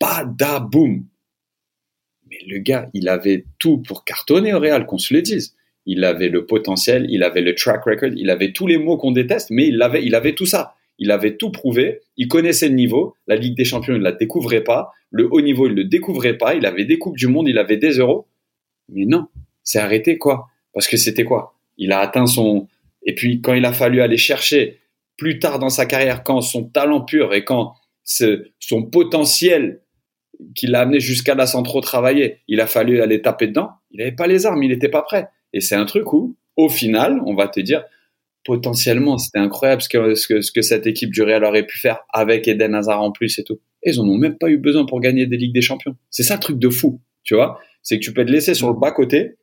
Badaboum. 0.00 1.04
Mais 2.30 2.38
le 2.46 2.58
gars, 2.58 2.88
il 2.94 3.08
avait 3.08 3.44
tout 3.58 3.78
pour 3.78 4.04
cartonner 4.04 4.54
au 4.54 4.60
Real, 4.60 4.86
qu'on 4.86 4.98
se 4.98 5.12
le 5.12 5.22
dise 5.22 5.54
il 5.86 6.04
avait 6.04 6.28
le 6.28 6.46
potentiel, 6.46 7.06
il 7.08 7.22
avait 7.22 7.40
le 7.40 7.54
track 7.54 7.84
record, 7.84 8.10
il 8.14 8.30
avait 8.30 8.52
tous 8.52 8.66
les 8.66 8.78
mots 8.78 8.96
qu'on 8.96 9.12
déteste, 9.12 9.50
mais 9.50 9.66
il 9.66 9.82
avait, 9.82 10.04
il 10.04 10.14
avait 10.14 10.34
tout 10.34 10.46
ça. 10.46 10.74
Il 10.98 11.10
avait 11.10 11.36
tout 11.36 11.50
prouvé, 11.50 12.00
il 12.16 12.28
connaissait 12.28 12.68
le 12.68 12.74
niveau, 12.74 13.14
la 13.26 13.36
Ligue 13.36 13.56
des 13.56 13.64
Champions, 13.64 13.94
il 13.94 13.98
ne 13.98 14.04
la 14.04 14.12
découvrait 14.12 14.62
pas, 14.62 14.90
le 15.10 15.28
haut 15.30 15.40
niveau, 15.40 15.66
il 15.66 15.70
ne 15.70 15.82
le 15.82 15.84
découvrait 15.84 16.38
pas, 16.38 16.54
il 16.54 16.64
avait 16.66 16.84
des 16.84 16.98
Coupes 16.98 17.16
du 17.16 17.26
Monde, 17.26 17.48
il 17.48 17.58
avait 17.58 17.76
des 17.76 17.98
euros. 17.98 18.26
Mais 18.88 19.04
non, 19.04 19.26
c'est 19.62 19.78
arrêté 19.78 20.18
quoi. 20.18 20.46
Parce 20.72 20.86
que 20.88 20.96
c'était 20.96 21.24
quoi? 21.24 21.54
Il 21.76 21.92
a 21.92 22.00
atteint 22.00 22.26
son... 22.26 22.68
Et 23.04 23.14
puis 23.14 23.40
quand 23.40 23.54
il 23.54 23.64
a 23.64 23.72
fallu 23.72 24.00
aller 24.00 24.16
chercher 24.16 24.78
plus 25.16 25.38
tard 25.38 25.58
dans 25.58 25.68
sa 25.68 25.86
carrière, 25.86 26.22
quand 26.22 26.40
son 26.40 26.64
talent 26.64 27.02
pur 27.02 27.34
et 27.34 27.44
quand 27.44 27.74
son 28.04 28.82
potentiel 28.84 29.80
qui 30.54 30.66
l'a 30.66 30.80
amené 30.80 30.98
jusqu'à 30.98 31.34
là 31.34 31.46
sans 31.46 31.62
trop 31.62 31.80
travailler, 31.80 32.38
il 32.48 32.60
a 32.60 32.66
fallu 32.66 33.00
aller 33.00 33.22
taper 33.22 33.46
dedans, 33.46 33.70
il 33.90 33.98
n'avait 33.98 34.12
pas 34.12 34.26
les 34.26 34.46
armes, 34.46 34.62
il 34.62 34.70
n'était 34.70 34.88
pas 34.88 35.02
prêt. 35.02 35.28
Et 35.52 35.60
c'est 35.60 35.76
un 35.76 35.84
truc 35.84 36.12
où, 36.12 36.36
au 36.56 36.68
final, 36.68 37.20
on 37.26 37.34
va 37.34 37.48
te 37.48 37.60
dire, 37.60 37.84
potentiellement, 38.44 39.18
c'était 39.18 39.38
incroyable 39.38 39.82
ce 39.82 39.88
que, 39.88 40.14
ce 40.14 40.52
que, 40.52 40.62
cette 40.62 40.86
équipe 40.86 41.10
du 41.10 41.22
Real 41.22 41.44
aurait 41.44 41.66
pu 41.66 41.78
faire 41.78 42.00
avec 42.12 42.48
Eden 42.48 42.74
Hazard 42.74 43.02
en 43.02 43.12
plus 43.12 43.38
et 43.38 43.44
tout. 43.44 43.60
Et 43.82 43.90
ils 43.90 44.00
en 44.00 44.08
ont 44.08 44.16
même 44.16 44.38
pas 44.38 44.48
eu 44.48 44.58
besoin 44.58 44.84
pour 44.84 45.00
gagner 45.00 45.26
des 45.26 45.36
Ligues 45.36 45.54
des 45.54 45.62
Champions. 45.62 45.96
C'est 46.10 46.22
ça 46.22 46.34
le 46.34 46.40
truc 46.40 46.58
de 46.58 46.68
fou, 46.68 47.00
tu 47.22 47.34
vois. 47.34 47.60
C'est 47.82 47.98
que 47.98 48.04
tu 48.04 48.12
peux 48.12 48.24
te 48.24 48.30
laisser 48.30 48.54
sur 48.54 48.68
le 48.68 48.78
bas-côté 48.78 49.36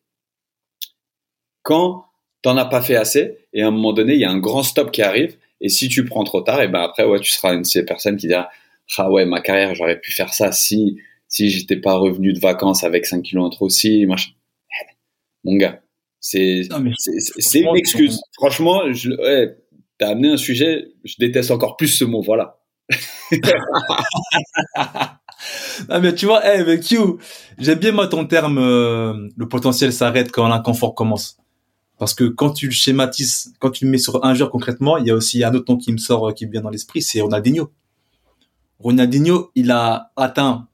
quand 1.63 2.05
t'en 2.41 2.57
as 2.57 2.65
pas 2.65 2.81
fait 2.81 2.95
assez 2.95 3.37
et 3.53 3.61
à 3.61 3.67
un 3.67 3.71
moment 3.71 3.93
donné, 3.93 4.13
il 4.13 4.19
y 4.19 4.25
a 4.25 4.31
un 4.31 4.39
grand 4.39 4.63
stop 4.63 4.91
qui 4.91 5.01
arrive 5.01 5.37
et 5.61 5.69
si 5.69 5.89
tu 5.89 6.05
prends 6.05 6.23
trop 6.23 6.41
tard, 6.41 6.61
et 6.61 6.67
ben 6.67 6.81
après, 6.81 7.03
ouais, 7.03 7.19
tu 7.19 7.31
seras 7.31 7.53
une 7.53 7.61
de 7.61 7.67
ces 7.67 7.83
personnes 7.83 8.15
qui 8.15 8.27
dira, 8.27 8.49
ah 8.97 9.11
ouais, 9.11 9.25
ma 9.25 9.41
carrière, 9.41 9.75
j'aurais 9.75 9.99
pu 9.99 10.11
faire 10.11 10.33
ça 10.33 10.51
si, 10.51 10.97
si 11.27 11.49
j'étais 11.49 11.75
pas 11.75 11.95
revenu 11.95 12.33
de 12.33 12.39
vacances 12.39 12.83
avec 12.83 13.05
5 13.05 13.21
kilos 13.21 13.45
en 13.45 13.49
trop, 13.49 13.69
si, 13.69 14.05
machin. 14.05 14.31
Mon 15.43 15.55
gars, 15.55 15.81
c'est 16.19 16.67
c'est 17.37 17.59
une 17.59 17.75
excuse. 17.77 18.19
Franchement, 18.33 18.91
je, 18.91 19.11
ouais, 19.11 19.57
t'as 19.97 20.09
amené 20.09 20.29
un 20.29 20.37
sujet, 20.37 20.87
je 21.03 21.15
déteste 21.19 21.51
encore 21.51 21.77
plus 21.77 21.87
ce 21.87 22.05
mot, 22.05 22.21
voilà. 22.21 22.57
ah 24.75 25.19
mais 26.01 26.15
tu 26.15 26.25
vois, 26.25 26.43
hey, 26.45 26.59
avec 26.59 26.89
you, 26.91 27.19
j'aime 27.57 27.79
bien 27.79 27.91
moi 27.91 28.07
ton 28.07 28.25
terme, 28.25 28.57
euh, 28.57 29.29
le 29.35 29.47
potentiel 29.47 29.93
s'arrête 29.93 30.31
quand 30.31 30.47
l'inconfort 30.47 30.95
commence. 30.95 31.37
Parce 31.97 32.13
que 32.13 32.23
quand 32.23 32.51
tu 32.51 32.67
le 32.67 32.71
schématises, 32.71 33.53
quand 33.59 33.71
tu 33.71 33.85
le 33.85 33.91
mets 33.91 33.97
sur 33.97 34.25
un 34.25 34.33
joueur 34.33 34.49
concrètement, 34.49 34.97
il 34.97 35.05
y 35.07 35.11
a 35.11 35.15
aussi 35.15 35.43
un 35.43 35.53
autre 35.53 35.71
nom 35.71 35.77
qui 35.77 35.91
me 35.91 35.97
sort, 35.97 36.33
qui 36.33 36.47
me 36.47 36.51
vient 36.51 36.61
dans 36.61 36.69
l'esprit, 36.69 37.01
c'est 37.01 37.21
Ronaldinho. 37.21 37.71
Ronaldinho, 38.79 39.51
il 39.55 39.71
a 39.71 40.11
atteint, 40.15 40.67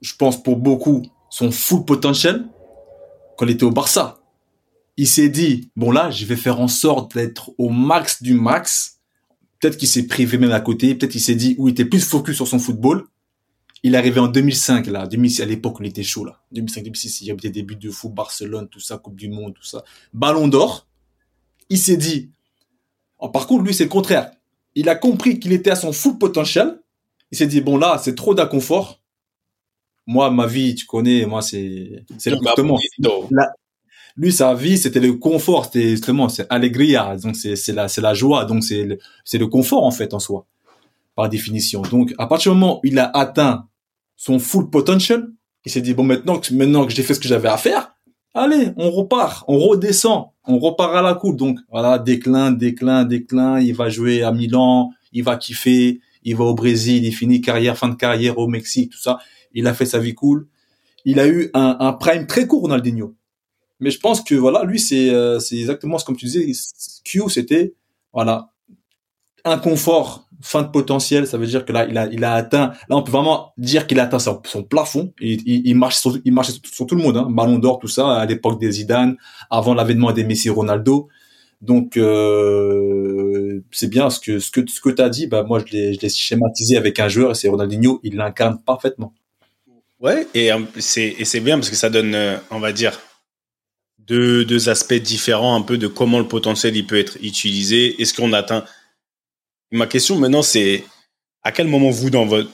je 0.00 0.14
pense 0.16 0.42
pour 0.42 0.56
beaucoup, 0.56 1.02
son 1.28 1.50
full 1.50 1.84
potentiel 1.84 2.46
quand 3.36 3.46
il 3.46 3.52
était 3.52 3.64
au 3.64 3.72
Barça 3.72 4.21
il 4.96 5.08
s'est 5.08 5.28
dit, 5.28 5.70
bon 5.76 5.90
là, 5.90 6.10
je 6.10 6.26
vais 6.26 6.36
faire 6.36 6.60
en 6.60 6.68
sorte 6.68 7.14
d'être 7.14 7.52
au 7.58 7.70
max 7.70 8.22
du 8.22 8.34
max. 8.34 9.00
Peut-être 9.60 9.76
qu'il 9.76 9.88
s'est 9.88 10.06
privé 10.06 10.38
même 10.38 10.52
à 10.52 10.60
côté. 10.60 10.94
Peut-être 10.94 11.12
qu'il 11.12 11.20
s'est 11.20 11.34
dit, 11.34 11.54
où 11.58 11.68
il 11.68 11.72
était 11.72 11.84
plus 11.84 12.04
focus 12.04 12.36
sur 12.36 12.48
son 12.48 12.58
football. 12.58 13.06
Il 13.84 13.94
est 13.94 13.98
arrivé 13.98 14.20
en 14.20 14.28
2005, 14.28 14.86
là. 14.88 15.06
2006, 15.06 15.42
à 15.42 15.44
l'époque, 15.44 15.78
il 15.80 15.86
était 15.86 16.02
chaud, 16.02 16.24
là. 16.24 16.40
2005, 16.52 16.84
2006, 16.84 17.20
il 17.22 17.26
y 17.28 17.30
avait 17.30 17.40
des 17.40 17.50
débuts 17.50 17.76
de 17.76 17.90
foot, 17.90 18.12
Barcelone, 18.12 18.68
tout 18.68 18.80
ça, 18.80 18.98
Coupe 18.98 19.16
du 19.16 19.28
Monde, 19.28 19.54
tout 19.54 19.64
ça. 19.64 19.82
Ballon 20.12 20.46
d'or. 20.46 20.86
Il 21.68 21.78
s'est 21.78 21.96
dit, 21.96 22.30
oh, 23.18 23.28
par 23.28 23.46
contre, 23.46 23.64
lui, 23.64 23.74
c'est 23.74 23.84
le 23.84 23.90
contraire. 23.90 24.30
Il 24.74 24.88
a 24.88 24.94
compris 24.94 25.40
qu'il 25.40 25.52
était 25.52 25.70
à 25.70 25.76
son 25.76 25.92
full 25.92 26.18
potentiel. 26.18 26.80
Il 27.30 27.38
s'est 27.38 27.46
dit, 27.46 27.60
bon 27.60 27.76
là, 27.76 28.00
c'est 28.02 28.14
trop 28.14 28.34
d'inconfort. 28.34 29.00
Moi, 30.06 30.30
ma 30.30 30.46
vie, 30.46 30.74
tu 30.74 30.86
connais, 30.86 31.24
moi, 31.26 31.42
c'est, 31.42 32.04
c'est 32.18 32.30
le 32.30 32.38
lui 34.16 34.32
sa 34.32 34.54
vie 34.54 34.78
c'était 34.78 35.00
le 35.00 35.14
confort 35.14 35.66
c'était 35.66 35.90
justement 35.90 36.28
c'est 36.28 36.46
alegria 36.50 37.16
donc 37.16 37.36
c'est 37.36 37.56
c'est 37.56 37.72
la 37.72 37.88
c'est 37.88 38.00
la 38.00 38.14
joie 38.14 38.44
donc 38.44 38.64
c'est 38.64 38.84
le, 38.84 38.98
c'est 39.24 39.38
le 39.38 39.46
confort 39.46 39.84
en 39.84 39.90
fait 39.90 40.14
en 40.14 40.18
soi 40.18 40.46
par 41.14 41.28
définition 41.28 41.82
donc 41.82 42.14
à 42.18 42.26
partir 42.26 42.52
du 42.52 42.58
moment 42.58 42.78
où 42.78 42.80
il 42.84 42.98
a 42.98 43.10
atteint 43.16 43.68
son 44.22 44.38
full 44.38 44.70
potential. 44.70 45.32
Il 45.64 45.72
s'est 45.72 45.80
dit 45.80 45.94
bon 45.94 46.04
maintenant 46.04 46.38
que 46.38 46.54
maintenant 46.54 46.86
que 46.86 46.92
j'ai 46.92 47.02
fait 47.02 47.14
ce 47.14 47.18
que 47.18 47.26
j'avais 47.26 47.48
à 47.48 47.56
faire, 47.56 47.92
allez, 48.34 48.68
on 48.76 48.88
repart, 48.90 49.44
on 49.48 49.58
redescend, 49.58 50.26
on 50.46 50.58
repart 50.58 50.94
à 50.94 51.02
la 51.02 51.14
coupe. 51.14 51.36
Donc 51.36 51.58
voilà, 51.70 51.98
déclin, 51.98 52.52
déclin, 52.52 53.04
déclin. 53.04 53.58
Il 53.58 53.74
va 53.74 53.88
jouer 53.88 54.22
à 54.22 54.30
Milan, 54.30 54.90
il 55.12 55.24
va 55.24 55.36
kiffer, 55.36 56.00
il 56.22 56.36
va 56.36 56.44
au 56.44 56.54
Brésil, 56.54 57.04
il 57.04 57.12
finit 57.12 57.40
carrière, 57.40 57.76
fin 57.76 57.88
de 57.88 57.96
carrière 57.96 58.38
au 58.38 58.46
Mexique, 58.46 58.92
tout 58.92 59.00
ça. 59.00 59.18
Il 59.54 59.66
a 59.66 59.74
fait 59.74 59.86
sa 59.86 59.98
vie 59.98 60.14
cool. 60.14 60.46
Il 61.04 61.18
a 61.18 61.26
eu 61.26 61.50
un, 61.52 61.76
un 61.80 61.92
prime 61.92 62.28
très 62.28 62.46
court, 62.46 62.62
Ronaldinho. 62.62 63.16
Mais 63.82 63.90
je 63.90 64.00
pense 64.00 64.22
que 64.22 64.34
voilà, 64.34 64.64
lui 64.64 64.78
c'est 64.78 65.10
euh, 65.10 65.38
c'est 65.40 65.58
exactement 65.58 65.98
ce 65.98 66.04
comme 66.04 66.16
tu 66.16 66.26
disais. 66.26 66.46
Q 67.04 67.22
c'était 67.28 67.74
voilà 68.12 68.52
un 69.44 69.58
confort 69.58 70.28
fin 70.40 70.62
de 70.62 70.68
potentiel, 70.68 71.26
ça 71.26 71.38
veut 71.38 71.46
dire 71.46 71.64
que 71.64 71.72
là, 71.72 71.86
il 71.88 71.96
a, 71.96 72.06
il 72.06 72.24
a 72.24 72.34
atteint, 72.34 72.72
là, 72.88 72.96
on 72.96 73.02
peut 73.02 73.12
vraiment 73.12 73.52
dire 73.56 73.86
qu'il 73.86 74.00
a 74.00 74.04
atteint 74.04 74.18
son, 74.18 74.40
plafond. 74.62 75.12
Il, 75.20 75.40
il, 75.46 75.74
marche 75.76 75.96
sur, 75.96 76.18
il 76.24 76.32
marche 76.32 76.50
sur, 76.64 76.86
tout 76.86 76.96
le 76.96 77.02
monde, 77.02 77.16
hein. 77.16 77.28
Ballon 77.30 77.58
d'or, 77.58 77.78
tout 77.78 77.88
ça, 77.88 78.12
à 78.12 78.26
l'époque 78.26 78.60
des 78.60 78.72
Zidane, 78.72 79.16
avant 79.50 79.74
l'avènement 79.74 80.12
des 80.12 80.24
Messi 80.24 80.50
Ronaldo. 80.50 81.08
Donc, 81.60 81.96
euh, 81.96 83.62
c'est 83.70 83.88
bien 83.88 84.10
ce 84.10 84.18
que, 84.18 84.40
ce 84.40 84.50
que, 84.50 84.68
ce 84.68 84.80
que 84.80 84.90
t'as 84.90 85.08
dit, 85.08 85.28
bah, 85.28 85.44
moi, 85.44 85.60
je 85.64 85.72
l'ai, 85.72 86.08
schématisé 86.08 86.76
avec 86.76 86.98
un 86.98 87.08
joueur 87.08 87.36
c'est 87.36 87.48
Ronaldinho, 87.48 88.00
il 88.02 88.16
l'incarne 88.16 88.58
parfaitement. 88.64 89.14
Ouais, 90.00 90.26
et 90.34 90.52
euh, 90.52 90.58
c'est, 90.78 91.40
bien 91.40 91.56
parce 91.58 91.70
que 91.70 91.76
ça 91.76 91.88
donne, 91.88 92.16
on 92.50 92.58
va 92.58 92.72
dire, 92.72 92.98
deux, 94.12 94.44
deux 94.44 94.68
aspects 94.68 94.92
différents 94.92 95.56
un 95.56 95.62
peu 95.62 95.78
de 95.78 95.86
comment 95.86 96.18
le 96.18 96.28
potentiel 96.28 96.76
il 96.76 96.86
peut 96.86 96.98
être 96.98 97.16
utilisé. 97.22 98.00
Est-ce 98.00 98.12
qu'on 98.12 98.34
atteint, 98.34 98.64
Ma 99.70 99.86
question 99.86 100.18
maintenant, 100.18 100.42
c'est 100.42 100.84
à 101.42 101.50
quel 101.50 101.66
moment 101.66 101.88
vous, 101.88 102.10
dans 102.10 102.26
votre. 102.26 102.50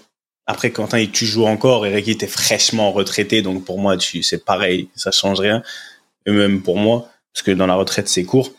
Après, 0.47 0.71
Quentin, 0.71 1.05
tu 1.13 1.27
joues 1.27 1.47
encore, 1.47 1.85
Eric, 1.85 2.07
il 2.07 2.11
était 2.13 2.29
fraîchement 2.29 2.93
retraité, 2.93 3.43
donc 3.43 3.65
pour 3.65 3.81
moi, 3.81 3.97
tu, 3.97 4.23
c'est 4.23 4.45
pareil, 4.45 4.89
ça 4.95 5.11
change 5.11 5.41
rien. 5.41 5.65
Et 6.27 6.31
même 6.31 6.63
pour 6.63 6.77
moi, 6.77 7.11
parce 7.35 7.43
que 7.43 7.51
dans 7.51 7.67
la 7.67 7.75
retraite, 7.75 8.09
c'est 8.09 8.25
court. 8.25 8.53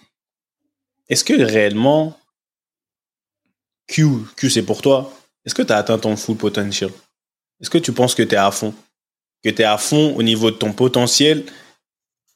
Est-ce 1.07 1.23
que 1.23 1.41
réellement, 1.41 2.19
Q, 3.87 4.07
Q, 4.35 4.49
c'est 4.49 4.63
pour 4.63 4.81
toi, 4.81 5.13
est-ce 5.45 5.55
que 5.55 5.61
tu 5.61 5.71
as 5.71 5.77
atteint 5.77 5.97
ton 5.97 6.17
full 6.17 6.35
potential? 6.35 6.91
Est-ce 7.61 7.69
que 7.69 7.77
tu 7.77 7.93
penses 7.93 8.13
que 8.13 8.23
tu 8.23 8.35
es 8.35 8.37
à 8.37 8.51
fond? 8.51 8.73
Que 9.41 9.49
tu 9.49 9.61
es 9.61 9.65
à 9.65 9.77
fond 9.77 10.15
au 10.17 10.21
niveau 10.21 10.51
de 10.51 10.57
ton 10.57 10.73
potentiel? 10.73 11.45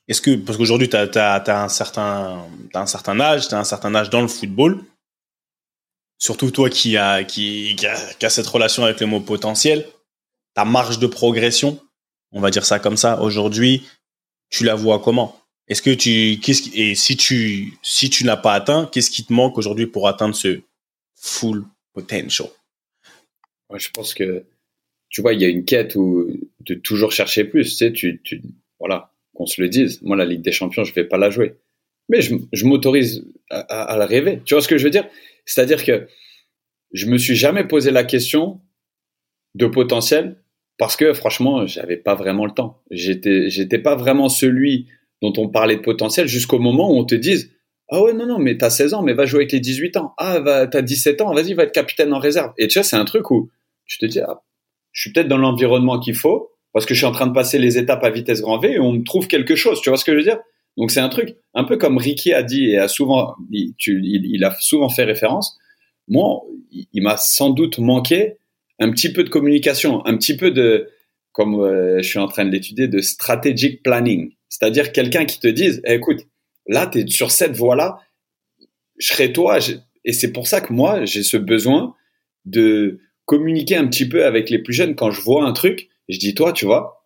Est-ce 0.08 0.22
que, 0.22 0.36
parce 0.36 0.58
qu'aujourd'hui, 0.58 0.90
tu 0.90 0.98
as, 0.98 1.64
un 1.64 1.70
certain, 1.70 2.46
un 2.74 2.86
certain 2.86 3.20
âge, 3.20 3.48
tu 3.48 3.56
as 3.56 3.60
un 3.60 3.64
certain 3.64 3.96
âge 3.96 4.10
dans 4.10 4.22
le 4.22 4.28
football. 4.28 4.84
Surtout 6.18 6.52
toi 6.52 6.70
qui 6.70 6.98
a, 6.98 7.24
qui, 7.24 7.76
a, 7.86 8.30
cette 8.30 8.48
relation 8.48 8.84
avec 8.84 9.00
le 9.00 9.08
mot 9.08 9.20
potentiel, 9.22 9.88
ta 10.54 10.66
marge 10.66 11.00
de 11.00 11.08
progression, 11.08 11.80
on 12.32 12.42
va 12.42 12.50
dire 12.50 12.66
ça 12.66 12.80
comme 12.80 12.98
ça, 12.98 13.22
aujourd'hui, 13.22 13.88
tu 14.50 14.64
la 14.64 14.76
vois 14.76 15.00
comment? 15.00 15.40
Est-ce 15.68 15.82
que 15.82 15.94
tu, 15.94 16.40
qu'est-ce 16.42 16.70
et 16.74 16.96
si 16.96 17.16
tu, 17.16 17.78
si 17.82 18.10
tu 18.10 18.26
n'as 18.26 18.38
pas 18.38 18.54
atteint, 18.54 18.90
qu'est-ce 18.92 19.10
qui 19.10 19.26
te 19.26 19.32
manque 19.32 19.58
aujourd'hui 19.58 19.88
pour 19.88 20.08
atteindre 20.08 20.36
ce 20.36 20.62
full 21.16 21.66
potential? 21.94 22.50
Moi, 23.70 23.80
je 23.80 23.90
pense 23.90 24.14
que, 24.14 24.46
tu 25.10 25.22
vois, 25.22 25.34
il 25.34 25.42
y 25.42 25.46
a 25.46 25.48
une 25.48 25.64
quête 25.64 25.96
où 25.96 26.30
de 26.60 26.76
toujours 26.76 27.12
chercher 27.14 27.46
plus. 27.46 27.70
Tu 27.70 27.76
sais, 27.76 27.94
tu, 27.94 28.22
tu 28.24 28.42
voilà, 28.80 29.13
qu'on 29.34 29.46
se 29.46 29.62
le 29.62 29.70
dise. 29.70 30.02
Moi, 30.02 30.16
la 30.16 30.26
Ligue 30.26 30.42
des 30.42 30.52
Champions, 30.52 30.84
je 30.84 30.94
vais 30.94 31.06
pas 31.06 31.18
la 31.18 31.30
jouer, 31.30 31.56
mais 32.10 32.22
je, 32.22 32.66
m'autorise 32.66 33.26
à, 33.50 33.60
à, 33.60 33.98
la 33.98 34.06
rêver. 34.06 34.42
Tu 34.46 34.54
vois 34.54 34.62
ce 34.62 34.68
que 34.68 34.78
je 34.78 34.84
veux 34.84 34.90
dire? 34.90 35.08
C'est-à-dire 35.46 35.84
que 35.84 36.08
je 36.92 37.08
me 37.08 37.18
suis 37.18 37.36
jamais 37.36 37.64
posé 37.64 37.92
la 37.92 38.04
question 38.04 38.62
de 39.56 39.68
potentiel 39.68 40.38
parce 40.78 40.96
que 40.96 41.14
franchement, 41.14 41.66
j'avais 41.68 41.98
pas 41.98 42.16
vraiment 42.16 42.46
le 42.46 42.52
temps. 42.52 42.82
J'étais, 42.92 43.50
j'étais 43.50 43.80
pas 43.80 43.96
vraiment 43.96 44.30
celui 44.30 44.88
dont 45.22 45.34
on 45.38 45.48
parlait 45.48 45.78
de 45.78 45.82
potentiel 45.82 46.28
jusqu'au 46.28 46.60
moment 46.60 46.92
où 46.92 46.98
on 46.98 47.06
te 47.06 47.16
dise 47.16 47.52
ah 47.90 48.02
ouais 48.02 48.14
non 48.14 48.26
non 48.26 48.40
mais 48.40 48.58
t'as 48.58 48.70
16 48.70 48.94
ans 48.94 49.04
mais 49.04 49.14
va 49.14 49.26
jouer 49.26 49.42
avec 49.42 49.54
les 49.54 49.60
18 49.60 49.98
ans 49.98 50.14
ah 50.18 50.68
t'as 50.70 50.82
17 50.82 51.22
ans 51.22 51.34
vas-y 51.34 51.54
va 51.54 51.64
être 51.64 51.72
capitaine 51.72 52.14
en 52.14 52.20
réserve 52.20 52.52
et 52.58 52.68
tu 52.68 52.78
vois 52.78 52.84
c'est 52.84 52.98
un 52.98 53.06
truc 53.06 53.32
où 53.32 53.50
tu 53.86 53.98
te 53.98 54.06
dis 54.06 54.20
ah, 54.20 54.42
je 54.92 55.02
suis 55.02 55.14
peut-être 55.14 55.30
dans 55.30 55.38
l'environnement 55.38 56.00
qu'il 56.00 56.16
faut 56.16 56.52
parce 56.74 56.86
que 56.86 56.94
je 56.94 57.00
suis 57.00 57.08
en 57.08 57.12
train 57.12 57.28
de 57.28 57.34
passer 57.34 57.60
les 57.60 57.78
étapes 57.78 58.04
à 58.04 58.10
vitesse 58.10 58.42
grand 58.42 58.58
V 58.58 58.74
et 58.74 58.80
on 58.80 58.94
me 58.94 59.04
trouve 59.04 59.28
quelque 59.28 59.56
chose 59.56 59.80
tu 59.82 59.90
vois 59.90 59.98
ce 59.98 60.04
que 60.06 60.12
je 60.12 60.18
veux 60.18 60.24
dire? 60.24 60.40
Donc 60.78 60.92
c'est 60.92 61.00
un 61.00 61.10
truc 61.10 61.36
un 61.54 61.64
peu 61.64 61.78
comme 61.78 61.98
Ricky 61.98 62.34
a 62.34 62.44
dit 62.44 62.72
et 62.72 62.78
a 62.78 62.88
souvent, 62.88 63.36
il, 63.52 64.44
a 64.44 64.56
souvent 64.60 64.90
fait 64.90 65.04
référence. 65.04 65.58
Moi, 66.08 66.42
il, 66.72 67.04
m'a 67.04 67.18
sans 67.18 67.52
doute 67.52 67.78
manqué 67.78 68.38
un 68.80 68.92
petit 68.92 69.14
peu 69.14 69.24
de 69.24 69.30
communication, 69.30 70.06
un 70.06 70.18
petit 70.18 70.36
peu 70.36 70.52
de, 70.52 70.90
comme 71.32 71.62
euh, 71.62 72.02
je 72.02 72.08
suis 72.08 72.20
en 72.20 72.28
train 72.28 72.46
de 72.46 72.50
l'étudier, 72.50 72.88
de 72.88 73.00
strategic 73.00 73.84
planning. 73.84 74.32
C'est-à-dire 74.50 74.92
quelqu'un 74.92 75.26
qui 75.26 75.40
te 75.40 75.48
dise, 75.48 75.82
eh, 75.86 75.94
écoute, 75.94 76.22
là, 76.68 76.88
tu 76.88 77.00
es 77.00 77.08
sur 77.08 77.32
cette 77.32 77.56
voie-là, 77.56 78.00
je 78.98 79.08
serai 79.08 79.32
toi. 79.32 79.60
Et 80.06 80.14
c'est 80.14 80.32
pour 80.32 80.48
ça 80.48 80.60
que 80.60 80.74
moi, 80.74 81.06
j'ai 81.06 81.24
ce 81.24 81.38
besoin 81.38 81.96
de 82.46 83.00
communiquer 83.26 83.76
un 83.76 83.88
petit 83.88 84.08
peu 84.08 84.26
avec 84.26 84.50
les 84.50 84.60
plus 84.60 84.74
jeunes. 84.74 84.96
Quand 84.96 85.12
je 85.12 85.22
vois 85.22 85.46
un 85.46 85.54
truc, 85.54 85.90
je 86.10 86.20
dis, 86.20 86.34
toi, 86.34 86.54
tu 86.54 86.66
vois, 86.66 87.06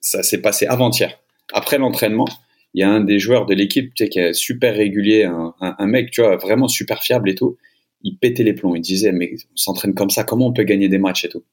ça 0.00 0.22
s'est 0.22 0.40
passé 0.40 0.66
avant-hier 0.66 1.20
après 1.52 1.78
l'entraînement, 1.78 2.28
il 2.74 2.80
y 2.80 2.82
a 2.82 2.90
un 2.90 3.00
des 3.00 3.18
joueurs 3.18 3.46
de 3.46 3.54
l'équipe 3.54 3.94
tu 3.94 4.04
sais, 4.04 4.08
qui 4.08 4.18
est 4.18 4.32
super 4.32 4.74
régulier, 4.74 5.24
un, 5.24 5.86
mec, 5.86 6.10
tu 6.10 6.20
vois, 6.20 6.36
vraiment 6.36 6.68
super 6.68 7.02
fiable 7.02 7.28
et 7.30 7.34
tout. 7.34 7.56
Il 8.02 8.16
pétait 8.16 8.44
les 8.44 8.54
plombs. 8.54 8.74
Il 8.74 8.80
disait, 8.80 9.12
mais 9.12 9.34
on 9.52 9.56
s'entraîne 9.56 9.94
comme 9.94 10.10
ça, 10.10 10.24
comment 10.24 10.46
on 10.46 10.52
peut 10.52 10.62
gagner 10.62 10.88
des 10.88 10.98
matchs 10.98 11.24
et 11.24 11.28
tout? 11.28 11.44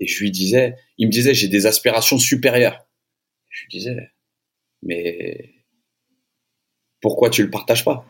Et 0.00 0.06
je 0.06 0.20
lui 0.20 0.30
disais, 0.30 0.76
il 0.98 1.06
me 1.06 1.12
disait, 1.12 1.34
j'ai 1.34 1.48
des 1.48 1.66
aspirations 1.66 2.18
supérieures. 2.18 2.86
Je 3.48 3.62
lui 3.62 3.68
disais, 3.70 4.10
mais 4.82 5.54
pourquoi 7.00 7.30
tu 7.30 7.42
le 7.42 7.50
partages 7.50 7.84
pas? 7.84 8.04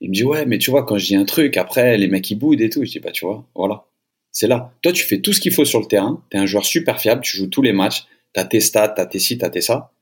Il 0.00 0.10
me 0.10 0.14
dit, 0.14 0.24
ouais, 0.24 0.44
mais 0.46 0.58
tu 0.58 0.70
vois, 0.70 0.84
quand 0.84 0.98
je 0.98 1.06
dis 1.06 1.16
un 1.16 1.24
truc, 1.24 1.56
après, 1.56 1.96
les 1.96 2.08
mecs, 2.08 2.28
ils 2.30 2.34
boudent 2.34 2.60
et 2.60 2.68
tout. 2.68 2.84
Je 2.84 2.90
dis, 2.90 2.98
bah, 2.98 3.12
tu 3.12 3.24
vois, 3.24 3.46
voilà. 3.54 3.86
C'est 4.32 4.48
là. 4.48 4.72
Toi, 4.82 4.92
tu 4.92 5.04
fais 5.04 5.20
tout 5.20 5.32
ce 5.32 5.40
qu'il 5.40 5.52
faut 5.52 5.64
sur 5.64 5.78
le 5.80 5.86
terrain. 5.86 6.22
Tu 6.30 6.36
es 6.36 6.40
un 6.40 6.46
joueur 6.46 6.64
super 6.64 7.00
fiable. 7.00 7.20
Tu 7.22 7.36
joues 7.36 7.48
tous 7.48 7.62
les 7.62 7.72
matchs 7.72 8.06
t'as 8.32 8.44
tes 8.44 8.60
stats, 8.60 8.88
t'as 8.88 9.06
tes 9.06 9.18
ci, 9.18 9.38
t'as 9.38 9.50
tes 9.50 9.60
ça. 9.60 9.92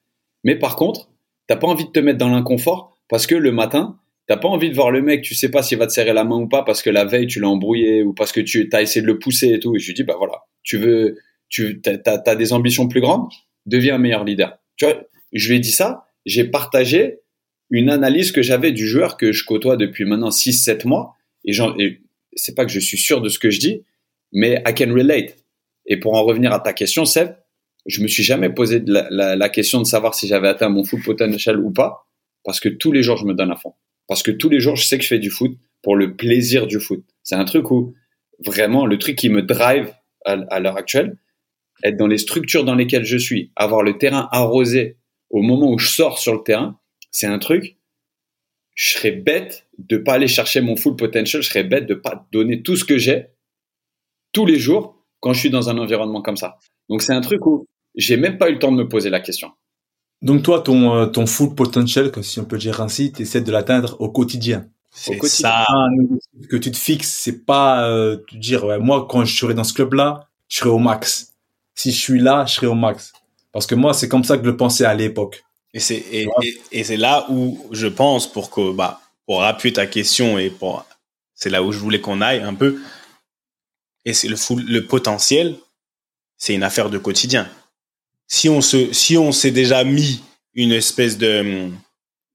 Mais 0.45 0.57
par 0.57 0.77
contre, 0.77 1.11
t'as 1.47 1.57
pas 1.57 1.67
envie 1.67 1.85
de 1.85 1.91
te 1.91 2.01
mettre 2.01 2.19
dans 2.19 2.29
l'inconfort 2.29 2.97
parce 3.09 3.27
que 3.27 3.35
le 3.35 3.53
matin, 3.53 3.99
t'as 4.27 4.37
pas 4.37 4.49
envie 4.49 4.71
de 4.71 4.75
voir 4.75 4.91
le 4.91 5.03
mec, 5.03 5.23
tu 5.23 5.35
sais 5.35 5.51
pas 5.51 5.63
s'il 5.63 5.79
va 5.79 5.87
te 5.87 5.93
serrer 5.93 6.13
la 6.13 6.25
main 6.25 6.37
ou 6.37 6.49
pas 6.49 6.63
parce 6.63 6.83
que 6.83 6.91
la 6.91 7.05
veille 7.05 7.27
tu 7.27 7.41
l'as 7.41 7.49
embrouillé 7.49 8.03
ou 8.03 8.13
parce 8.13 8.33
que 8.33 8.41
tu 8.41 8.69
as 8.73 8.83
essayé 8.83 9.03
de 9.03 9.07
le 9.07 9.19
pousser 9.19 9.53
et 9.53 9.61
tout. 9.61 9.77
Et 9.77 9.79
je 9.79 9.87
lui 9.87 9.95
dis, 9.95 10.05
bah 10.05 10.15
voilà, 10.17 10.45
tu 10.63 10.79
veux, 10.79 11.19
tu 11.49 11.83
as 11.85 12.37
des 12.37 12.53
ambitions 12.53 12.89
plus 12.89 13.01
grandes, 13.01 13.29
deviens 13.67 13.97
un 13.97 13.99
meilleur 13.99 14.25
leader. 14.25 14.59
Tu 14.77 14.85
vois, 14.85 15.03
je 15.33 15.49
lui 15.49 15.57
ai 15.57 15.61
dit 15.61 15.73
ça, 15.73 16.07
j'ai 16.25 16.45
partagé 16.45 17.19
une 17.71 17.91
analyse 17.91 18.33
que 18.33 18.43
j'avais 18.43 18.73
du 18.73 18.87
joueur 18.87 19.17
que 19.17 19.33
je 19.33 19.45
côtoie 19.45 19.77
depuis 19.77 20.05
maintenant 20.05 20.31
6-7 20.31 20.87
mois 20.87 21.15
et, 21.45 21.57
et 21.79 22.01
c'est 22.35 22.55
pas 22.55 22.65
que 22.65 22.73
je 22.73 22.81
suis 22.81 22.99
sûr 22.99 23.21
de 23.21 23.29
ce 23.29 23.39
que 23.39 23.51
je 23.51 23.59
dis, 23.59 23.85
mais 24.33 24.63
I 24.67 24.75
can 24.75 24.93
relate. 24.93 25.37
Et 25.87 25.99
pour 25.99 26.15
en 26.15 26.25
revenir 26.25 26.53
à 26.53 26.61
ta 26.61 26.73
question, 26.73 27.05
Seb, 27.05 27.35
je 27.87 28.03
me 28.03 28.09
suis 28.09 28.23
jamais 28.23 28.51
posé 28.51 28.83
la, 28.87 29.49
question 29.49 29.81
de 29.81 29.87
savoir 29.87 30.15
si 30.15 30.27
j'avais 30.29 30.49
atteint 30.49 30.69
mon 30.69 30.85
full 30.85 31.03
potential 31.03 31.59
ou 31.59 31.71
pas, 31.71 32.07
parce 32.45 32.61
que 32.61 32.69
tous 32.69 32.93
les 32.93 33.03
jours 33.03 33.17
je 33.17 33.25
me 33.25 33.35
donne 33.35 33.51
à 33.51 33.57
fond. 33.57 33.75
Parce 34.07 34.23
que 34.23 34.31
tous 34.31 34.49
les 34.49 34.61
jours 34.61 34.77
je 34.77 34.85
sais 34.85 34.99
que 34.99 35.05
je 35.05 35.09
fais 35.09 35.19
du 35.19 35.31
foot 35.31 35.57
pour 35.83 35.97
le 35.97 36.17
plaisir 36.17 36.67
du 36.67 36.79
foot. 36.79 37.05
C'est 37.23 37.35
un 37.35 37.45
truc 37.45 37.71
où 37.71 37.95
vraiment 38.45 38.87
le 38.87 38.99
truc 38.99 39.17
qui 39.17 39.29
me 39.29 39.43
drive 39.43 39.93
à, 40.25 40.61
l'heure 40.61 40.77
actuelle, 40.77 41.17
être 41.83 41.97
dans 41.97 42.07
les 42.07 42.19
structures 42.19 42.65
dans 42.65 42.75
lesquelles 42.75 43.05
je 43.05 43.17
suis, 43.17 43.53
avoir 43.57 43.83
le 43.83 43.97
terrain 43.97 44.29
arrosé 44.33 44.99
au 45.31 45.43
moment 45.43 45.71
où 45.71 45.79
je 45.79 45.89
sors 45.89 46.19
sur 46.19 46.35
le 46.35 46.43
terrain, 46.43 46.79
c'est 47.11 47.27
un 47.27 47.39
truc. 47.39 47.77
Je 48.75 48.95
serais 48.95 49.13
bête 49.13 49.67
de 49.79 49.97
pas 49.97 50.15
aller 50.15 50.29
chercher 50.29 50.61
mon 50.61 50.77
full 50.77 50.97
potential. 50.97 51.43
Je 51.43 51.49
serais 51.49 51.65
bête 51.65 51.87
de 51.87 51.95
pas 51.95 52.27
donner 52.33 52.63
tout 52.63 52.77
ce 52.77 52.85
que 52.85 52.99
j'ai 52.99 53.27
tous 54.33 54.47
les 54.47 54.59
jours 54.59 54.97
quand 55.21 55.33
je 55.33 55.41
suis 55.41 55.51
dans 55.51 55.69
un 55.69 55.79
environnement 55.79 56.23
comme 56.23 56.37
ça. 56.37 56.59
Donc 56.89 57.03
c'est 57.03 57.13
un 57.13 57.21
truc 57.21 57.47
où 57.47 57.67
j'ai 57.95 58.17
même 58.17 58.39
pas 58.39 58.49
eu 58.49 58.55
le 58.55 58.59
temps 58.59 58.73
de 58.73 58.77
me 58.77 58.89
poser 58.89 59.11
la 59.11 59.21
question. 59.21 59.51
Donc 60.23 60.43
toi, 60.43 60.61
ton, 60.61 60.95
euh, 60.95 61.07
ton 61.07 61.27
full 61.27 61.55
potential, 61.55 62.13
si 62.23 62.41
on 62.41 62.45
peut 62.45 62.59
dire 62.59 62.81
ainsi, 62.81 63.13
tu 63.13 63.23
essaies 63.23 63.41
de 63.41 63.51
l'atteindre 63.51 63.97
au 64.01 64.11
quotidien. 64.11 64.67
C'est 64.91 65.19
ça. 65.27 65.65
Que 66.49 66.57
tu 66.57 66.71
te 66.71 66.77
fixes, 66.77 67.09
c'est 67.09 67.45
pas 67.45 67.89
euh, 67.89 68.17
te 68.17 68.37
dire, 68.37 68.65
ouais, 68.65 68.79
moi, 68.79 69.07
quand 69.09 69.25
je 69.25 69.37
serai 69.37 69.55
dans 69.55 69.65
ce 69.65 69.73
club-là, 69.73 70.29
je 70.49 70.59
serai 70.59 70.71
au 70.71 70.79
max. 70.79 71.35
Si 71.75 71.93
je 71.93 71.99
suis 71.99 72.21
là, 72.21 72.45
je 72.47 72.55
serai 72.55 72.67
au 72.67 72.75
max. 72.75 73.13
Parce 73.53 73.67
que 73.67 73.75
moi, 73.75 73.95
c'est 73.95 74.09
comme 74.09 74.25
ça 74.25 74.37
que 74.37 74.45
je 74.45 74.51
le 74.51 74.57
pensais 74.57 74.85
à 74.85 74.95
l'époque. 74.95 75.45
Et 75.73 75.81
c'est 75.81 76.05
et, 76.13 76.29
et, 76.73 76.83
c'est 76.83 76.97
là 76.97 77.27
où 77.31 77.59
je 77.71 77.87
pense 77.87 78.31
pour 78.31 78.51
que 78.51 78.73
bah 78.73 79.01
pour 79.25 79.45
appuyer 79.45 79.73
ta 79.73 79.87
question 79.87 80.37
et 80.37 80.51
pour 80.51 80.85
c'est 81.37 81.49
là 81.49 81.63
où 81.63 81.71
je 81.71 81.79
voulais 81.79 82.01
qu'on 82.01 82.21
aille 82.21 82.41
un 82.41 82.55
peu. 82.55 82.81
Et 84.05 84.13
le 84.25 84.81
potentiel, 84.87 85.57
c'est 86.37 86.55
une 86.55 86.63
affaire 86.63 86.91
de 86.91 86.99
quotidien. 86.99 87.49
Si 88.27 88.49
on 88.49 88.61
se, 88.61 88.93
si 88.93 89.19
on 89.19 89.33
s'est 89.33 89.51
déjà 89.51 89.85
mis 89.85 90.23
une 90.55 90.73
espèce 90.73 91.19
de, 91.19 91.71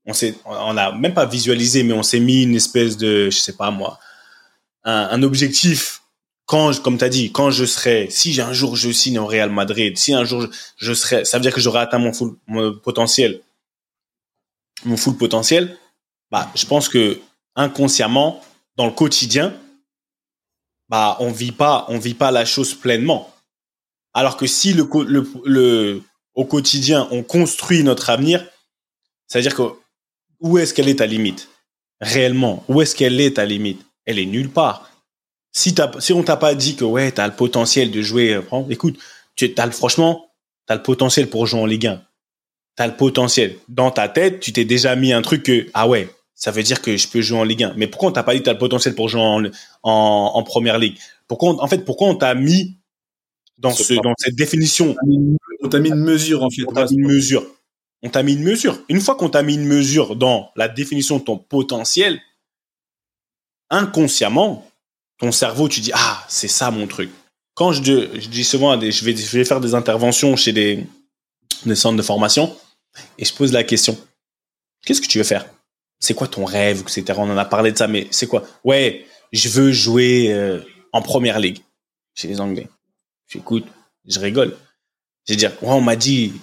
on 0.05 0.13
s'est, 0.13 0.35
on 0.45 0.77
a 0.77 0.91
même 0.91 1.13
pas 1.13 1.25
visualisé, 1.25 1.83
mais 1.83 1.93
on 1.93 2.03
s'est 2.03 2.19
mis 2.19 2.43
une 2.43 2.55
espèce 2.55 2.97
de, 2.97 3.29
je 3.29 3.37
sais 3.37 3.53
pas 3.53 3.71
moi, 3.71 3.99
un, 4.83 5.23
objectif. 5.23 6.01
Quand, 6.45 6.79
comme 6.83 6.99
tu 6.99 7.03
as 7.03 7.09
dit, 7.09 7.31
quand 7.31 7.49
je 7.49 7.65
serai, 7.65 8.07
si 8.11 8.39
un 8.39 8.53
jour 8.53 8.75
je 8.75 8.91
signe 8.91 9.17
au 9.17 9.25
Real 9.25 9.49
Madrid, 9.49 9.97
si 9.97 10.13
un 10.13 10.23
jour 10.25 10.43
je, 10.43 10.47
je 10.77 10.93
serai, 10.93 11.25
ça 11.25 11.37
veut 11.37 11.41
dire 11.41 11.53
que 11.53 11.59
j'aurai 11.59 11.79
atteint 11.79 11.97
mon 11.97 12.13
full 12.13 12.35
mon 12.45 12.71
potentiel, 12.77 13.41
mon 14.83 14.95
full 14.95 15.17
potentiel, 15.17 15.75
bah, 16.29 16.51
je 16.53 16.67
pense 16.67 16.87
que 16.87 17.19
inconsciemment, 17.55 18.43
dans 18.75 18.85
le 18.85 18.91
quotidien, 18.91 19.55
bah, 20.89 21.17
on 21.19 21.31
vit 21.31 21.51
pas, 21.51 21.85
on 21.89 21.97
vit 21.97 22.13
pas 22.13 22.31
la 22.31 22.45
chose 22.45 22.73
pleinement. 22.73 23.31
Alors 24.13 24.37
que 24.37 24.47
si 24.47 24.73
le, 24.73 24.87
le, 25.07 25.27
le 25.45 26.01
au 26.33 26.45
quotidien, 26.45 27.07
on 27.11 27.23
construit 27.23 27.83
notre 27.83 28.09
avenir, 28.09 28.45
ça 29.27 29.39
veut 29.39 29.43
dire 29.43 29.55
que 29.55 29.63
où 30.39 30.57
est-ce 30.57 30.73
qu'elle 30.73 30.89
est 30.89 30.99
ta 30.99 31.05
limite? 31.05 31.49
Réellement, 32.01 32.63
où 32.67 32.81
est-ce 32.81 32.95
qu'elle 32.95 33.19
est 33.19 33.35
ta 33.35 33.45
limite? 33.45 33.85
Elle 34.05 34.19
est 34.19 34.25
nulle 34.25 34.49
part 34.49 34.89
si, 35.55 35.73
si 35.99 36.13
on 36.13 36.21
t'a 36.21 36.35
pas 36.35 36.53
dit 36.53 36.75
que 36.75 36.83
ouais, 36.83 37.13
tu 37.13 37.21
as 37.21 37.27
le 37.27 37.33
potentiel 37.33 37.89
de 37.89 38.01
jouer, 38.01 38.33
euh, 38.33 38.41
écoute, 38.69 38.99
tu 39.35 39.51
as 39.57 39.71
franchement, 39.71 40.29
tu 40.67 40.73
as 40.73 40.75
le 40.75 40.83
potentiel 40.83 41.29
pour 41.29 41.47
jouer 41.47 41.61
en 41.61 41.65
Ligue 41.65 41.87
1. 41.87 42.01
Tu 42.75 42.83
as 42.83 42.87
le 42.87 42.97
potentiel. 42.97 43.55
Dans 43.69 43.89
ta 43.89 44.09
tête, 44.09 44.41
tu 44.41 44.51
t'es 44.51 44.65
déjà 44.65 44.97
mis 44.97 45.13
un 45.13 45.21
truc 45.21 45.43
que, 45.43 45.67
ah 45.73 45.87
ouais, 45.87 46.09
ça 46.35 46.51
veut 46.51 46.63
dire 46.63 46.81
que 46.81 46.97
je 46.97 47.07
peux 47.07 47.21
jouer 47.21 47.39
en 47.39 47.43
Ligue 47.43 47.63
1. 47.63 47.73
Mais 47.77 47.87
pourquoi 47.87 48.09
on 48.09 48.11
t'a 48.11 48.23
pas 48.23 48.33
dit 48.33 48.39
que 48.39 48.43
tu 48.43 48.49
as 48.49 48.53
le 48.53 48.59
potentiel 48.59 48.93
pour 48.93 49.09
jouer 49.09 49.21
en, 49.21 49.45
en, 49.83 50.31
en 50.35 50.43
Première 50.43 50.77
Ligue? 50.77 50.97
Pourquoi 51.27 51.61
En 51.63 51.67
fait, 51.67 51.79
pourquoi 51.79 52.09
on 52.09 52.15
t'a 52.15 52.35
mis 52.35 52.77
dans, 53.57 53.71
ce, 53.71 53.93
dans 53.93 54.13
cette 54.17 54.35
définition? 54.35 54.95
On 55.63 55.69
t'a 55.69 55.79
mis 55.79 55.89
une 55.89 55.95
mesure, 55.95 56.43
en 56.43 56.49
fait. 56.49 56.63
On 56.67 56.73
t'a 56.73 56.85
mis 56.85 56.95
une 56.95 57.07
mesure. 57.07 57.45
On 58.03 58.09
t'a 58.09 58.21
mis 58.21 58.33
une 58.33 58.43
mesure. 58.43 58.77
Une 58.89 58.99
fois 58.99 59.15
qu'on 59.15 59.29
t'a 59.29 59.43
mis 59.43 59.55
une 59.55 59.65
mesure 59.65 60.15
dans 60.15 60.51
la 60.55 60.67
définition 60.67 61.17
de 61.17 61.23
ton 61.23 61.37
potentiel, 61.37 62.21
inconsciemment, 63.69 64.69
ton 65.17 65.31
cerveau, 65.31 65.69
tu 65.69 65.79
dis 65.79 65.91
ah 65.93 66.23
c'est 66.27 66.49
ça 66.49 66.69
mon 66.69 66.85
truc. 66.87 67.09
Quand 67.53 67.71
je, 67.71 67.81
je 67.81 68.27
dis 68.27 68.43
souvent, 68.43 68.75
des, 68.75 68.91
je, 68.91 69.05
vais, 69.05 69.15
je 69.15 69.37
vais 69.37 69.45
faire 69.45 69.61
des 69.61 69.73
interventions 69.73 70.35
chez 70.35 70.51
des, 70.51 70.85
des 71.65 71.75
centres 71.75 71.95
de 71.95 72.01
formation 72.01 72.55
et 73.17 73.25
je 73.25 73.33
pose 73.33 73.53
la 73.53 73.63
question 73.63 73.97
qu'est-ce 74.85 75.01
que 75.01 75.07
tu 75.07 75.17
veux 75.17 75.23
faire? 75.23 75.45
C'est 75.99 76.13
quoi 76.13 76.27
ton 76.27 76.45
rêve, 76.45 76.81
etc. 76.81 77.03
On 77.17 77.29
en 77.29 77.37
a 77.37 77.45
parlé 77.45 77.71
de 77.71 77.77
ça, 77.77 77.87
mais 77.87 78.07
c'est 78.11 78.27
quoi? 78.27 78.43
Ouais, 78.63 79.05
je 79.31 79.49
veux 79.49 79.71
jouer 79.71 80.33
euh, 80.33 80.59
en 80.91 81.01
première 81.01 81.39
ligue 81.39 81.59
chez 82.13 82.27
les 82.27 82.41
Anglais. 82.41 82.67
J'écoute, 83.27 83.65
je 84.07 84.19
rigole. 84.19 84.55
Je 85.27 85.33
vais 85.33 85.37
dire, 85.37 85.51
ouais, 85.61 85.71
on 85.71 85.81
m'a 85.81 85.95
dit, 85.95 86.33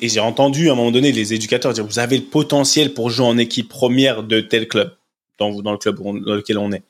et 0.00 0.08
j'ai 0.08 0.20
entendu 0.20 0.70
à 0.70 0.72
un 0.72 0.76
moment 0.76 0.90
donné 0.90 1.12
les 1.12 1.34
éducateurs 1.34 1.74
dire, 1.74 1.84
vous 1.84 1.98
avez 1.98 2.16
le 2.16 2.24
potentiel 2.24 2.94
pour 2.94 3.10
jouer 3.10 3.26
en 3.26 3.36
équipe 3.36 3.68
première 3.68 4.22
de 4.22 4.40
tel 4.40 4.66
club, 4.66 4.96
dans, 5.38 5.60
dans 5.60 5.72
le 5.72 5.78
club 5.78 6.00
dans 6.00 6.34
lequel 6.34 6.56
on 6.56 6.72
est. 6.72 6.82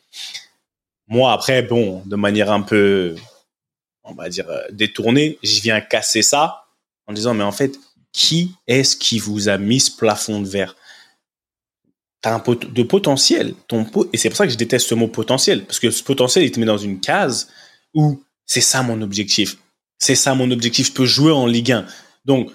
Moi, 1.09 1.33
après, 1.33 1.63
bon, 1.63 2.03
de 2.07 2.17
manière 2.17 2.53
un 2.53 2.61
peu, 2.61 3.17
on 4.05 4.15
va 4.15 4.29
dire, 4.29 4.49
euh, 4.49 4.61
détournée, 4.71 5.39
je 5.43 5.61
viens 5.61 5.81
casser 5.81 6.23
ça 6.23 6.67
en 7.07 7.13
disant, 7.13 7.35
mais 7.35 7.45
en 7.45 7.53
fait, 7.53 7.79
qui 8.13 8.53
est-ce 8.67 8.97
qui 8.97 9.19
vous 9.19 9.49
a 9.49 9.59
mis 9.59 9.81
ce 9.81 9.91
plafond 9.91 10.41
de 10.41 10.49
verre? 10.49 10.77
T'as 12.21 12.35
un 12.35 12.41
pot 12.41 12.65
de 12.65 12.83
potentiel. 12.83 13.55
Ton 13.69 13.87
et 14.13 14.17
c'est 14.17 14.29
pour 14.29 14.37
ça 14.37 14.47
que 14.47 14.53
je 14.53 14.59
déteste 14.59 14.89
ce 14.89 14.95
mot 14.95 15.09
potentiel. 15.09 15.65
Parce 15.65 15.79
que 15.79 15.91
ce 15.91 16.03
potentiel, 16.03 16.45
il 16.45 16.51
te 16.51 16.59
met 16.59 16.67
dans 16.67 16.79
une 16.79 17.01
case 17.01 17.49
où 17.95 18.21
c'est 18.45 18.61
ça 18.61 18.83
mon 18.83 19.01
objectif. 19.03 19.59
C'est 19.99 20.17
ça 20.17 20.35
mon 20.35 20.51
objectif. 20.51 20.89
Je 20.89 20.93
peux 20.93 21.07
jouer 21.07 21.33
en 21.33 21.47
Ligue 21.47 21.73
1. 21.73 21.87
Donc, 22.25 22.51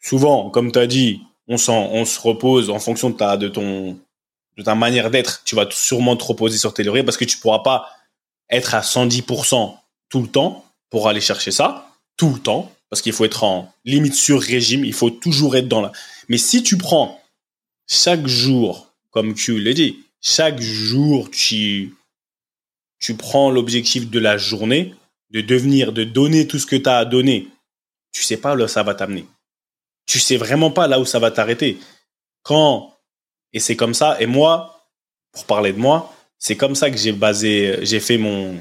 souvent, 0.00 0.50
comme 0.50 0.72
tu 0.72 0.78
as 0.78 0.86
dit, 0.86 1.20
on, 1.46 1.56
on 1.68 2.04
se 2.04 2.20
repose 2.20 2.70
en 2.70 2.80
fonction 2.80 3.10
de, 3.10 3.16
ta, 3.16 3.36
de 3.36 3.48
ton 3.48 3.98
de 4.56 4.62
ta 4.62 4.74
manière 4.74 5.10
d'être, 5.10 5.42
tu 5.44 5.54
vas 5.54 5.66
sûrement 5.70 6.16
te 6.16 6.24
reposer 6.24 6.58
sur 6.58 6.72
tes 6.72 6.82
lauriers 6.82 7.04
parce 7.04 7.16
que 7.16 7.24
tu 7.24 7.38
pourras 7.38 7.60
pas 7.60 7.88
être 8.50 8.74
à 8.74 8.80
110% 8.80 9.76
tout 10.08 10.22
le 10.22 10.28
temps 10.28 10.64
pour 10.90 11.08
aller 11.08 11.20
chercher 11.20 11.50
ça, 11.50 11.90
tout 12.16 12.32
le 12.32 12.38
temps, 12.38 12.72
parce 12.88 13.02
qu'il 13.02 13.12
faut 13.12 13.24
être 13.24 13.44
en 13.44 13.72
limite 13.84 14.14
sur 14.14 14.40
régime, 14.40 14.84
il 14.84 14.94
faut 14.94 15.10
toujours 15.10 15.56
être 15.56 15.68
dans 15.68 15.82
la... 15.82 15.92
Mais 16.28 16.38
si 16.38 16.62
tu 16.62 16.78
prends 16.78 17.20
chaque 17.86 18.26
jour, 18.26 18.85
comme 19.16 19.32
tu 19.32 19.58
l'as 19.58 19.72
dit, 19.72 20.04
chaque 20.20 20.60
jour, 20.60 21.30
tu, 21.30 21.96
tu 22.98 23.14
prends 23.16 23.50
l'objectif 23.50 24.10
de 24.10 24.18
la 24.18 24.36
journée, 24.36 24.94
de 25.30 25.40
devenir, 25.40 25.94
de 25.94 26.04
donner 26.04 26.46
tout 26.46 26.58
ce 26.58 26.66
que 26.66 26.76
tu 26.76 26.86
as 26.86 26.98
à 26.98 27.06
donner, 27.06 27.48
tu 28.12 28.22
sais 28.22 28.36
pas 28.36 28.54
là 28.54 28.66
où 28.66 28.68
ça 28.68 28.82
va 28.82 28.94
t'amener. 28.94 29.24
Tu 30.04 30.18
sais 30.18 30.36
vraiment 30.36 30.70
pas 30.70 30.86
là 30.86 31.00
où 31.00 31.06
ça 31.06 31.18
va 31.18 31.30
t'arrêter. 31.30 31.78
Quand 32.42 32.94
et 33.54 33.58
c'est 33.58 33.74
comme 33.74 33.94
ça. 33.94 34.20
Et 34.20 34.26
moi, 34.26 34.86
pour 35.32 35.46
parler 35.46 35.72
de 35.72 35.78
moi, 35.78 36.14
c'est 36.38 36.58
comme 36.58 36.74
ça 36.74 36.90
que 36.90 36.98
j'ai 36.98 37.12
basé, 37.12 37.78
j'ai 37.86 38.00
fait 38.00 38.18
mon, 38.18 38.54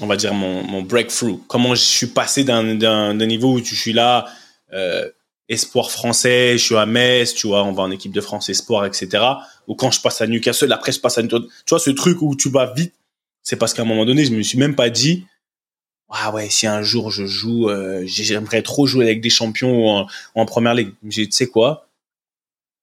on 0.00 0.06
va 0.06 0.14
dire 0.14 0.32
mon, 0.32 0.62
mon 0.62 0.82
breakthrough. 0.82 1.40
Comment 1.48 1.74
je 1.74 1.82
suis 1.82 2.06
passé 2.06 2.44
d'un 2.44 3.14
niveau 3.14 3.54
où 3.54 3.58
je 3.58 3.74
suis 3.74 3.92
là, 3.92 4.26
euh, 4.74 5.10
espoir 5.52 5.90
français, 5.90 6.52
je 6.58 6.64
suis 6.64 6.76
à 6.76 6.86
Metz, 6.86 7.34
tu 7.34 7.46
vois, 7.46 7.64
on 7.64 7.72
va 7.72 7.82
en 7.82 7.90
équipe 7.90 8.12
de 8.12 8.20
France 8.20 8.48
espoir, 8.48 8.86
etc. 8.86 9.22
Ou 9.68 9.74
quand 9.74 9.90
je 9.90 10.00
passe 10.00 10.20
à 10.20 10.26
Newcastle, 10.26 10.72
après 10.72 10.92
je 10.92 11.00
passe 11.00 11.18
à, 11.18 11.22
tu 11.22 11.36
vois, 11.68 11.78
ce 11.78 11.90
truc 11.90 12.22
où 12.22 12.34
tu 12.34 12.50
vas 12.50 12.72
vite, 12.72 12.94
c'est 13.42 13.56
parce 13.56 13.74
qu'à 13.74 13.82
un 13.82 13.84
moment 13.84 14.04
donné, 14.04 14.24
je 14.24 14.32
me 14.32 14.42
suis 14.42 14.58
même 14.58 14.74
pas 14.74 14.90
dit, 14.90 15.26
ah 16.08 16.32
ouais, 16.32 16.48
si 16.50 16.66
un 16.66 16.82
jour 16.82 17.10
je 17.10 17.26
joue, 17.26 17.68
euh, 17.68 18.02
j'aimerais 18.06 18.62
trop 18.62 18.86
jouer 18.86 19.06
avec 19.06 19.20
des 19.20 19.30
champions 19.30 20.06
en, 20.34 20.46
première 20.46 20.74
ligue. 20.74 20.92
J'ai, 21.08 21.26
tu 21.26 21.32
sais 21.32 21.46
quoi, 21.46 21.88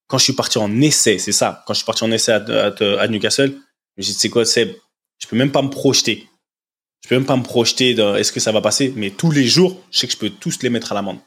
quand 0.08 0.18
je 0.18 0.24
suis 0.24 0.34
parti 0.34 0.58
en 0.58 0.82
essai, 0.82 1.20
c'est 1.20 1.32
ça, 1.32 1.64
quand 1.66 1.74
je 1.74 1.80
suis 1.80 1.86
parti 1.86 2.04
en 2.04 2.12
essai 2.12 2.32
à, 2.32 3.08
Newcastle, 3.08 3.56
suis 4.00 4.14
dit, 4.14 4.20
c'est 4.20 4.30
quoi, 4.30 4.46
Seb? 4.46 4.74
Je 5.20 5.28
peux 5.28 5.36
même 5.36 5.52
pas 5.52 5.62
me 5.62 5.70
projeter. 5.70 6.28
Je 7.04 7.10
peux 7.10 7.16
même 7.16 7.26
pas 7.26 7.38
me 7.38 7.44
projeter 7.44 7.92
est-ce 7.92 8.32
que 8.32 8.40
ça 8.40 8.52
va 8.52 8.62
passer, 8.62 8.94
mais 8.96 9.12
tous 9.12 9.32
les 9.32 9.48
jours, 9.48 9.82
je 9.92 10.00
sais 10.00 10.08
que 10.08 10.14
je 10.14 10.18
peux 10.18 10.30
tous 10.30 10.62
les 10.64 10.70
mettre 10.70 10.92
à 10.92 10.96
l'amende. 10.96 11.20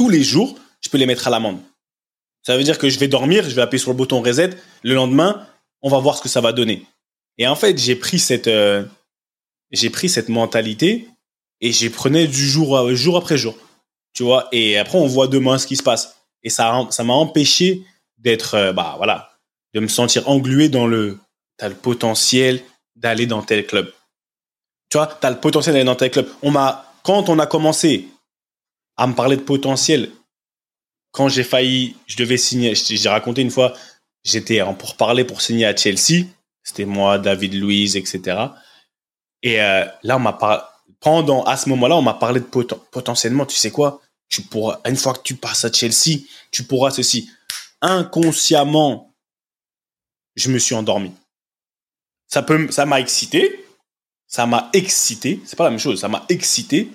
Tous 0.00 0.08
les 0.08 0.22
jours, 0.22 0.56
je 0.80 0.88
peux 0.88 0.96
les 0.96 1.04
mettre 1.04 1.26
à 1.26 1.30
l'amende. 1.30 1.58
Ça 2.42 2.56
veut 2.56 2.64
dire 2.64 2.78
que 2.78 2.88
je 2.88 2.98
vais 2.98 3.06
dormir, 3.06 3.44
je 3.44 3.54
vais 3.54 3.60
appuyer 3.60 3.82
sur 3.82 3.90
le 3.90 3.98
bouton 3.98 4.22
reset. 4.22 4.48
Le 4.82 4.94
lendemain, 4.94 5.46
on 5.82 5.90
va 5.90 5.98
voir 5.98 6.16
ce 6.16 6.22
que 6.22 6.30
ça 6.30 6.40
va 6.40 6.54
donner. 6.54 6.86
Et 7.36 7.46
en 7.46 7.54
fait, 7.54 7.76
j'ai 7.76 7.96
pris 7.96 8.18
cette, 8.18 8.48
euh, 8.48 8.82
j'ai 9.72 9.90
pris 9.90 10.08
cette 10.08 10.30
mentalité 10.30 11.06
et 11.60 11.70
j'ai 11.70 11.90
prenais 11.90 12.26
du 12.26 12.48
jour, 12.48 12.94
jour 12.94 13.18
après 13.18 13.36
jour. 13.36 13.58
Tu 14.14 14.22
vois, 14.22 14.48
et 14.52 14.78
après, 14.78 14.96
on 14.96 15.06
voit 15.06 15.28
demain 15.28 15.58
ce 15.58 15.66
qui 15.66 15.76
se 15.76 15.82
passe 15.82 16.16
et 16.42 16.48
ça 16.48 16.86
ça 16.88 17.04
m'a 17.04 17.12
empêché 17.12 17.82
d'être 18.16 18.54
euh, 18.54 18.72
bah 18.72 18.94
voilà 18.96 19.32
de 19.74 19.80
me 19.80 19.88
sentir 19.88 20.26
englué 20.30 20.70
dans 20.70 20.86
le 20.86 21.18
t'as 21.58 21.68
le 21.68 21.74
potentiel 21.74 22.62
d'aller 22.96 23.26
dans 23.26 23.42
tel 23.42 23.66
club 23.66 23.92
tu 24.88 24.96
vois 24.96 25.06
t'as 25.06 25.28
le 25.28 25.38
potentiel 25.38 25.74
d'aller 25.74 25.84
dans 25.84 25.96
tel 25.96 26.10
club 26.10 26.26
on 26.40 26.50
m'a 26.50 26.90
quand 27.02 27.28
on 27.28 27.38
a 27.38 27.46
commencé 27.46 28.08
à 29.00 29.06
me 29.06 29.14
parler 29.14 29.36
de 29.36 29.42
potentiel 29.42 30.10
quand 31.10 31.28
j'ai 31.28 31.44
failli 31.44 31.96
je 32.06 32.16
devais 32.16 32.36
signer 32.36 32.74
j'ai 32.74 33.08
raconté 33.08 33.42
une 33.42 33.50
fois 33.50 33.74
j'étais 34.22 34.60
en 34.62 34.74
pour 34.74 34.96
parler 34.96 35.24
pour 35.24 35.40
signer 35.42 35.66
à 35.66 35.74
Chelsea 35.74 36.26
c'était 36.62 36.84
moi 36.84 37.18
David 37.18 37.54
Louise 37.54 37.96
etc 37.96 38.38
et 39.42 39.60
euh, 39.60 39.84
là 40.02 40.16
on 40.16 40.20
m'a 40.20 40.32
pendant 41.00 41.42
à 41.44 41.56
ce 41.56 41.68
moment-là 41.70 41.96
on 41.96 42.02
m'a 42.02 42.14
parlé 42.14 42.40
de 42.40 42.46
potentiellement 42.46 43.46
tu 43.46 43.56
sais 43.56 43.70
quoi? 43.70 44.00
Tu 44.28 44.42
pourras, 44.42 44.80
une 44.86 44.96
fois 44.96 45.14
que 45.14 45.22
tu 45.22 45.34
passes 45.34 45.64
à 45.64 45.72
Chelsea, 45.72 46.20
tu 46.52 46.62
pourras 46.62 46.92
ceci. 46.92 47.28
Inconsciemment, 47.80 49.12
je 50.36 50.50
me 50.50 50.58
suis 50.58 50.76
endormi. 50.76 51.12
Ça 52.28 52.42
peut, 52.42 52.70
ça 52.70 52.86
m'a 52.86 53.00
excité. 53.00 53.66
Ça 54.28 54.46
m'a 54.46 54.70
excité. 54.72 55.40
C'est 55.44 55.56
pas 55.56 55.64
la 55.64 55.70
même 55.70 55.80
chose. 55.80 56.00
Ça 56.00 56.08
m'a 56.08 56.24
excité. 56.28 56.92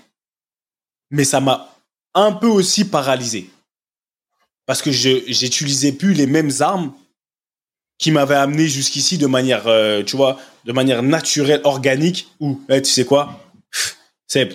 Mais 1.12 1.26
ça 1.26 1.41
m'a 1.41 1.74
un 2.16 2.32
peu 2.32 2.47
aussi 2.47 2.86
paralysé. 2.86 3.49
Parce 4.66 4.82
que 4.82 4.91
j'utilisais 4.91 5.91
plus 5.91 6.13
les 6.13 6.26
mêmes 6.26 6.51
armes 6.61 6.93
qui 7.97 8.11
m'avaient 8.11 8.36
amené 8.36 8.68
jusqu'ici 8.68 9.18
de 9.18 9.28
manière, 9.28 9.68
euh, 9.68 10.03
tu 10.03 10.18
vois, 10.18 10.39
de 10.66 10.72
manière 10.72 11.03
naturelle, 11.03 11.61
organique, 11.63 12.28
ou, 12.39 12.59
eh, 12.70 12.82
tu 12.82 12.89
sais 12.89 13.05
quoi? 13.05 13.39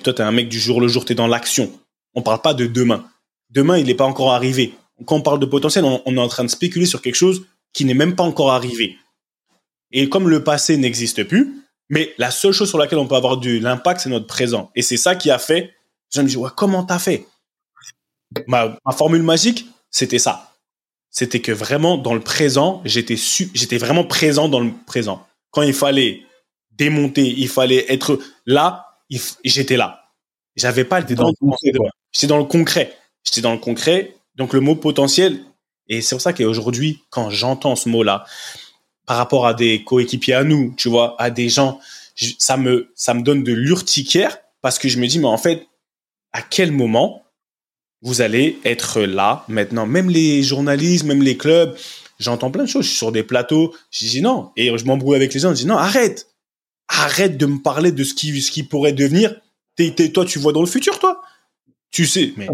Toi, 0.02 0.12
t'es 0.12 0.22
un 0.22 0.32
mec 0.32 0.48
du 0.48 0.61
jour 0.61 0.80
le 0.80 0.88
jour, 0.88 1.04
t'es 1.04 1.14
dans 1.14 1.26
l'action. 1.26 1.72
On 2.14 2.22
parle 2.22 2.42
pas 2.42 2.54
de 2.54 2.66
demain. 2.66 3.06
Demain, 3.50 3.78
il 3.78 3.86
n'est 3.86 3.94
pas 3.94 4.04
encore 4.04 4.32
arrivé. 4.32 4.74
Quand 5.06 5.16
on 5.16 5.22
parle 5.22 5.40
de 5.40 5.46
potentiel, 5.46 5.84
on, 5.84 6.16
est 6.16 6.20
en 6.20 6.28
train 6.28 6.44
de 6.44 6.50
spéculer 6.50 6.84
sur 6.84 7.00
quelque 7.00 7.14
chose 7.14 7.46
qui 7.72 7.84
n'est 7.84 7.94
même 7.94 8.14
pas 8.14 8.24
encore 8.24 8.52
arrivé. 8.52 8.98
Et 9.92 10.08
comme 10.08 10.28
le 10.28 10.44
passé 10.44 10.76
n'existe 10.76 11.24
plus, 11.24 11.54
mais 11.88 12.14
la 12.18 12.30
seule 12.30 12.52
chose 12.52 12.68
sur 12.68 12.78
laquelle 12.78 12.98
on 12.98 13.06
peut 13.06 13.14
avoir 13.14 13.38
de 13.38 13.58
l'impact, 13.58 14.00
c'est 14.02 14.11
notre 14.11 14.26
présent. 14.26 14.70
Et 14.74 14.82
c'est 14.82 14.96
ça 14.96 15.14
qui 15.14 15.30
a 15.30 15.38
fait. 15.38 15.72
Je 16.12 16.20
me 16.20 16.28
dis, 16.28 16.36
comment 16.56 16.84
t'as 16.84 16.98
fait? 16.98 17.26
Ma, 18.46 18.78
formule 18.96 19.22
magique, 19.22 19.66
c'était 19.90 20.18
ça. 20.18 20.54
C'était 21.10 21.40
que 21.40 21.52
vraiment, 21.52 21.98
dans 21.98 22.14
le 22.14 22.20
présent, 22.20 22.82
j'étais 22.84 23.16
j'étais 23.16 23.78
vraiment 23.78 24.04
présent 24.04 24.48
dans 24.48 24.60
le 24.60 24.70
présent. 24.86 25.26
Quand 25.50 25.62
il 25.62 25.74
fallait 25.74 26.22
démonter, 26.70 27.26
il 27.26 27.48
fallait 27.48 27.92
être 27.92 28.20
là, 28.46 28.96
j'étais 29.44 29.76
là. 29.76 30.04
J'avais 30.56 30.84
pas 30.84 31.02
dans, 31.02 31.32
J'étais 32.12 32.26
dans 32.26 32.38
le 32.38 32.44
concret. 32.44 32.96
J'étais 33.24 33.40
dans 33.40 33.52
le 33.52 33.58
concret. 33.58 34.14
Donc 34.36 34.52
le 34.52 34.60
mot 34.60 34.76
potentiel, 34.76 35.44
et 35.88 36.00
c'est 36.00 36.14
pour 36.14 36.22
ça 36.22 36.32
qu'aujourd'hui, 36.32 37.02
quand 37.10 37.30
j'entends 37.30 37.76
ce 37.76 37.88
mot-là, 37.88 38.24
par 39.06 39.16
rapport 39.16 39.46
à 39.46 39.54
des 39.54 39.82
coéquipiers 39.82 40.34
à 40.34 40.44
nous, 40.44 40.72
tu 40.76 40.88
vois, 40.88 41.20
à 41.20 41.30
des 41.30 41.48
gens, 41.48 41.80
ça 42.38 42.56
me, 42.56 42.92
ça 42.94 43.14
me 43.14 43.22
donne 43.22 43.42
de 43.42 43.52
l'urticaire 43.52 44.38
parce 44.62 44.78
que 44.78 44.88
je 44.88 44.98
me 44.98 45.06
dis, 45.06 45.18
mais 45.18 45.26
en 45.26 45.38
fait, 45.38 45.66
à 46.32 46.42
quel 46.42 46.70
moment 46.70 47.24
vous 48.03 48.20
allez 48.22 48.59
être 48.64 49.01
là 49.01 49.44
maintenant 49.48 49.86
Même 49.86 50.09
les 50.09 50.42
journalistes, 50.42 51.05
même 51.05 51.22
les 51.22 51.36
clubs, 51.36 51.76
j'entends 52.18 52.51
plein 52.51 52.64
de 52.64 52.68
choses. 52.68 52.84
Je 52.84 52.88
suis 52.88 52.98
sur 52.98 53.12
des 53.12 53.22
plateaux, 53.22 53.74
je 53.90 54.07
dis 54.07 54.22
non. 54.22 54.51
Et 54.57 54.76
je 54.76 54.84
m'embrouille 54.84 55.16
avec 55.16 55.34
les 55.34 55.40
gens, 55.40 55.51
je 55.51 55.57
dis 55.57 55.66
non, 55.66 55.76
arrête. 55.76 56.28
Arrête 56.88 57.36
de 57.36 57.46
me 57.46 57.59
parler 57.59 57.92
de 57.92 58.03
ce 58.03 58.14
qui, 58.14 58.40
ce 58.40 58.51
qui 58.51 58.62
pourrait 58.62 58.92
devenir. 58.92 59.34
toi, 60.14 60.24
tu 60.24 60.38
vois 60.38 60.53
dans 60.53 60.62
le 60.62 60.66
futur, 60.66 60.98
toi. 60.98 61.20
Tu 61.90 62.07
sais, 62.07 62.32
mais 62.36 62.48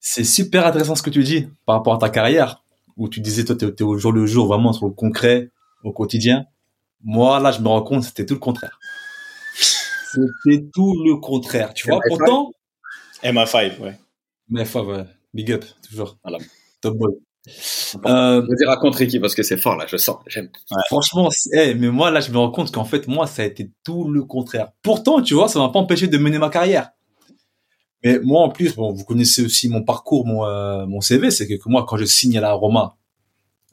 C'est 0.00 0.24
super 0.24 0.66
intéressant 0.66 0.94
ce 0.94 1.02
que 1.02 1.10
tu 1.10 1.22
dis 1.22 1.48
par 1.66 1.76
rapport 1.76 1.94
à 1.94 1.98
ta 1.98 2.10
carrière, 2.10 2.62
où 2.96 3.08
tu 3.08 3.20
disais, 3.20 3.44
toi, 3.44 3.56
tu 3.56 3.66
es, 3.66 3.82
au 3.82 3.98
jour 3.98 4.12
le 4.12 4.26
jour, 4.26 4.46
vraiment 4.46 4.72
sur 4.72 4.86
le 4.86 4.92
concret, 4.92 5.50
au 5.82 5.92
quotidien. 5.92 6.46
Moi, 7.02 7.40
là, 7.40 7.50
je 7.50 7.60
me 7.60 7.68
rends 7.68 7.82
compte, 7.82 8.04
c'était 8.04 8.26
tout 8.26 8.34
le 8.34 8.40
contraire. 8.40 8.78
C'était 10.12 10.64
tout 10.74 11.04
le 11.04 11.16
contraire. 11.16 11.72
Tu 11.72 11.88
vois, 11.88 12.00
pourtant. 12.08 12.50
MA5, 13.22 13.78
ouais. 13.78 13.96
MA5, 14.50 14.86
ouais. 14.86 15.04
Big 15.34 15.52
up, 15.52 15.64
toujours. 15.88 16.18
Voilà. 16.22 16.38
Top 16.80 16.96
boy. 16.96 17.12
Euh, 18.06 18.40
Vas-y, 18.42 18.66
raconte 18.66 18.96
Ricky, 18.96 19.18
parce 19.18 19.34
que 19.34 19.42
c'est 19.42 19.56
fort, 19.56 19.76
là, 19.76 19.86
je 19.88 19.96
sens. 19.96 20.18
J'aime. 20.26 20.50
Franchement, 20.86 21.28
mais 21.54 21.74
moi, 21.74 22.10
là, 22.10 22.20
je 22.20 22.30
me 22.30 22.38
rends 22.38 22.50
compte 22.50 22.70
qu'en 22.72 22.84
fait, 22.84 23.08
moi, 23.08 23.26
ça 23.26 23.42
a 23.42 23.44
été 23.46 23.70
tout 23.84 24.08
le 24.08 24.24
contraire. 24.24 24.68
Pourtant, 24.82 25.22
tu 25.22 25.34
vois, 25.34 25.48
ça 25.48 25.58
m'a 25.58 25.70
pas 25.70 25.78
empêché 25.78 26.06
de 26.06 26.18
mener 26.18 26.38
ma 26.38 26.50
carrière. 26.50 26.90
Mais 28.04 28.18
moi, 28.20 28.42
en 28.42 28.50
plus, 28.50 28.74
bon, 28.76 28.92
vous 28.92 29.04
connaissez 29.04 29.44
aussi 29.44 29.68
mon 29.68 29.82
parcours, 29.82 30.26
mon, 30.26 30.44
euh, 30.44 30.86
mon 30.86 31.00
CV, 31.00 31.30
c'est 31.30 31.46
que, 31.46 31.54
moi, 31.66 31.84
quand 31.88 31.96
je 31.96 32.04
signe 32.04 32.36
à 32.38 32.40
la 32.40 32.52
Roma, 32.52 32.96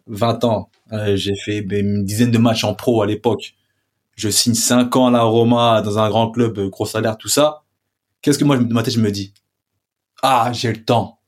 20 0.07 0.43
ans, 0.45 0.69
euh, 0.93 1.15
j'ai 1.15 1.35
fait 1.35 1.61
ben, 1.61 1.85
une 1.85 2.05
dizaine 2.05 2.31
de 2.31 2.37
matchs 2.37 2.63
en 2.63 2.73
pro 2.73 3.01
à 3.01 3.05
l'époque. 3.05 3.55
Je 4.15 4.29
signe 4.29 4.53
5 4.53 4.95
ans 4.95 5.07
à 5.07 5.11
la 5.11 5.23
Roma 5.23 5.81
dans 5.81 5.99
un 5.99 6.09
grand 6.09 6.31
club, 6.31 6.59
gros 6.69 6.85
salaire, 6.85 7.17
tout 7.17 7.27
ça. 7.27 7.63
Qu'est-ce 8.21 8.39
que 8.39 8.45
moi, 8.45 8.57
de 8.57 8.73
ma 8.73 8.83
tête, 8.83 8.93
je 8.93 8.99
me 9.01 9.11
dis? 9.11 9.33
Ah, 10.21 10.51
j'ai 10.53 10.71
le 10.71 10.83
temps. 10.83 11.19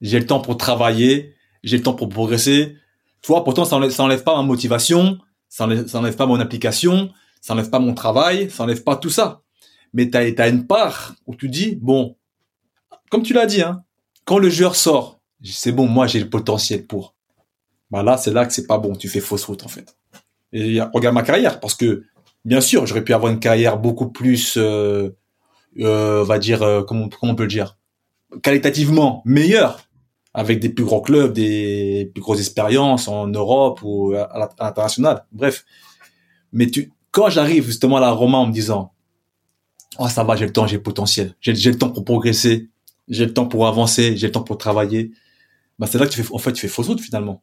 J'ai 0.00 0.18
le 0.18 0.26
temps 0.26 0.40
pour 0.40 0.56
travailler, 0.56 1.34
j'ai 1.62 1.78
le 1.78 1.82
temps 1.82 1.94
pour 1.94 2.08
progresser. 2.08 2.76
Tu 3.22 3.28
vois, 3.28 3.42
pourtant, 3.44 3.64
ça 3.64 3.78
n'enlève 3.78 4.22
pas 4.22 4.36
ma 4.36 4.42
motivation, 4.42 5.18
ça 5.48 5.66
n'enlève 5.66 6.16
pas 6.16 6.26
mon 6.26 6.40
application, 6.40 7.10
ça 7.40 7.54
n'enlève 7.54 7.70
pas 7.70 7.78
mon 7.78 7.94
travail, 7.94 8.50
ça 8.50 8.64
n'enlève 8.64 8.82
pas 8.82 8.96
tout 8.96 9.10
ça. 9.10 9.42
Mais 9.92 10.10
tu 10.10 10.16
as, 10.16 10.48
une 10.48 10.66
part 10.66 11.14
où 11.26 11.34
tu 11.34 11.48
dis, 11.48 11.76
bon, 11.76 12.16
comme 13.10 13.22
tu 13.22 13.32
l'as 13.32 13.46
dit, 13.46 13.62
hein, 13.62 13.84
quand 14.24 14.38
le 14.38 14.50
joueur 14.50 14.76
sort, 14.76 15.20
c'est 15.42 15.72
bon, 15.72 15.86
moi 15.86 16.06
j'ai 16.06 16.20
le 16.20 16.28
potentiel 16.28 16.86
pour. 16.86 17.14
Bah 17.90 18.02
là, 18.02 18.16
c'est 18.16 18.32
là 18.32 18.44
que 18.46 18.52
c'est 18.52 18.66
pas 18.66 18.78
bon, 18.78 18.96
tu 18.96 19.08
fais 19.08 19.20
fausse 19.20 19.44
route 19.44 19.64
en 19.64 19.68
fait. 19.68 19.96
Regarde 20.52 21.14
ma 21.14 21.22
carrière, 21.22 21.60
parce 21.60 21.74
que 21.74 22.04
bien 22.44 22.60
sûr, 22.60 22.86
j'aurais 22.86 23.04
pu 23.04 23.14
avoir 23.14 23.32
une 23.32 23.40
carrière 23.40 23.78
beaucoup 23.78 24.10
plus, 24.10 24.56
euh, 24.56 25.10
euh, 25.78 26.22
on 26.22 26.24
va 26.24 26.38
dire, 26.38 26.62
euh, 26.62 26.82
comment 26.82 27.08
on 27.22 27.34
peut 27.34 27.44
le 27.44 27.48
dire, 27.48 27.76
qualitativement 28.42 29.22
meilleure, 29.24 29.88
avec 30.34 30.58
des 30.58 30.68
plus 30.68 30.84
gros 30.84 31.00
clubs, 31.00 31.32
des 31.32 32.10
plus 32.12 32.20
grosses 32.20 32.40
expériences 32.40 33.06
en 33.06 33.28
Europe 33.28 33.80
ou 33.82 34.14
à 34.14 34.50
l'international. 34.58 35.24
Bref. 35.32 35.64
Mais 36.52 36.66
tu, 36.66 36.92
quand 37.12 37.30
j'arrive 37.30 37.66
justement 37.66 37.96
à 37.96 38.00
la 38.00 38.10
Roma 38.10 38.38
en 38.38 38.46
me 38.46 38.52
disant, 38.52 38.92
oh, 39.98 40.08
ça 40.08 40.24
va, 40.24 40.34
j'ai 40.34 40.46
le 40.46 40.52
temps, 40.52 40.66
j'ai 40.66 40.76
le 40.76 40.82
potentiel, 40.82 41.36
j'ai 41.40 41.52
le 41.52 41.78
temps 41.78 41.90
pour 41.90 42.04
progresser, 42.04 42.68
j'ai 43.08 43.26
le 43.26 43.32
temps 43.32 43.46
pour 43.46 43.66
avancer, 43.66 44.16
j'ai 44.16 44.26
le 44.26 44.32
temps 44.32 44.42
pour 44.42 44.58
travailler, 44.58 45.12
bah, 45.78 45.86
c'est 45.90 45.98
là 45.98 46.06
que 46.06 46.12
tu 46.12 46.22
fais, 46.22 46.34
en 46.34 46.38
fait, 46.38 46.52
tu 46.52 46.62
fais 46.62 46.68
fausse 46.68 46.88
route 46.88 47.00
finalement. 47.00 47.42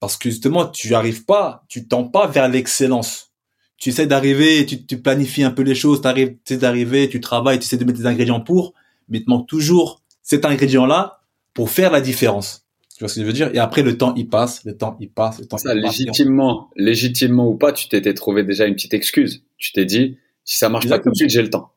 Parce 0.00 0.16
que 0.16 0.30
justement, 0.30 0.66
tu 0.66 0.94
arrives 0.94 1.24
pas, 1.24 1.64
tu 1.68 1.86
tends 1.86 2.04
pas 2.04 2.26
vers 2.26 2.48
l'excellence. 2.48 3.32
Tu 3.76 3.90
essaies 3.90 4.06
d'arriver, 4.06 4.66
tu, 4.66 4.84
tu 4.84 5.00
planifies 5.00 5.44
un 5.44 5.50
peu 5.50 5.62
les 5.62 5.74
choses, 5.74 6.00
tu 6.02 6.08
essaies 6.08 6.58
d'arriver, 6.58 7.08
tu 7.08 7.20
travailles, 7.20 7.58
tu 7.60 7.64
essaies 7.64 7.76
de 7.76 7.84
mettre 7.84 7.98
des 7.98 8.06
ingrédients 8.06 8.40
pour, 8.40 8.74
mais 9.08 9.18
il 9.18 9.24
te 9.24 9.30
manque 9.30 9.46
toujours 9.46 10.02
cet 10.28 10.44
ingrédient-là 10.44 11.22
pour 11.54 11.70
faire 11.70 11.90
la 11.90 12.02
différence. 12.02 12.66
Tu 12.90 13.00
vois 13.00 13.08
ce 13.08 13.14
que 13.14 13.22
je 13.22 13.26
veux 13.26 13.32
dire? 13.32 13.50
Et 13.54 13.58
après, 13.58 13.82
le 13.82 13.96
temps, 13.96 14.14
il 14.14 14.28
passe, 14.28 14.62
le 14.64 14.76
temps, 14.76 14.96
il 15.00 15.10
passe, 15.10 15.38
le 15.38 15.46
temps, 15.46 15.56
ça, 15.56 15.74
légitimement, 15.74 16.68
légitimement 16.76 17.48
ou 17.48 17.56
pas, 17.56 17.72
tu 17.72 17.88
t'étais 17.88 18.12
trouvé 18.12 18.44
déjà 18.44 18.66
une 18.66 18.74
petite 18.74 18.92
excuse. 18.92 19.42
Tu 19.56 19.72
t'es 19.72 19.86
dit, 19.86 20.18
si 20.44 20.58
ça 20.58 20.68
marche 20.68 20.86
pas 20.86 20.98
tout 20.98 21.10
de 21.10 21.14
suite, 21.14 21.30
j'ai 21.30 21.40
le 21.40 21.48
temps. 21.48 21.72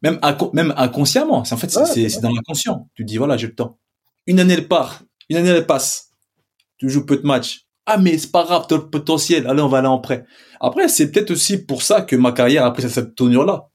Même, 0.00 0.18
même 0.54 0.72
inconsciemment. 0.78 1.38
En 1.38 1.56
fait, 1.56 1.70
c'est 1.70 2.20
dans 2.22 2.32
l'inconscient. 2.32 2.88
Tu 2.94 3.04
dis, 3.04 3.18
voilà, 3.18 3.36
j'ai 3.36 3.48
le 3.48 3.54
temps. 3.54 3.78
Une 4.26 4.40
année, 4.40 4.54
elle 4.54 4.68
part. 4.68 5.02
Une 5.28 5.36
année, 5.36 5.50
elle 5.50 5.66
passe. 5.66 6.12
Tu 6.78 6.88
joues 6.88 7.04
peu 7.04 7.18
de 7.18 7.26
matchs. 7.26 7.66
Ah, 7.84 7.98
mais 7.98 8.16
c'est 8.16 8.32
pas 8.32 8.44
grave, 8.44 8.64
as 8.70 8.74
le 8.74 8.88
potentiel. 8.88 9.46
Allez, 9.46 9.60
on 9.60 9.68
va 9.68 9.78
aller 9.78 9.88
en 9.88 9.98
prêt. 9.98 10.24
Après, 10.60 10.88
c'est 10.88 11.12
peut-être 11.12 11.32
aussi 11.32 11.58
pour 11.58 11.82
ça 11.82 12.00
que 12.00 12.16
ma 12.16 12.32
carrière 12.32 12.64
a 12.64 12.72
pris 12.72 12.88
cette 12.88 13.14
tournure-là. 13.16 13.68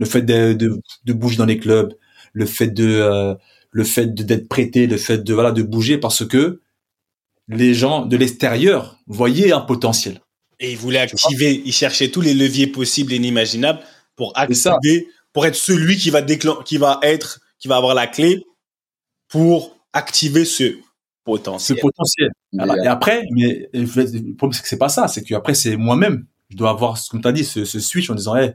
Le 0.00 0.06
fait 0.06 0.22
de, 0.22 0.54
de, 0.54 1.12
bouger 1.12 1.36
dans 1.36 1.44
les 1.44 1.58
clubs, 1.58 1.94
le 2.32 2.46
fait 2.46 2.68
de, 2.68 2.86
euh, 2.86 3.34
le 3.70 3.84
fait 3.84 4.14
d'être 4.14 4.48
prêté, 4.48 4.86
le 4.86 4.96
fait 4.96 5.18
de 5.18 5.34
voilà 5.34 5.52
de 5.52 5.62
bouger 5.62 5.98
parce 5.98 6.26
que 6.26 6.60
les 7.48 7.74
gens 7.74 8.06
de 8.06 8.16
l'extérieur 8.16 8.98
voyaient 9.06 9.52
un 9.52 9.60
potentiel. 9.60 10.20
Et 10.58 10.72
ils 10.72 10.78
voulaient 10.78 10.98
activer, 10.98 11.62
ils 11.64 11.72
cherchaient 11.72 12.10
tous 12.10 12.20
les 12.20 12.34
leviers 12.34 12.66
possibles 12.66 13.12
et 13.12 13.16
inimaginables 13.16 13.80
pour 14.14 14.36
activer, 14.36 15.08
pour 15.32 15.46
être 15.46 15.54
celui 15.54 15.96
qui 15.96 16.10
va 16.10 16.22
qui 16.22 16.76
va 16.76 17.00
être, 17.02 17.40
qui 17.58 17.68
va 17.68 17.76
avoir 17.76 17.94
la 17.94 18.06
clé 18.06 18.44
pour 19.28 19.76
activer 19.92 20.44
ce 20.44 20.76
potentiel. 21.24 21.78
Ce 21.78 21.80
potentiel. 21.80 22.30
et 22.84 22.86
après, 22.86 23.24
mais 23.32 23.68
le 23.72 24.34
problème 24.34 24.52
c'est 24.52 24.62
que 24.62 24.68
c'est 24.68 24.78
pas 24.78 24.88
ça, 24.88 25.08
c'est 25.08 25.22
que 25.22 25.34
après 25.34 25.54
c'est 25.54 25.76
moi-même. 25.76 26.26
Je 26.50 26.56
dois 26.56 26.70
avoir, 26.70 26.98
comme 27.08 27.22
tu 27.22 27.28
as 27.28 27.32
dit, 27.32 27.44
ce, 27.44 27.64
switch 27.64 28.10
en 28.10 28.14
disant, 28.14 28.34
hey, 28.34 28.52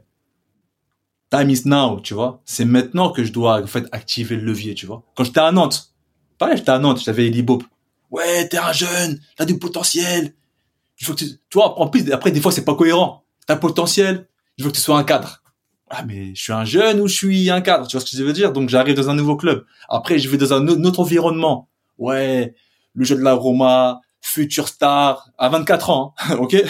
time 1.35 1.49
is 1.49 1.61
now, 1.65 1.99
tu 1.99 2.13
vois. 2.13 2.41
C'est 2.45 2.65
maintenant 2.65 3.11
que 3.11 3.23
je 3.23 3.31
dois, 3.31 3.61
en 3.61 3.67
fait, 3.67 3.85
activer 3.91 4.35
le 4.35 4.43
levier, 4.43 4.73
tu 4.73 4.85
vois. 4.85 5.03
Quand 5.15 5.23
j'étais 5.23 5.39
à 5.39 5.51
Nantes, 5.51 5.93
pareil, 6.37 6.57
j'étais 6.57 6.71
à 6.71 6.79
Nantes, 6.79 7.01
j'avais 7.03 7.27
Eli 7.27 7.41
Bob. 7.41 7.63
Ouais, 8.11 8.47
t'es 8.47 8.57
un 8.57 8.71
jeune, 8.71 9.19
t'as 9.35 9.45
du 9.45 9.59
potentiel. 9.59 10.33
Faut 11.01 11.13
que 11.13 11.19
tu, 11.19 11.25
tu 11.25 11.37
vois, 11.53 11.79
en 11.79 11.87
plus, 11.87 12.09
après, 12.11 12.31
des 12.31 12.39
fois, 12.39 12.51
c'est 12.51 12.63
pas 12.63 12.75
cohérent. 12.75 13.23
T'as 13.47 13.57
potentiel, 13.57 14.27
je 14.57 14.63
veux 14.63 14.69
que 14.69 14.75
tu 14.75 14.81
sois 14.81 14.97
un 14.97 15.03
cadre. 15.03 15.43
Ah, 15.89 16.03
mais 16.03 16.33
je 16.33 16.41
suis 16.41 16.53
un 16.53 16.65
jeune 16.65 16.99
ou 17.01 17.07
je 17.07 17.15
suis 17.15 17.49
un 17.49 17.61
cadre, 17.61 17.87
tu 17.87 17.97
vois 17.97 18.05
ce 18.05 18.09
que 18.09 18.17
je 18.17 18.23
veux 18.23 18.33
dire? 18.33 18.53
Donc, 18.53 18.69
j'arrive 18.69 18.95
dans 18.95 19.09
un 19.09 19.15
nouveau 19.15 19.35
club. 19.35 19.65
Après, 19.89 20.17
je 20.17 20.29
vais 20.29 20.37
dans 20.37 20.53
un 20.53 20.67
autre 20.67 20.99
environnement. 20.99 21.69
Ouais, 21.97 22.55
le 22.93 23.05
jeu 23.05 23.15
de 23.15 23.21
la 23.21 23.33
Roma, 23.33 24.01
futur 24.35 24.67
star 24.67 25.31
à 25.37 25.47
24 25.47 25.89
ans, 25.89 26.13
hein, 26.19 26.35
ok? 26.39 26.61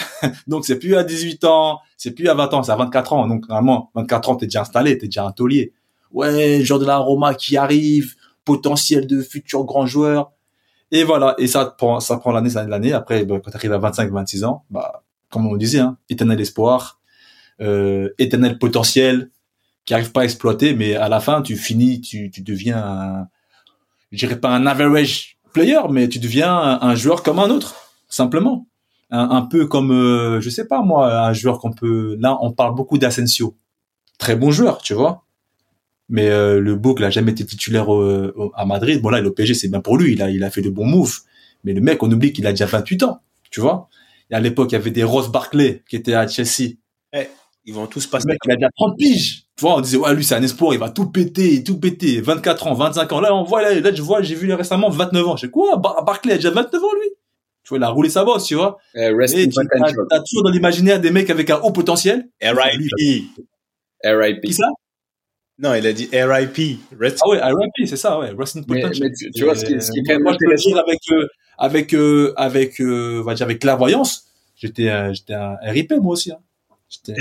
Donc 0.46 0.64
c'est 0.64 0.78
plus 0.78 0.94
à 0.94 1.02
18 1.02 1.44
ans, 1.44 1.80
c'est 1.96 2.12
plus 2.12 2.28
à 2.28 2.34
20 2.34 2.54
ans, 2.54 2.62
c'est 2.62 2.72
à 2.72 2.76
24 2.76 3.12
ans. 3.12 3.26
Donc 3.26 3.48
normalement, 3.48 3.90
24 3.94 4.28
ans, 4.30 4.36
t'es 4.36 4.46
déjà 4.46 4.62
installé, 4.62 4.96
t'es 4.96 5.06
déjà 5.06 5.26
un 5.26 5.32
taulier. 5.32 5.72
Ouais, 6.12 6.64
genre 6.64 6.78
de 6.78 6.86
la 6.86 6.98
Roma 6.98 7.34
qui 7.34 7.56
arrive, 7.56 8.14
potentiel 8.44 9.06
de 9.06 9.20
futur 9.20 9.64
grand 9.64 9.86
joueur. 9.86 10.32
Et 10.92 11.02
voilà, 11.02 11.34
et 11.38 11.48
ça 11.48 11.66
prend, 11.66 11.98
ça 11.98 12.16
prend 12.18 12.30
l'année, 12.30 12.50
l'année. 12.68 12.92
Après, 12.92 13.24
bah, 13.24 13.40
quand 13.44 13.50
t'arrives 13.50 13.72
à 13.72 13.78
25, 13.78 14.12
26 14.12 14.44
ans, 14.44 14.64
bah, 14.70 15.02
comme 15.30 15.46
on 15.46 15.56
disait, 15.56 15.80
hein, 15.80 15.98
éternel 16.08 16.40
espoir, 16.40 17.00
euh, 17.60 18.10
éternel 18.18 18.58
potentiel, 18.58 19.30
qui 19.84 19.94
arrive 19.94 20.12
pas 20.12 20.20
à 20.20 20.24
exploiter, 20.24 20.74
mais 20.74 20.94
à 20.94 21.08
la 21.08 21.18
fin, 21.18 21.42
tu 21.42 21.56
finis, 21.56 22.00
tu, 22.00 22.30
tu 22.30 22.42
deviens 22.42 23.28
je 24.12 24.18
dirais 24.18 24.40
pas 24.40 24.50
un 24.50 24.66
average 24.66 25.35
player, 25.56 25.80
mais 25.90 26.06
tu 26.06 26.18
deviens 26.18 26.54
un, 26.54 26.94
joueur 26.94 27.22
comme 27.22 27.38
un 27.38 27.48
autre, 27.48 27.74
simplement. 28.10 28.66
Un, 29.10 29.42
peu 29.42 29.66
comme, 29.66 29.90
euh, 29.90 30.40
je 30.42 30.50
sais 30.50 30.66
pas 30.66 30.82
moi, 30.82 31.26
un 31.28 31.32
joueur 31.32 31.60
qu'on 31.60 31.72
peut. 31.72 32.16
Là, 32.20 32.36
on 32.42 32.52
parle 32.52 32.74
beaucoup 32.74 32.98
d'Asensio, 32.98 33.56
très 34.18 34.36
bon 34.36 34.50
joueur, 34.50 34.82
tu 34.82 34.92
vois. 34.92 35.24
Mais 36.10 36.28
euh, 36.28 36.60
le 36.60 36.76
Book 36.76 37.00
n'a 37.00 37.08
jamais 37.08 37.32
été 37.32 37.46
titulaire 37.46 37.86
à 38.54 38.66
Madrid. 38.66 39.00
Bon 39.00 39.08
là, 39.08 39.20
le 39.22 39.32
PSG, 39.32 39.54
c'est 39.54 39.68
bien 39.68 39.80
pour 39.80 39.96
lui. 39.96 40.12
Il 40.12 40.22
a, 40.22 40.28
il 40.28 40.44
a 40.44 40.50
fait 40.50 40.60
de 40.60 40.68
bons 40.68 40.84
moves. 40.84 41.20
Mais 41.64 41.72
le 41.72 41.80
mec, 41.80 42.02
on 42.02 42.12
oublie 42.12 42.32
qu'il 42.34 42.46
a 42.46 42.50
déjà 42.50 42.66
28 42.66 43.04
ans, 43.04 43.20
tu 43.50 43.60
vois. 43.60 43.88
Et 44.30 44.34
à 44.34 44.40
l'époque, 44.40 44.72
il 44.72 44.74
y 44.74 44.78
avait 44.78 44.90
des 44.90 45.04
Ross 45.04 45.30
Barclay 45.30 45.82
qui 45.88 45.96
étaient 45.96 46.14
à 46.14 46.28
Chelsea. 46.28 46.74
Eh, 47.14 47.28
ils 47.64 47.72
vont 47.72 47.86
tous 47.86 48.06
passer. 48.06 48.26
Le 48.28 48.32
mec, 48.34 48.40
il 48.44 48.52
a 48.52 48.56
déjà 48.56 48.70
30 48.76 48.98
piges. 48.98 49.45
Tu 49.56 49.64
vois, 49.64 49.76
on 49.76 49.80
disait, 49.80 49.96
ouais, 49.96 50.14
lui, 50.14 50.22
c'est 50.22 50.34
un 50.34 50.42
espoir, 50.42 50.74
il 50.74 50.78
va 50.78 50.90
tout 50.90 51.10
péter, 51.10 51.64
tout 51.64 51.80
péter. 51.80 52.20
24 52.20 52.66
ans, 52.66 52.74
25 52.74 53.10
ans. 53.12 53.20
Là, 53.20 53.34
on 53.34 53.42
voit, 53.42 53.62
là, 53.62 53.72
là 53.80 53.94
je 53.94 54.02
vois, 54.02 54.20
j'ai 54.20 54.34
vu 54.34 54.52
récemment 54.52 54.90
29 54.90 55.28
ans. 55.28 55.36
Je 55.36 55.46
sais 55.46 55.50
quoi? 55.50 55.78
Barclay 55.78 56.34
a 56.34 56.36
déjà 56.36 56.50
29 56.50 56.84
ans, 56.84 56.94
lui? 57.00 57.08
Tu 57.62 57.70
vois, 57.70 57.78
il 57.78 57.84
a 57.84 57.88
roulé 57.88 58.10
sa 58.10 58.22
bosse, 58.22 58.44
tu 58.44 58.54
vois. 58.54 58.76
Eh, 58.94 59.06
et 59.06 59.48
tu 59.48 59.58
as, 59.58 60.20
toujours 60.20 60.44
dans 60.44 60.50
l'imaginaire 60.50 61.00
des 61.00 61.10
mecs 61.10 61.30
avec 61.30 61.48
un 61.48 61.56
haut 61.56 61.72
potentiel? 61.72 62.28
R.I.P. 62.42 63.24
R.I.P. 64.04 64.46
Qui 64.46 64.52
ça? 64.52 64.68
Non, 65.58 65.72
il 65.72 65.86
a 65.86 65.92
dit 65.94 66.10
R.I.P. 66.12 66.78
Ah 66.92 67.28
ouais, 67.30 67.40
R.I.P. 67.40 67.86
c'est 67.86 67.96
ça, 67.96 68.18
ouais. 68.18 68.32
Rest 68.38 68.58
in 68.58 68.62
potential. 68.62 69.08
Mais, 69.08 69.30
tu, 69.34 69.44
vois, 69.44 69.54
ce 69.54 69.64
qui, 69.64 69.80
ce 69.80 69.90
qui 69.90 70.00
est 70.00 70.02
quand 70.02 70.12
même 70.12 70.22
moi, 70.22 70.36
je 70.38 70.78
avec, 70.78 71.00
euh, 71.10 71.28
avec, 71.56 71.94
euh, 71.94 72.34
avec, 72.36 72.80
euh, 72.82 73.20
on 73.22 73.24
va 73.24 73.32
dire, 73.32 73.46
avec 73.46 73.60
clairvoyance. 73.60 74.26
J'étais, 74.54 74.90
j'étais 75.14 75.32
un 75.32 75.56
RIP, 75.62 75.92
moi 75.92 76.12
aussi, 76.12 76.30
hein. 76.30 76.38
J'étais 76.88 77.14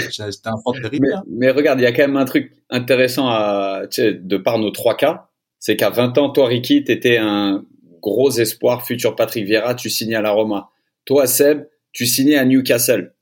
un 0.45 0.57
fort 0.63 0.75
mais, 0.91 0.99
mais 1.27 1.49
regarde, 1.51 1.79
il 1.79 1.83
y 1.83 1.87
a 1.87 1.91
quand 1.91 2.03
même 2.03 2.17
un 2.17 2.25
truc 2.25 2.51
intéressant 2.69 3.27
à, 3.29 3.83
tu 3.89 4.01
sais, 4.01 4.13
de 4.13 4.37
par 4.37 4.59
nos 4.59 4.69
trois 4.69 4.95
cas, 4.95 5.29
c'est 5.59 5.75
qu'à 5.75 5.89
20 5.89 6.17
ans, 6.19 6.29
toi, 6.29 6.47
Ricky, 6.47 6.83
t'étais 6.83 7.17
un 7.17 7.65
gros 8.01 8.29
espoir, 8.29 8.85
futur 8.85 9.15
Patrick 9.15 9.45
Vieira, 9.45 9.73
tu 9.73 9.89
signais 9.89 10.15
à 10.15 10.21
la 10.21 10.31
Roma. 10.31 10.69
Toi, 11.05 11.25
Seb, 11.25 11.67
tu 11.91 12.05
signais 12.05 12.35
à 12.35 12.45
Newcastle. 12.45 13.13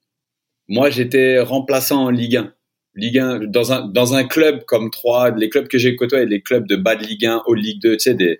moi, 0.67 0.89
j'étais 0.89 1.39
remplaçant 1.39 2.05
en 2.05 2.09
Ligue 2.09 2.37
1. 2.37 2.53
Ligue 2.95 3.19
1, 3.19 3.39
dans 3.45 3.71
un, 3.71 3.87
dans 3.87 4.13
un 4.13 4.25
club 4.25 4.65
comme 4.65 4.91
3, 4.91 5.31
les 5.31 5.49
clubs 5.49 5.67
que 5.67 5.77
j'ai 5.77 5.95
côtoyés, 5.95 6.25
les 6.25 6.41
clubs 6.41 6.67
de 6.67 6.75
bas 6.75 6.95
de 6.95 7.03
Ligue 7.03 7.25
1, 7.25 7.43
haut 7.45 7.53
Ligue 7.53 7.81
2, 7.81 7.93
tu 7.93 7.99
sais, 7.99 8.13
des, 8.13 8.39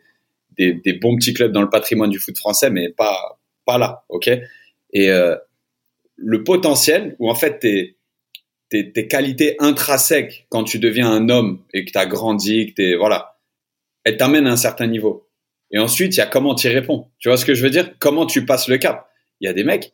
des, 0.58 0.74
des, 0.74 0.94
bons 0.94 1.16
petits 1.16 1.34
clubs 1.34 1.52
dans 1.52 1.62
le 1.62 1.70
patrimoine 1.70 2.10
du 2.10 2.20
foot 2.20 2.38
français, 2.38 2.70
mais 2.70 2.90
pas, 2.90 3.40
pas 3.66 3.78
là, 3.78 4.04
ok? 4.10 4.30
Et 4.92 5.12
euh, 5.12 5.36
le 6.16 6.44
potentiel, 6.44 7.16
où 7.20 7.30
en 7.30 7.36
fait, 7.36 7.60
tes, 7.60 7.98
tes, 8.70 8.92
tes 8.92 9.08
qualités 9.08 9.56
intrinsèques, 9.60 10.48
quand 10.50 10.64
tu 10.64 10.80
deviens 10.80 11.12
un 11.12 11.30
homme 11.30 11.64
et 11.74 11.86
que 11.86 11.92
tu 11.92 11.98
as 11.98 12.06
grandi, 12.06 12.68
que 12.68 12.74
t'es, 12.74 12.96
voilà, 12.96 13.40
elles 14.04 14.18
t'amènent 14.18 14.48
à 14.48 14.52
un 14.52 14.58
certain 14.58 14.88
niveau. 14.88 15.30
Et 15.72 15.80
ensuite, 15.80 16.16
il 16.16 16.20
y 16.20 16.22
a 16.22 16.26
comment 16.26 16.56
tu 16.56 16.68
y 16.68 16.70
réponds. 16.70 17.08
Tu 17.20 17.30
vois 17.30 17.38
ce 17.38 17.46
que 17.46 17.56
je 17.56 17.64
veux 17.64 17.70
dire? 17.70 17.98
Comment 18.00 18.26
tu 18.26 18.46
passes 18.46 18.68
le 18.68 18.78
cap? 18.78 19.10
Il 19.42 19.46
y 19.46 19.50
a 19.50 19.54
des 19.54 19.64
mecs, 19.64 19.94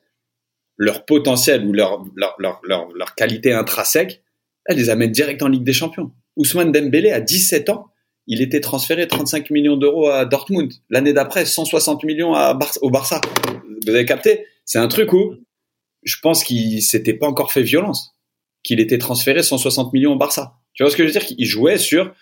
leur 0.77 1.05
potentiel 1.05 1.65
ou 1.65 1.73
leur, 1.73 2.03
leur, 2.15 2.35
leur, 2.39 2.61
leur, 2.63 2.91
leur 2.93 3.15
qualité 3.15 3.53
intrinsèque, 3.53 4.23
elle 4.65 4.77
les 4.77 4.89
amène 4.89 5.11
direct 5.11 5.41
en 5.41 5.47
Ligue 5.47 5.63
des 5.63 5.73
Champions. 5.73 6.11
Ousmane 6.35 6.71
Dembélé, 6.71 7.11
à 7.11 7.21
17 7.21 7.69
ans, 7.69 7.87
il 8.27 8.41
était 8.41 8.61
transféré 8.61 9.07
35 9.07 9.49
millions 9.49 9.75
d'euros 9.75 10.07
à 10.07 10.25
Dortmund. 10.25 10.71
L'année 10.89 11.13
d'après, 11.13 11.45
160 11.45 12.03
millions 12.03 12.33
à 12.33 12.57
au 12.81 12.89
Barça. 12.89 13.19
Vous 13.83 13.89
avez 13.89 14.05
capté? 14.05 14.45
C'est 14.65 14.77
un 14.77 14.87
truc 14.87 15.11
où 15.13 15.35
je 16.03 16.15
pense 16.21 16.43
qu'il 16.43 16.81
s'était 16.81 17.13
pas 17.13 17.27
encore 17.27 17.51
fait 17.51 17.63
violence, 17.63 18.15
qu'il 18.63 18.79
était 18.79 18.97
transféré 18.97 19.43
160 19.43 19.93
millions 19.93 20.13
au 20.13 20.17
Barça. 20.17 20.55
Tu 20.73 20.83
vois 20.83 20.91
ce 20.91 20.95
que 20.95 21.03
je 21.03 21.07
veux 21.07 21.19
dire? 21.19 21.35
Il 21.37 21.45
jouait 21.45 21.77
sur 21.77 22.13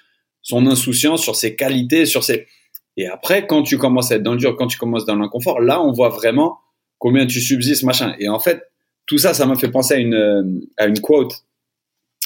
son 0.41 0.65
insouciance, 0.67 1.21
sur 1.21 1.35
ses 1.35 1.55
qualités, 1.55 2.05
sur 2.05 2.23
ses. 2.23 2.47
Et 2.95 3.07
après, 3.07 3.45
quand 3.45 3.63
tu 3.63 3.77
commences 3.77 4.11
à 4.11 4.15
être 4.15 4.23
dans 4.23 4.33
le 4.33 4.39
dur, 4.39 4.55
quand 4.55 4.67
tu 4.67 4.77
commences 4.77 5.05
dans 5.05 5.15
l'inconfort, 5.15 5.59
là, 5.59 5.81
on 5.81 5.91
voit 5.91 6.09
vraiment 6.09 6.59
combien 6.97 7.27
tu 7.27 7.39
subsistes, 7.41 7.83
machin. 7.83 8.15
Et 8.19 8.29
en 8.29 8.39
fait, 8.39 8.63
tout 9.05 9.17
ça, 9.17 9.33
ça 9.33 9.45
m'a 9.45 9.55
fait 9.55 9.69
penser 9.69 9.93
à 9.95 9.97
une 9.97 10.67
à 10.77 10.87
une 10.87 10.99
quote 10.99 11.45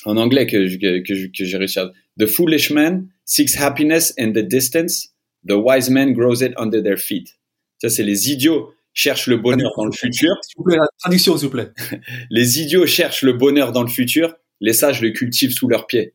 en 0.06 0.18
anglais 0.18 0.48
que, 0.48 0.78
que, 0.78 1.28
que, 1.28 1.46
j'ai 1.46 1.58
réussi 1.58 1.80
à... 1.80 1.92
The 2.18 2.26
foolish 2.26 2.72
man 2.72 3.10
seeks 3.26 3.56
happiness 3.56 4.14
in 4.18 4.32
the 4.32 4.40
distance. 4.40 5.10
The 5.48 5.54
wise 5.54 5.90
man 5.90 6.14
grows 6.14 6.42
it 6.42 6.54
under 6.58 6.82
their 6.82 6.98
feet. 6.98 7.36
Ça, 7.80 7.90
c'est 7.90 8.04
les 8.04 8.32
idiots 8.32 8.74
cherchent 8.94 9.28
le 9.28 9.38
bonheur 9.38 9.72
dans 9.78 9.86
le 9.86 9.92
futur. 9.92 10.36
S'il 10.42 10.56
vous 10.58 10.64
plaît, 10.64 10.78
la 10.78 10.88
traduction, 11.00 11.38
s'il 11.38 11.48
vous 11.48 11.54
plaît. 11.54 11.72
les 12.30 12.60
idiots 12.60 12.86
cherchent 12.86 13.24
le 13.24 13.34
bonheur 13.34 13.72
dans 13.72 13.84
le 13.84 13.90
futur. 13.90 14.36
Les 14.60 14.74
sages 14.74 15.02
le 15.02 15.12
cultivent 15.12 15.54
sous 15.54 15.68
leurs 15.68 15.88
pieds. 15.88 16.14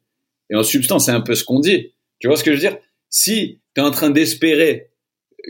Et 0.51 0.55
en 0.55 0.63
substance, 0.63 1.07
c'est 1.07 1.13
un 1.13 1.21
peu 1.21 1.35
ce 1.35 1.45
qu'on 1.45 1.61
dit. 1.61 1.95
Tu 2.19 2.29
vois 2.29 2.37
ce 2.37 2.45
que 2.45 2.53
je 2.53 2.57
veux 2.57 2.69
dire? 2.69 2.79
Si 3.09 3.61
tu 3.75 3.81
es 3.81 3.85
en 3.85 3.91
train 3.91 4.11
d'espérer 4.11 4.91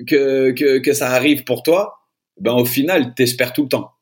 que, 0.07 0.53
que, 0.53 0.79
que 0.79 0.93
ça 0.93 1.11
arrive 1.11 1.45
pour 1.45 1.63
toi, 1.63 1.99
ben 2.39 2.53
au 2.53 2.65
final, 2.65 3.15
t'espères 3.15 3.53
tout 3.53 3.65
le 3.65 3.69
temps. 3.69 3.93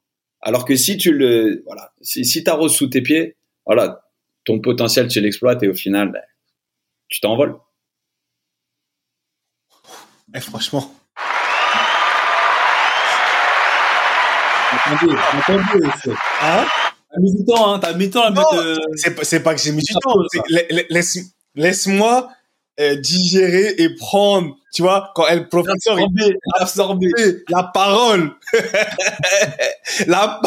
Alors 0.41 0.64
que 0.64 0.77
si 0.77 0.97
tu 0.97 1.12
le, 1.12 1.62
voilà, 1.66 1.93
si, 2.03 2.25
si 2.25 2.45
t'arroses 2.45 2.77
sous 2.77 2.89
tes 2.89 3.01
pieds, 3.01 3.37
voilà, 3.64 4.05
ton 4.45 4.61
potentiel, 4.61 5.09
tu 5.09 5.20
l'exploites 5.20 5.62
et 5.62 5.68
au 5.68 5.75
final, 5.75 6.12
ben, 6.12 6.22
tu 7.09 7.20
t'envoles. 7.20 7.57
Eh, 10.35 10.41
franchement. 10.41 10.93
Attendez, 14.87 15.14
attendez. 15.32 16.16
Hein 16.43 16.66
T'as 17.11 17.20
mis 17.20 17.35
du 17.35 17.45
temps, 17.45 17.74
hein 17.74 17.78
T'as 17.78 17.95
mis 17.95 18.07
du 18.07 18.11
temps 18.11 18.24
à 18.24 18.30
mettre. 18.30 18.55
Euh... 18.55 18.76
C'est 19.22 19.41
pas 19.41 19.55
que 19.55 19.61
j'ai 19.61 19.72
mis 19.72 19.82
du 19.82 19.93
temps. 19.95 20.14
Laisse, 20.91 21.18
laisse-moi 21.55 22.28
euh, 22.80 22.97
digérer 22.97 23.74
et 23.78 23.95
prendre, 23.95 24.57
tu 24.72 24.82
vois, 24.82 25.12
quand 25.14 25.28
elle 25.28 25.49
professeur 25.49 25.97
absorber, 25.97 26.37
absorber 26.59 27.11
la 27.49 27.62
parole. 27.62 28.32
la 30.09 30.41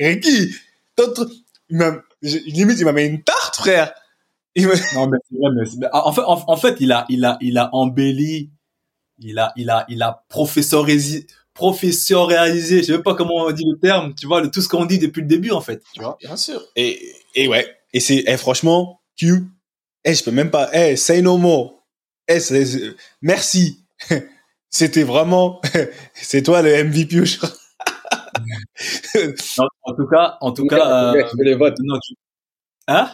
Ricky, 0.00 0.52
même 1.70 2.02
limite 2.20 2.80
il 2.80 2.84
m'a 2.84 2.92
mis 2.92 3.04
une 3.04 3.22
tarte, 3.22 3.56
frère. 3.56 3.94
Non 4.56 5.06
mais 5.06 5.18
c'est 5.30 5.38
vrai, 5.38 5.50
mais 5.78 5.86
en 5.92 6.12
fait, 6.12 6.22
en, 6.26 6.56
fait, 6.56 6.78
il 6.80 6.90
a, 6.90 7.06
il 7.08 7.24
a, 7.24 7.38
il 7.40 7.56
a 7.58 7.70
embelli, 7.72 8.50
il 9.20 9.38
a, 9.38 9.52
il 9.54 9.70
a, 9.70 9.84
il 9.88 10.02
a 10.02 10.24
professorisé, 10.28 11.28
professionnalisé, 11.58 12.84
je 12.84 12.92
sais 12.92 13.02
pas 13.02 13.16
comment 13.16 13.34
on 13.46 13.50
dit 13.50 13.64
le 13.68 13.76
terme, 13.80 14.14
tu 14.14 14.28
vois, 14.28 14.40
de 14.40 14.46
tout 14.46 14.62
ce 14.62 14.68
qu'on 14.68 14.84
dit 14.84 15.00
depuis 15.00 15.22
le 15.22 15.26
début 15.26 15.50
en 15.50 15.60
fait, 15.60 15.82
tu 15.92 16.00
vois. 16.00 16.16
Bien 16.20 16.36
sûr. 16.36 16.62
Et, 16.76 17.16
et 17.34 17.48
ouais, 17.48 17.66
et 17.92 17.98
c'est, 17.98 18.22
eh, 18.28 18.36
franchement, 18.36 19.00
Q, 19.18 19.42
eh, 20.04 20.14
je 20.14 20.22
peux 20.22 20.30
même 20.30 20.52
pas, 20.52 20.70
eh, 20.72 20.94
say 20.94 21.20
no 21.20 21.36
more. 21.36 21.84
Eh, 22.28 22.38
merci. 23.22 23.84
C'était 24.70 25.02
vraiment, 25.02 25.60
c'est 26.14 26.42
toi 26.42 26.62
le 26.62 26.84
MVP, 26.84 27.24
je 27.24 27.38
crois. 27.38 27.50
en 29.82 29.94
tout 29.96 30.06
cas, 30.06 30.36
en 30.40 30.52
tout 30.52 30.66
cas, 30.66 31.14
euh, 31.14 31.24
les 31.38 31.54
votes. 31.54 31.78
Non, 31.82 31.98
tu... 31.98 32.14
Hein? 32.86 33.10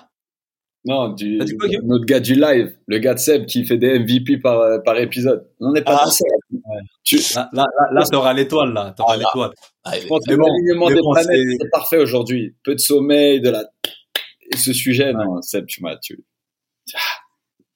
Non, 0.87 1.09
du, 1.09 1.39
notre 1.85 2.05
gars 2.05 2.21
du 2.21 2.35
live, 2.35 2.77
le 2.87 2.99
gars 2.99 3.15
de 3.15 3.19
Seb 3.19 3.47
qui 3.47 3.65
fait 3.65 3.79
des 3.79 3.99
MVP 3.99 4.39
par, 4.39 4.83
par 4.83 4.99
épisode. 4.99 5.49
On 5.59 5.73
n'est 5.73 5.81
pas 5.81 6.03
ah. 6.05 6.11
Ouais. 6.51 6.61
Tu... 7.05 7.17
Là, 7.35 7.49
là, 7.55 7.67
là, 7.91 8.03
t'auras 8.05 8.35
l'étoile, 8.35 8.75
là. 8.75 8.95
T'auras 8.95 9.15
ah, 9.15 9.17
l'étoile. 9.17 9.51
Ah, 9.83 9.99
je 9.99 10.07
pense 10.07 10.27
que 10.27 10.35
l'alignement 10.35 10.89
des 10.89 11.01
planètes, 11.01 11.59
c'est 11.59 11.71
parfait 11.71 11.99
aujourd'hui. 11.99 12.55
Peu 12.63 12.75
de 12.75 12.81
sommeil, 12.81 13.41
de 13.41 13.49
la, 13.49 13.65
et 14.53 14.57
ce 14.59 14.75
sujet, 14.75 15.13
non, 15.15 15.41
Seb, 15.41 15.65
tu 15.67 15.83
m'as, 15.83 15.97
tu, 15.97 16.23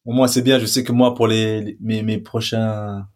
au 0.04 0.12
moins 0.12 0.26
c'est 0.26 0.42
bien 0.42 0.58
je 0.58 0.66
sais 0.66 0.84
que 0.84 0.92
moi 0.92 1.14
pour 1.14 1.26
les, 1.26 1.76
mes, 1.80 2.02
mes 2.02 2.18
prochains 2.18 3.06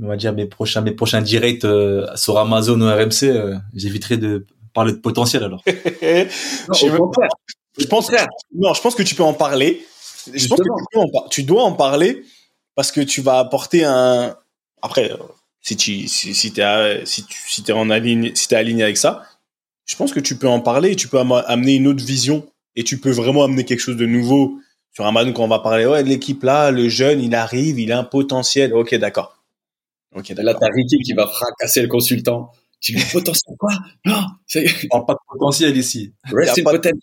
on 0.00 0.08
va 0.08 0.16
dire 0.16 0.32
mes 0.34 0.46
prochains 0.46 0.80
mes 0.80 0.92
prochains 0.92 1.22
directs 1.22 1.64
euh, 1.64 2.06
sur 2.16 2.38
Amazon 2.38 2.80
ou 2.80 2.84
RMC 2.84 3.24
euh, 3.24 3.56
j'éviterai 3.74 4.16
de 4.16 4.46
parler 4.74 4.92
de 4.92 4.98
potentiel 4.98 5.44
alors 5.44 5.62
non, 5.66 7.10
je 7.78 7.86
pense 7.86 8.10
non 8.54 8.74
je 8.74 8.80
pense 8.80 8.94
que 8.94 9.02
tu 9.02 9.14
peux 9.14 9.22
en 9.22 9.34
parler 9.34 9.84
je 10.32 10.48
pense 10.48 10.58
que 10.58 10.64
tu, 10.64 10.98
en, 10.98 11.28
tu, 11.28 11.42
dois 11.42 11.62
en 11.62 11.72
parler 11.72 12.24
parce 12.74 12.90
que 12.90 13.00
tu 13.00 13.20
vas 13.20 13.38
apporter 13.38 13.84
un 13.84 14.36
après 14.82 15.12
si 15.60 15.76
tu 15.76 16.08
si, 16.08 16.34
si 16.34 16.52
t'es 16.52 17.02
si 17.04 17.24
tu 17.24 17.38
si 17.48 17.62
t'es 17.62 17.72
en 17.72 17.90
aligné 17.90 18.34
si 18.34 18.48
t'es 18.48 18.56
aligné 18.56 18.82
avec 18.82 18.96
ça 18.96 19.22
je 19.84 19.94
pense 19.96 20.12
que 20.12 20.20
tu 20.20 20.36
peux 20.36 20.48
en 20.48 20.60
parler 20.60 20.92
et 20.92 20.96
tu 20.96 21.08
peux 21.08 21.18
amener 21.18 21.74
une 21.76 21.86
autre 21.86 22.04
vision 22.04 22.46
et 22.74 22.84
tu 22.84 22.98
peux 22.98 23.10
vraiment 23.10 23.44
amener 23.44 23.64
quelque 23.64 23.80
chose 23.80 23.96
de 23.96 24.06
nouveau 24.06 24.58
sur 24.96 25.04
Amazon, 25.04 25.34
quand 25.34 25.44
on 25.44 25.48
va 25.48 25.58
parler, 25.58 25.84
ouais, 25.84 26.02
l'équipe 26.02 26.42
là, 26.42 26.70
le 26.70 26.88
jeune, 26.88 27.20
il 27.20 27.34
arrive, 27.34 27.78
il 27.78 27.92
a 27.92 27.98
un 27.98 28.04
potentiel. 28.04 28.72
Ok, 28.72 28.94
d'accord. 28.94 29.36
Ok, 30.14 30.30
Là, 30.30 30.54
t'as 30.54 30.68
Ricky 30.74 30.96
qui 31.00 31.12
va 31.12 31.26
fracasser 31.26 31.82
le 31.82 31.88
consultant. 31.88 32.50
Tu 32.80 32.92
dis 32.92 33.04
potentiel 33.12 33.56
quoi? 33.58 33.72
Non, 34.04 34.22
on 34.90 35.00
parle 35.00 35.06
pas 35.06 35.14
de 35.14 35.18
potentiel 35.28 35.76
ici. 35.76 36.12
Rest 36.32 36.58
in 36.58 36.64
potential. 36.64 37.00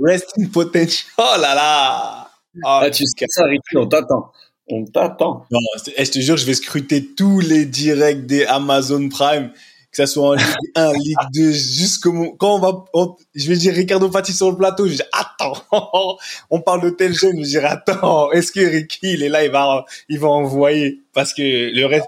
Rest 0.00 0.32
in 0.38 0.46
potential. 0.48 1.10
Oh 1.18 1.40
là 1.40 1.54
là. 1.54 2.30
ah, 2.64 2.90
tu 2.90 3.04
sais 3.06 3.26
ça, 3.28 3.44
Ricky, 3.44 3.76
on 3.76 3.86
t'attend. 3.86 4.30
On 4.68 4.84
t'attend. 4.84 5.46
Non, 5.50 5.60
eh, 5.96 6.04
je 6.04 6.10
te 6.10 6.18
jure, 6.18 6.36
je 6.36 6.44
vais 6.44 6.54
scruter 6.54 7.14
tous 7.14 7.40
les 7.40 7.66
directs 7.66 8.26
des 8.26 8.44
Amazon 8.44 9.08
Prime 9.08 9.52
que 9.96 9.96
ça 9.96 10.06
soit 10.06 10.28
en 10.28 10.34
Ligue 10.34 10.46
1, 10.74 10.92
Ligue 10.92 11.16
2, 11.34 11.52
jusqu'au 11.52 12.34
quand 12.38 12.56
on 12.56 12.58
va, 12.58 13.16
je 13.34 13.48
vais 13.48 13.56
dire 13.56 13.72
Ricardo 13.74 14.10
Fati 14.10 14.32
sur 14.32 14.50
le 14.50 14.56
plateau, 14.56 14.84
je 14.84 14.90
vais 14.90 14.96
dire 14.96 15.08
attends, 15.12 15.54
on 16.50 16.60
parle 16.60 16.82
de 16.82 16.90
tel 16.90 17.14
jeune, 17.14 17.36
je 17.36 17.42
vais 17.42 17.60
dire 17.60 17.66
attends, 17.66 18.30
est-ce 18.32 18.52
que 18.52 18.60
Ricky 18.60 19.14
il 19.14 19.22
est 19.22 19.28
là, 19.28 19.44
il 19.44 19.50
va, 19.50 19.86
il 20.08 20.18
va 20.18 20.28
envoyer? 20.28 21.00
Parce 21.14 21.32
que 21.32 21.42
le 21.42 21.86
reste, 21.86 22.06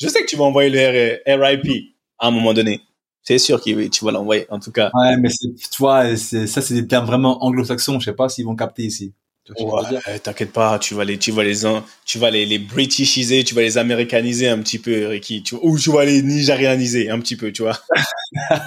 je 0.00 0.08
sais 0.08 0.22
que 0.22 0.26
tu 0.26 0.36
vas 0.36 0.44
envoyer 0.44 0.70
le 0.70 1.42
RIP 1.44 1.94
à 2.18 2.28
un 2.28 2.30
moment 2.30 2.54
donné. 2.54 2.82
C'est 3.22 3.38
sûr 3.38 3.62
que 3.62 3.88
tu 3.88 4.04
vas 4.04 4.12
l'envoyer, 4.12 4.46
en 4.50 4.58
tout 4.58 4.72
cas. 4.72 4.90
Ouais, 4.94 5.16
mais 5.18 5.28
tu 5.28 5.50
vois, 5.78 6.16
ça, 6.16 6.62
c'est 6.62 6.74
des 6.74 6.86
termes 6.86 7.06
vraiment 7.06 7.44
anglo-saxons. 7.44 8.00
Je 8.00 8.06
sais 8.06 8.14
pas 8.14 8.28
s'ils 8.28 8.46
vont 8.46 8.56
capter 8.56 8.84
ici. 8.84 9.12
Ouais, 9.58 10.18
T'inquiète 10.18 10.52
pas, 10.52 10.78
tu 10.78 10.94
vas 10.94 11.04
les, 11.04 11.18
tu 11.18 11.32
vas 11.32 11.42
les, 11.42 11.62
tu 12.04 12.18
vas 12.18 12.30
les, 12.30 12.44
les 12.44 12.58
britishiser, 12.58 13.44
tu 13.44 13.54
vas 13.54 13.62
les 13.62 13.78
américaniser 13.78 14.48
un 14.48 14.58
petit 14.58 14.78
peu, 14.78 15.06
Ricky, 15.06 15.42
tu, 15.42 15.54
ou 15.62 15.78
tu 15.78 15.90
vas 15.90 16.04
les 16.04 16.22
nigérianiser 16.22 17.08
un 17.08 17.18
petit 17.18 17.36
peu, 17.36 17.50
tu 17.50 17.62
vois. 17.62 17.78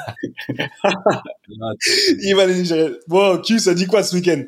Il 2.24 2.36
va 2.36 2.48
les 2.48 2.56
nigérianiser. 2.56 3.00
Bon, 3.08 3.40
Q, 3.42 3.60
ça 3.60 3.76
dit 3.76 3.86
quoi 3.86 4.02
ce 4.02 4.16
week-end? 4.16 4.44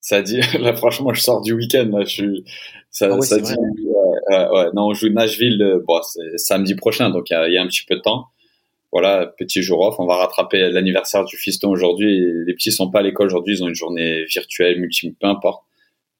Ça 0.00 0.22
dit, 0.22 0.40
là, 0.58 0.74
franchement, 0.74 1.14
je 1.14 1.20
sors 1.20 1.40
du 1.40 1.52
week-end, 1.52 1.88
là, 1.92 2.04
je 2.04 2.10
suis, 2.10 2.44
ça, 2.90 3.08
ah 3.10 3.22
ça 3.22 3.38
dit, 3.38 3.54
ouais, 4.30 4.48
ouais, 4.48 4.66
non, 4.74 4.88
on 4.88 4.94
joue 4.94 5.08
Nashville, 5.08 5.62
euh, 5.62 5.80
bon, 5.86 6.00
samedi 6.36 6.74
prochain, 6.74 7.10
donc 7.10 7.30
il 7.30 7.48
y, 7.48 7.52
y 7.52 7.58
a, 7.58 7.62
un 7.62 7.66
petit 7.66 7.84
peu 7.86 7.96
de 7.96 8.00
temps 8.00 8.28
voilà, 8.92 9.26
petit 9.38 9.62
jour 9.62 9.80
off. 9.80 9.96
On 9.98 10.06
va 10.06 10.16
rattraper 10.16 10.70
l'anniversaire 10.70 11.24
du 11.24 11.36
fiston 11.36 11.70
aujourd'hui. 11.70 12.20
Les 12.46 12.54
petits 12.54 12.70
sont 12.70 12.90
pas 12.90 12.98
à 12.98 13.02
l'école 13.02 13.26
aujourd'hui. 13.26 13.56
Ils 13.56 13.64
ont 13.64 13.68
une 13.68 13.74
journée 13.74 14.24
virtuelle, 14.26 14.78
multi, 14.78 15.16
peu 15.18 15.26
importe. 15.26 15.64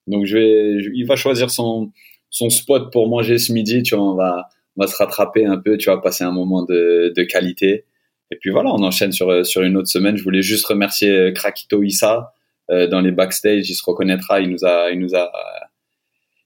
Donc 0.06 0.24
je 0.24 0.38
vais, 0.38 0.90
il 0.94 1.04
va 1.06 1.14
choisir 1.14 1.50
son 1.50 1.92
son 2.30 2.48
spot 2.48 2.90
pour 2.90 3.08
manger 3.08 3.38
ce 3.38 3.52
midi. 3.52 3.82
Tu 3.82 3.94
vois, 3.94 4.04
on 4.04 4.14
va 4.14 4.48
on 4.76 4.82
va 4.82 4.88
se 4.88 4.96
rattraper 4.96 5.44
un 5.44 5.58
peu. 5.58 5.76
Tu 5.76 5.90
vas 5.90 5.98
passer 5.98 6.24
un 6.24 6.32
moment 6.32 6.64
de, 6.64 7.12
de 7.14 7.22
qualité. 7.24 7.84
Et 8.30 8.36
puis 8.36 8.50
voilà, 8.50 8.70
on 8.70 8.82
enchaîne 8.82 9.12
sur 9.12 9.44
sur 9.44 9.62
une 9.62 9.76
autre 9.76 9.88
semaine. 9.88 10.16
Je 10.16 10.24
voulais 10.24 10.42
juste 10.42 10.64
remercier 10.64 11.32
Krakito 11.34 11.82
Issa 11.82 12.32
euh, 12.70 12.86
dans 12.86 13.02
les 13.02 13.12
backstage. 13.12 13.68
Il 13.68 13.74
se 13.74 13.84
reconnaîtra. 13.84 14.40
Il 14.40 14.48
nous 14.48 14.64
a 14.64 14.90
il 14.90 14.98
nous 14.98 15.14
a 15.14 15.30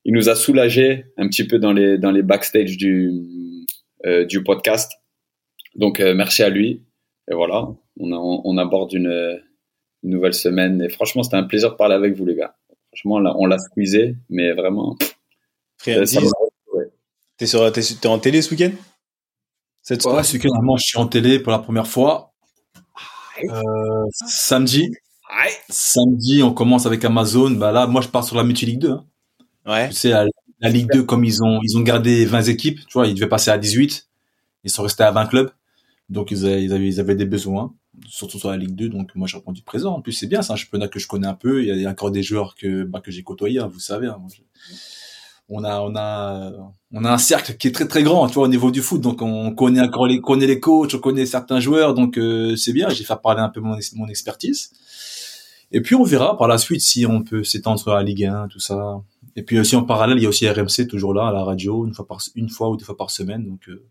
il 0.07 0.15
nous 0.15 0.31
a 0.31 0.35
soulagé 0.35 1.05
un 1.19 1.29
petit 1.29 1.47
peu 1.47 1.59
dans 1.59 1.73
les 1.73 1.99
dans 1.99 2.11
les 2.11 2.23
backstage 2.23 2.79
du 2.79 3.13
euh, 4.07 4.25
du 4.25 4.43
podcast 4.43 4.93
donc 5.75 6.01
euh, 6.01 6.15
merci 6.15 6.43
à 6.43 6.49
lui. 6.49 6.83
et 7.31 7.35
voilà, 7.35 7.69
on, 8.01 8.13
on 8.45 8.57
aborde 8.57 8.93
une, 8.95 9.41
nouvelle 10.07 10.35
semaine. 10.35 10.81
Et 10.83 10.89
franchement, 10.89 11.23
c'était 11.23 11.37
un 11.37 11.45
plaisir 11.45 11.73
de 11.73 11.77
parler 11.77 11.95
avec 11.95 12.15
vous, 12.15 12.25
les 12.25 12.35
gars. 12.35 12.57
Franchement, 12.93 13.19
là, 13.19 13.35
on 13.37 13.47
l'a 13.47 13.59
squeezé, 13.59 14.17
mais 14.31 14.53
vraiment. 14.53 14.97
Frère, 15.79 16.01
t'es 17.37 17.47
sur, 17.47 17.67
es, 17.67 18.07
en 18.07 18.19
télé 18.19 18.41
ce 18.41 18.51
week-end? 18.53 18.71
Cette 19.83 20.05
ouais, 20.05 20.23
ce 20.23 20.35
week-end, 20.35 20.77
je 20.77 20.83
suis 20.83 20.99
en 20.99 21.07
télé 21.07 21.39
pour 21.39 21.53
la 21.53 21.59
première 21.59 21.87
fois. 21.87 22.33
Euh, 23.45 24.05
samedi. 24.27 24.91
Samedi, 25.69 26.43
on 26.43 26.55
commence 26.55 26.87
avec 26.87 27.05
Amazon. 27.05 27.51
Bah 27.51 27.73
là, 27.73 27.87
moi, 27.87 28.01
je 28.01 28.09
pars 28.09 28.25
sur 28.25 28.37
la 28.37 28.45
Multi 28.45 28.65
Ligue 28.65 28.81
2. 28.81 28.91
Hein. 28.91 29.05
Ouais. 29.67 29.89
Tu 29.89 29.97
sais, 29.97 30.11
la, 30.11 30.69
Ligue 30.69 30.91
2, 30.93 31.03
comme 31.03 31.25
ils 31.25 31.43
ont, 31.43 31.61
ils 31.63 31.77
ont 31.77 31.83
gardé 31.83 32.25
20 32.25 32.43
équipes, 32.45 32.81
tu 32.87 32.95
vois, 32.95 33.07
ils 33.07 33.15
devaient 33.15 33.29
passer 33.29 33.51
à 33.51 33.59
18. 33.59 34.09
Ils 34.65 34.71
sont 34.71 34.83
restés 34.83 35.03
à 35.03 35.11
20 35.11 35.27
clubs. 35.27 35.51
Donc, 36.09 36.31
ils 36.31 36.47
avaient, 36.47 36.65
ils 36.65 37.01
avaient, 37.01 37.15
des 37.17 37.25
besoins, 37.25 37.75
surtout 38.09 38.39
sur 38.39 38.51
la 38.51 38.57
Ligue 38.57 38.75
2. 38.75 38.89
Donc, 38.89 39.15
moi, 39.15 39.27
j'ai 39.27 39.37
répondu 39.37 39.63
présent. 39.63 39.95
En 39.95 40.01
plus, 40.01 40.13
c'est 40.13 40.29
bien, 40.29 40.43
c'est 40.43 40.53
un 40.53 40.57
championnat 40.57 40.89
que 40.89 40.99
je 40.99 41.09
connais 41.09 41.27
un 41.27 41.35
peu. 41.35 41.65
Il 41.65 41.81
y 41.81 41.87
a 41.87 41.91
encore 41.91 42.11
des 42.11 42.23
joueurs 42.23 42.55
que, 42.55 42.85
bah, 42.85 43.01
que 43.01 43.11
j'ai 43.11 43.23
côtoyés, 43.23 43.59
hein, 43.59 43.69
vous 43.73 43.81
savez. 43.81 44.07
Hein. 44.07 44.19
on 45.49 45.65
a, 45.65 45.81
on 45.81 45.97
a, 45.97 46.53
on 46.93 47.05
a 47.05 47.13
un 47.13 47.19
cercle 47.19 47.57
qui 47.57 47.69
est 47.69 47.73
très 47.73 47.89
très 47.89 48.05
grand, 48.05 48.29
tu 48.29 48.35
vois, 48.35 48.45
au 48.45 48.49
niveau 48.49 48.71
du 48.71 48.83
foot. 48.83 49.01
Donc, 49.01 49.21
on 49.21 49.53
connaît 49.53 49.81
encore 49.81 50.07
les, 50.07 50.21
connaît 50.21 50.47
les 50.47 50.61
coachs, 50.61 50.95
on 50.95 50.99
connaît 50.99 51.27
certains 51.27 51.59
joueurs. 51.59 51.95
Donc, 51.95 52.19
euh, 52.19 52.55
c'est 52.55 52.73
bien. 52.73 52.89
J'ai 52.89 53.05
fait 53.05 53.21
parler 53.21 53.43
un 53.43 53.49
peu 53.49 53.61
mon, 53.61 53.77
mon 53.95 54.09
expertise. 54.09 54.71
Et 55.73 55.81
puis, 55.81 55.97
on 55.97 56.05
verra 56.05 56.39
par 56.39 56.47
la 56.47 56.59
suite 56.59 56.81
si 56.81 57.05
on 57.05 57.23
peut 57.25 57.43
s'étendre 57.43 57.83
la 57.95 58.03
Ligue 58.05 58.25
1, 58.25 58.47
tout 58.49 58.61
ça. 58.61 59.01
Et 59.37 59.43
puis 59.43 59.59
aussi 59.59 59.77
en 59.77 59.85
parallèle, 59.85 60.17
il 60.17 60.23
y 60.23 60.27
a 60.27 60.29
aussi 60.31 60.49
RMC 60.49 60.89
toujours 60.89 61.13
là 61.13 61.29
à 61.29 61.33
la 61.33 61.45
radio, 61.45 61.87
une 61.87 61.95
fois 61.95 62.07
par 62.07 62.21
une 62.35 62.49
fois 62.49 62.71
ou 62.71 62.77
deux 62.77 62.85
fois 62.85 62.97
par 62.97 63.11
semaine. 63.11 63.45
Donc 63.45 63.69
euh, 63.69 63.87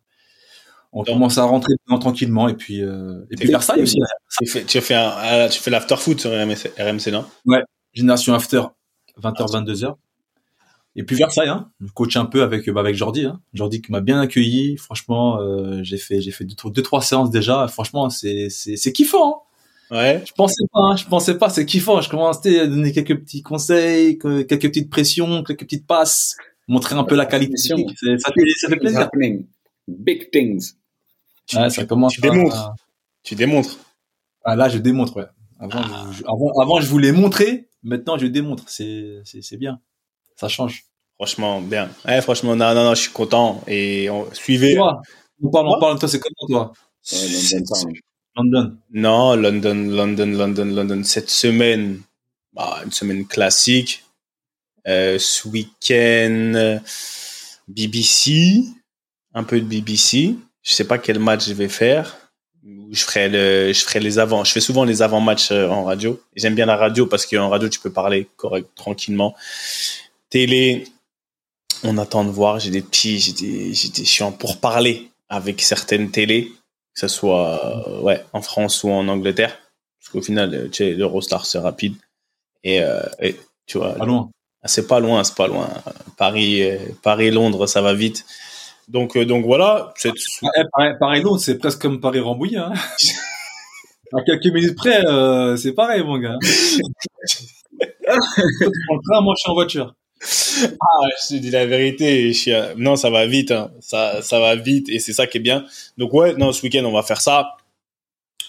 on 0.91 1.03
commence 1.03 1.37
à 1.37 1.43
rentrer 1.43 1.73
tranquillement 1.87 2.49
et 2.49 2.55
puis 2.55 2.81
euh, 2.81 3.25
et 3.29 3.35
puis 3.35 3.47
Versailles 3.47 3.83
aussi. 3.83 3.99
Tu 4.41 4.47
fais 4.47 4.63
tu 4.63 4.81
fais 4.81 4.95
un, 4.95 5.47
tu 5.47 5.59
fais 5.59 5.69
l'after 5.69 5.97
foot 5.97 6.19
sur 6.19 6.31
RMC, 6.31 6.71
RMC 6.79 7.11
non? 7.11 7.25
Ouais, 7.45 7.63
génération 7.93 8.33
after 8.33 8.63
20h 9.21 9.65
22h. 9.65 9.95
Et 10.97 11.03
puis 11.03 11.15
Versailles, 11.17 11.49
hein, 11.49 11.69
je 11.81 11.91
coach 11.91 12.15
un 12.15 12.25
peu 12.25 12.41
avec 12.41 12.69
bah, 12.69 12.79
avec 12.79 12.95
Jordi, 12.95 13.25
hein. 13.25 13.41
Jordi 13.53 13.81
qui 13.81 13.91
m'a 13.91 13.99
bien 13.99 14.19
accueilli. 14.19 14.77
Franchement, 14.77 15.41
euh, 15.41 15.83
j'ai 15.83 15.97
fait 15.97 16.21
j'ai 16.21 16.31
fait 16.31 16.45
deux, 16.45 16.55
deux, 16.71 16.81
trois 16.81 17.01
séances 17.01 17.29
déjà. 17.29 17.67
Franchement, 17.67 18.09
c'est 18.09 18.49
c'est 18.49 18.77
c'est 18.77 18.93
kiffant. 18.93 19.29
Hein. 19.29 19.44
Ouais. 19.91 20.23
Je 20.25 20.31
pensais 20.33 20.63
pas, 20.71 20.79
hein, 20.79 20.95
je 20.95 21.05
pensais 21.05 21.37
pas, 21.37 21.49
c'est 21.49 21.65
kiffant. 21.65 22.01
Je 22.01 22.09
commençais 22.09 22.59
à 22.59 22.67
donner 22.67 22.91
quelques 22.91 23.19
petits 23.19 23.41
conseils, 23.41 24.17
quelques 24.17 24.61
petites 24.61 24.89
pressions, 24.89 25.43
quelques 25.43 25.61
petites 25.61 25.85
passes, 25.85 26.35
montrer 26.67 26.95
un 26.95 27.03
peu 27.03 27.15
la 27.15 27.25
qualité. 27.25 27.55
Ça 27.57 27.75
fait, 27.75 28.17
ça 28.17 28.69
fait 28.69 28.77
plaisir. 28.77 29.09
Big 29.87 30.31
things. 30.31 30.73
Tu, 31.45 31.57
ça 31.69 31.85
commence 31.85 32.13
tu 32.13 32.21
démontres. 32.21 32.73
Tu 33.21 33.35
démontres. 33.35 33.77
Ah, 34.43 34.55
là, 34.55 34.69
je 34.69 34.79
démontre, 34.79 35.17
ouais. 35.17 35.25
Avant, 35.59 36.11
je, 36.11 36.23
avant, 36.25 36.51
avant, 36.59 36.81
je 36.81 36.87
voulais 36.87 37.11
montrer. 37.11 37.67
Maintenant, 37.83 38.17
je 38.17 38.25
démontre. 38.25 38.63
C'est, 38.67 39.21
c'est, 39.23 39.43
c'est 39.43 39.57
bien. 39.57 39.79
Ça 40.35 40.47
change. 40.47 40.85
Franchement, 41.15 41.61
bien. 41.61 41.89
Ouais, 42.05 42.21
franchement, 42.21 42.55
non, 42.55 42.73
non, 42.73 42.83
non, 42.83 42.95
je 42.95 43.01
suis 43.01 43.11
content. 43.11 43.61
Et 43.67 44.09
on, 44.09 44.27
suivez. 44.33 44.73
Toi, 44.75 45.01
on 45.41 45.49
parle, 45.49 45.67
on 45.67 45.79
parle 45.79 45.95
de 45.95 45.99
toi, 45.99 46.09
c'est 46.09 46.19
comment, 46.19 46.47
toi? 46.47 46.73
London? 48.35 48.77
Non, 48.91 49.35
London, 49.35 49.75
London, 49.89 50.25
London, 50.25 50.65
London. 50.65 51.03
Cette 51.03 51.29
semaine, 51.29 52.01
bah, 52.53 52.81
une 52.83 52.91
semaine 52.91 53.25
classique. 53.25 54.03
Euh, 54.87 55.17
ce 55.17 55.47
week-end, 55.47 56.79
BBC, 57.67 58.63
un 59.33 59.43
peu 59.43 59.59
de 59.59 59.65
BBC. 59.65 60.35
Je 60.61 60.73
sais 60.73 60.85
pas 60.85 60.97
quel 60.97 61.19
match 61.19 61.47
je 61.47 61.53
vais 61.53 61.69
faire. 61.69 62.17
Je 62.91 63.03
ferai 63.03 63.29
le, 63.29 63.73
je 63.73 63.81
ferai 63.81 63.99
les 63.99 64.19
avant. 64.19 64.43
Je 64.43 64.51
fais 64.51 64.59
souvent 64.59 64.83
les 64.83 65.01
avant-matchs 65.01 65.51
euh, 65.51 65.67
en 65.67 65.83
radio. 65.83 66.21
J'aime 66.35 66.55
bien 66.55 66.65
la 66.65 66.77
radio 66.77 67.05
parce 67.05 67.25
qu'en 67.25 67.49
radio 67.49 67.69
tu 67.69 67.79
peux 67.79 67.91
parler 67.91 68.27
correct, 68.37 68.69
tranquillement. 68.75 69.35
Télé, 70.29 70.85
on 71.83 71.97
attend 71.97 72.23
de 72.23 72.31
voir. 72.31 72.59
J'ai 72.59 72.71
des 72.71 72.81
petits, 72.81 73.19
j'ai 73.19 73.33
des, 73.33 73.73
j'ai 73.73 73.89
des, 73.89 74.05
je 74.05 74.23
pour 74.31 74.59
parler 74.59 75.09
avec 75.29 75.61
certaines 75.61 76.11
télés 76.11 76.51
que 76.95 77.01
ce 77.01 77.07
soit 77.09 77.87
euh, 77.87 78.01
ouais, 78.01 78.23
en 78.31 78.41
France 78.41 78.83
ou 78.83 78.89
en 78.89 79.07
Angleterre. 79.07 79.59
Parce 79.99 80.11
qu'au 80.11 80.21
final, 80.21 80.55
euh, 80.55 80.69
tu 80.69 80.85
sais, 80.85 80.93
l'Eurostar, 80.93 81.45
c'est 81.45 81.59
rapide. 81.59 81.95
Et, 82.63 82.81
euh, 82.81 83.03
et, 83.21 83.35
tu 83.67 83.77
vois. 83.77 83.95
Pas 83.95 84.05
loin. 84.05 84.29
Ah, 84.63 84.67
c'est 84.69 84.87
pas 84.87 84.99
loin, 84.99 85.23
c'est 85.23 85.35
pas 85.35 85.47
loin. 85.47 85.69
Paris, 86.17 86.63
Paris, 87.03 87.29
Londres, 87.29 87.67
ça 87.67 87.81
va 87.81 87.93
vite. 87.93 88.25
Donc, 88.87 89.17
donc 89.17 89.45
voilà. 89.45 89.93
Paris, 90.99 91.21
Londres, 91.21 91.39
c'est 91.39 91.59
presque 91.59 91.81
comme 91.81 91.99
Paris 91.99 92.19
Rambouillet. 92.19 92.57
Hein. 92.57 92.73
à 94.13 94.23
quelques 94.23 94.47
minutes 94.47 94.75
près, 94.75 95.03
c'est 95.57 95.73
pareil, 95.73 96.01
mon 96.03 96.17
gars. 96.17 96.37
moi, 98.07 99.33
je 99.37 99.41
suis 99.41 99.51
en 99.51 99.53
voiture. 99.53 99.93
Ah, 100.21 101.07
je 101.21 101.35
te 101.35 101.41
dis 101.41 101.51
la 101.51 101.65
vérité. 101.65 102.31
Non, 102.77 102.95
ça 102.95 103.09
va 103.09 103.25
vite. 103.25 103.51
Hein. 103.51 103.71
Ça, 103.79 104.21
ça 104.21 104.39
va 104.39 104.55
vite 104.55 104.89
et 104.89 104.99
c'est 104.99 105.13
ça 105.13 105.27
qui 105.27 105.37
est 105.37 105.41
bien. 105.41 105.65
Donc 105.97 106.13
ouais, 106.13 106.33
non, 106.33 106.51
ce 106.51 106.61
week-end 106.63 106.83
on 106.85 106.91
va 106.91 107.03
faire 107.03 107.21
ça. 107.21 107.57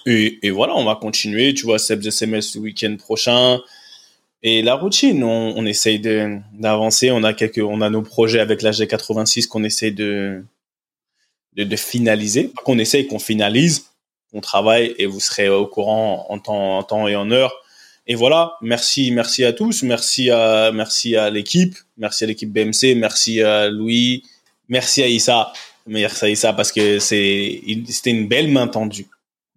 Et, 0.09 0.51
voilà, 0.51 0.77
on 0.77 0.85
va 0.85 0.95
continuer. 0.95 1.53
Tu 1.53 1.65
vois, 1.65 1.81
Seb's 1.81 2.07
SMS 2.07 2.55
le 2.55 2.61
week-end 2.61 2.95
prochain. 2.97 3.59
Et 4.45 4.63
la 4.63 4.77
routine, 4.77 5.25
on, 5.25 5.55
on 5.57 5.67
essaye 5.67 5.99
d'avancer. 5.99 7.11
On 7.11 7.25
a 7.25 7.35
quelques, 7.35 7.59
on 7.59 7.81
a 7.81 7.91
nos 7.91 8.03
projets 8.03 8.39
avec 8.39 8.63
l'AG 8.63 8.87
86 8.87 9.49
qu'on 9.49 9.65
essaye 9.65 9.91
de, 9.91 10.45
de, 11.55 11.65
de 11.65 11.77
finaliser. 11.77 12.53
Qu'on 12.65 12.79
essaye, 12.79 13.09
qu'on 13.09 13.19
finalise, 13.19 13.87
qu'on 14.31 14.41
travaille 14.41 14.95
et 14.99 15.07
vous 15.07 15.19
serez 15.19 15.49
au 15.49 15.67
courant 15.67 16.27
en 16.29 16.39
temps, 16.39 16.79
en 16.79 16.83
temps 16.85 17.09
et 17.09 17.17
en 17.17 17.33
heure 17.33 17.66
et 18.07 18.15
voilà, 18.15 18.55
merci, 18.61 19.11
merci 19.11 19.45
à 19.45 19.53
tous, 19.53 19.83
merci 19.83 20.31
à, 20.31 20.71
merci 20.73 21.17
à 21.17 21.31
l'équipe, 21.31 21.77
merci 21.97 22.25
à 22.25 22.27
l'équipe 22.27 22.53
BMC, 22.53 22.95
merci 22.97 23.43
à 23.43 23.69
Louis, 23.69 24.23
merci 24.69 25.03
à 25.03 25.09
Issa, 25.09 25.53
merci 25.87 26.25
à 26.25 26.29
Issa 26.29 26.53
parce 26.53 26.73
que 26.73 26.99
c'est, 26.99 27.63
c'était 27.89 28.11
une 28.11 28.29
belle 28.29 28.49
main 28.49 28.69
tendue, 28.69 29.09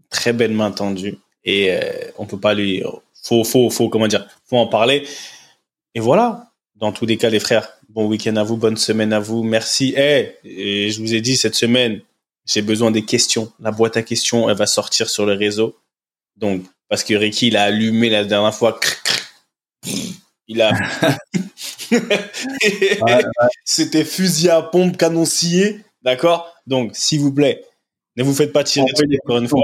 très 0.10 0.34
belle 0.34 0.54
main 0.54 0.72
tendue, 0.72 1.18
et 1.43 1.72
euh, 1.72 1.80
on 2.18 2.26
peut 2.26 2.39
pas 2.39 2.54
lui, 2.54 2.84
faut, 3.24 3.43
faut, 3.43 3.70
faut, 3.70 3.89
comment 3.89 4.08
dire, 4.08 4.28
faut 4.45 4.58
en 4.58 4.68
parler. 4.68 5.06
Et 5.95 6.00
voilà, 6.00 6.52
dans 6.76 6.91
tous 6.91 7.06
les 7.06 7.18
cas, 7.18 7.30
les 7.30 7.39
frères, 7.39 7.70
bon 7.89 8.08
week-end 8.08 8.36
à 8.36 8.43
vous, 8.43 8.58
bonne 8.58 8.78
semaine 8.78 9.14
à 9.14 9.20
vous, 9.20 9.43
merci. 9.43 9.93
Eh, 9.97 10.36
et 10.43 10.91
je 10.91 11.02
vous 11.02 11.14
ai 11.14 11.22
dit 11.22 11.36
cette 11.36 11.56
semaine, 11.56 12.02
j'ai 12.45 12.62
besoin 12.62 12.91
des 12.91 13.04
questions. 13.04 13.52
La 13.60 13.72
boîte 13.72 13.97
à 13.97 14.02
questions, 14.02 14.50
elle 14.50 14.58
va 14.58 14.66
sortir 14.66 15.10
sur 15.10 15.26
le 15.26 15.34
réseau. 15.34 15.78
Donc, 16.38 16.64
parce 16.89 17.03
que 17.03 17.13
Ricky, 17.13 17.47
il 17.47 17.57
a 17.57 17.63
allumé 17.63 18.09
la 18.09 18.25
dernière 18.25 18.53
fois. 18.53 18.79
Il 20.47 20.61
a. 20.61 20.71
C'était 23.63 24.03
fusil 24.03 24.49
à 24.49 24.61
pompe 24.63 24.97
canoncier. 24.97 25.81
D'accord? 26.01 26.51
Donc, 26.65 26.91
s'il 26.95 27.19
vous 27.19 27.31
plaît, 27.31 27.63
ne 28.15 28.23
vous 28.23 28.33
faites 28.33 28.51
pas 28.51 28.63
tirer 28.63 28.87
encore 29.23 29.37
une 29.37 29.47
fois. 29.47 29.61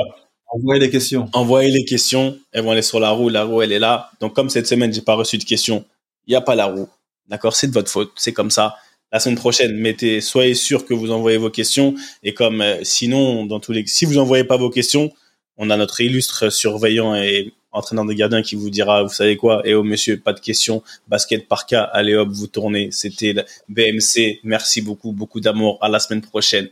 Envoyez 0.47 0.79
les 0.79 0.89
questions. 0.89 1.27
Envoyez 1.33 1.71
les 1.71 1.85
questions. 1.85 2.37
Elles 2.51 2.63
vont 2.63 2.71
aller 2.71 2.81
sur 2.83 2.99
la 2.99 3.09
roue. 3.09 3.29
La 3.29 3.43
roue, 3.43 3.61
elle 3.61 3.71
est 3.71 3.79
là. 3.79 4.11
Donc, 4.19 4.33
comme 4.33 4.49
cette 4.49 4.67
semaine, 4.67 4.93
j'ai 4.93 5.01
pas 5.01 5.15
reçu 5.15 5.37
de 5.37 5.43
questions, 5.43 5.83
il 6.27 6.31
n'y 6.31 6.35
a 6.35 6.41
pas 6.41 6.55
la 6.55 6.67
roue. 6.67 6.87
D'accord? 7.27 7.55
C'est 7.55 7.67
de 7.67 7.73
votre 7.73 7.89
faute. 7.89 8.11
C'est 8.15 8.33
comme 8.33 8.51
ça. 8.51 8.75
La 9.11 9.19
semaine 9.19 9.37
prochaine, 9.37 9.75
mettez, 9.75 10.19
soyez 10.21 10.55
sûr 10.55 10.85
que 10.85 10.93
vous 10.93 11.11
envoyez 11.11 11.37
vos 11.37 11.49
questions. 11.49 11.95
Et 12.21 12.33
comme 12.33 12.61
euh, 12.61 12.83
sinon, 12.83 13.45
dans 13.45 13.59
tous 13.59 13.71
les, 13.71 13.85
si 13.87 14.05
vous 14.05 14.17
envoyez 14.17 14.43
pas 14.43 14.57
vos 14.57 14.69
questions, 14.69 15.11
on 15.57 15.69
a 15.69 15.77
notre 15.77 16.01
illustre 16.01 16.49
surveillant 16.49 17.15
et 17.15 17.53
entraîneur 17.71 18.05
de 18.05 18.13
gardien 18.13 18.41
qui 18.41 18.55
vous 18.55 18.69
dira, 18.69 19.03
vous 19.03 19.09
savez 19.09 19.37
quoi, 19.37 19.61
et 19.65 19.71
eh 19.71 19.75
oh 19.75 19.83
monsieur, 19.83 20.17
pas 20.19 20.33
de 20.33 20.39
question, 20.39 20.81
basket 21.07 21.47
par 21.47 21.65
cas, 21.65 21.83
allez 21.83 22.15
hop, 22.15 22.29
vous 22.31 22.47
tournez. 22.47 22.89
C'était 22.91 23.35
BMC. 23.69 24.39
Merci 24.43 24.81
beaucoup, 24.81 25.11
beaucoup 25.11 25.41
d'amour. 25.41 25.77
À 25.81 25.89
la 25.89 25.99
semaine 25.99 26.21
prochaine. 26.21 26.69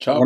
Ciao. 0.00 0.22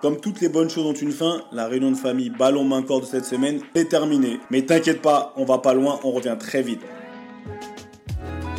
Comme 0.00 0.20
toutes 0.20 0.40
les 0.40 0.48
bonnes 0.48 0.68
choses 0.68 0.86
ont 0.86 0.92
une 0.92 1.12
fin, 1.12 1.44
la 1.52 1.68
réunion 1.68 1.92
de 1.92 1.96
famille 1.96 2.30
ballon 2.30 2.64
main 2.64 2.82
corps 2.82 3.00
de 3.00 3.06
cette 3.06 3.24
semaine 3.24 3.60
est 3.76 3.88
terminée. 3.88 4.40
Mais 4.50 4.62
t'inquiète 4.62 5.00
pas, 5.00 5.32
on 5.36 5.44
va 5.44 5.58
pas 5.58 5.74
loin, 5.74 6.00
on 6.02 6.10
revient 6.10 6.36
très 6.36 6.60
vite. 6.60 6.80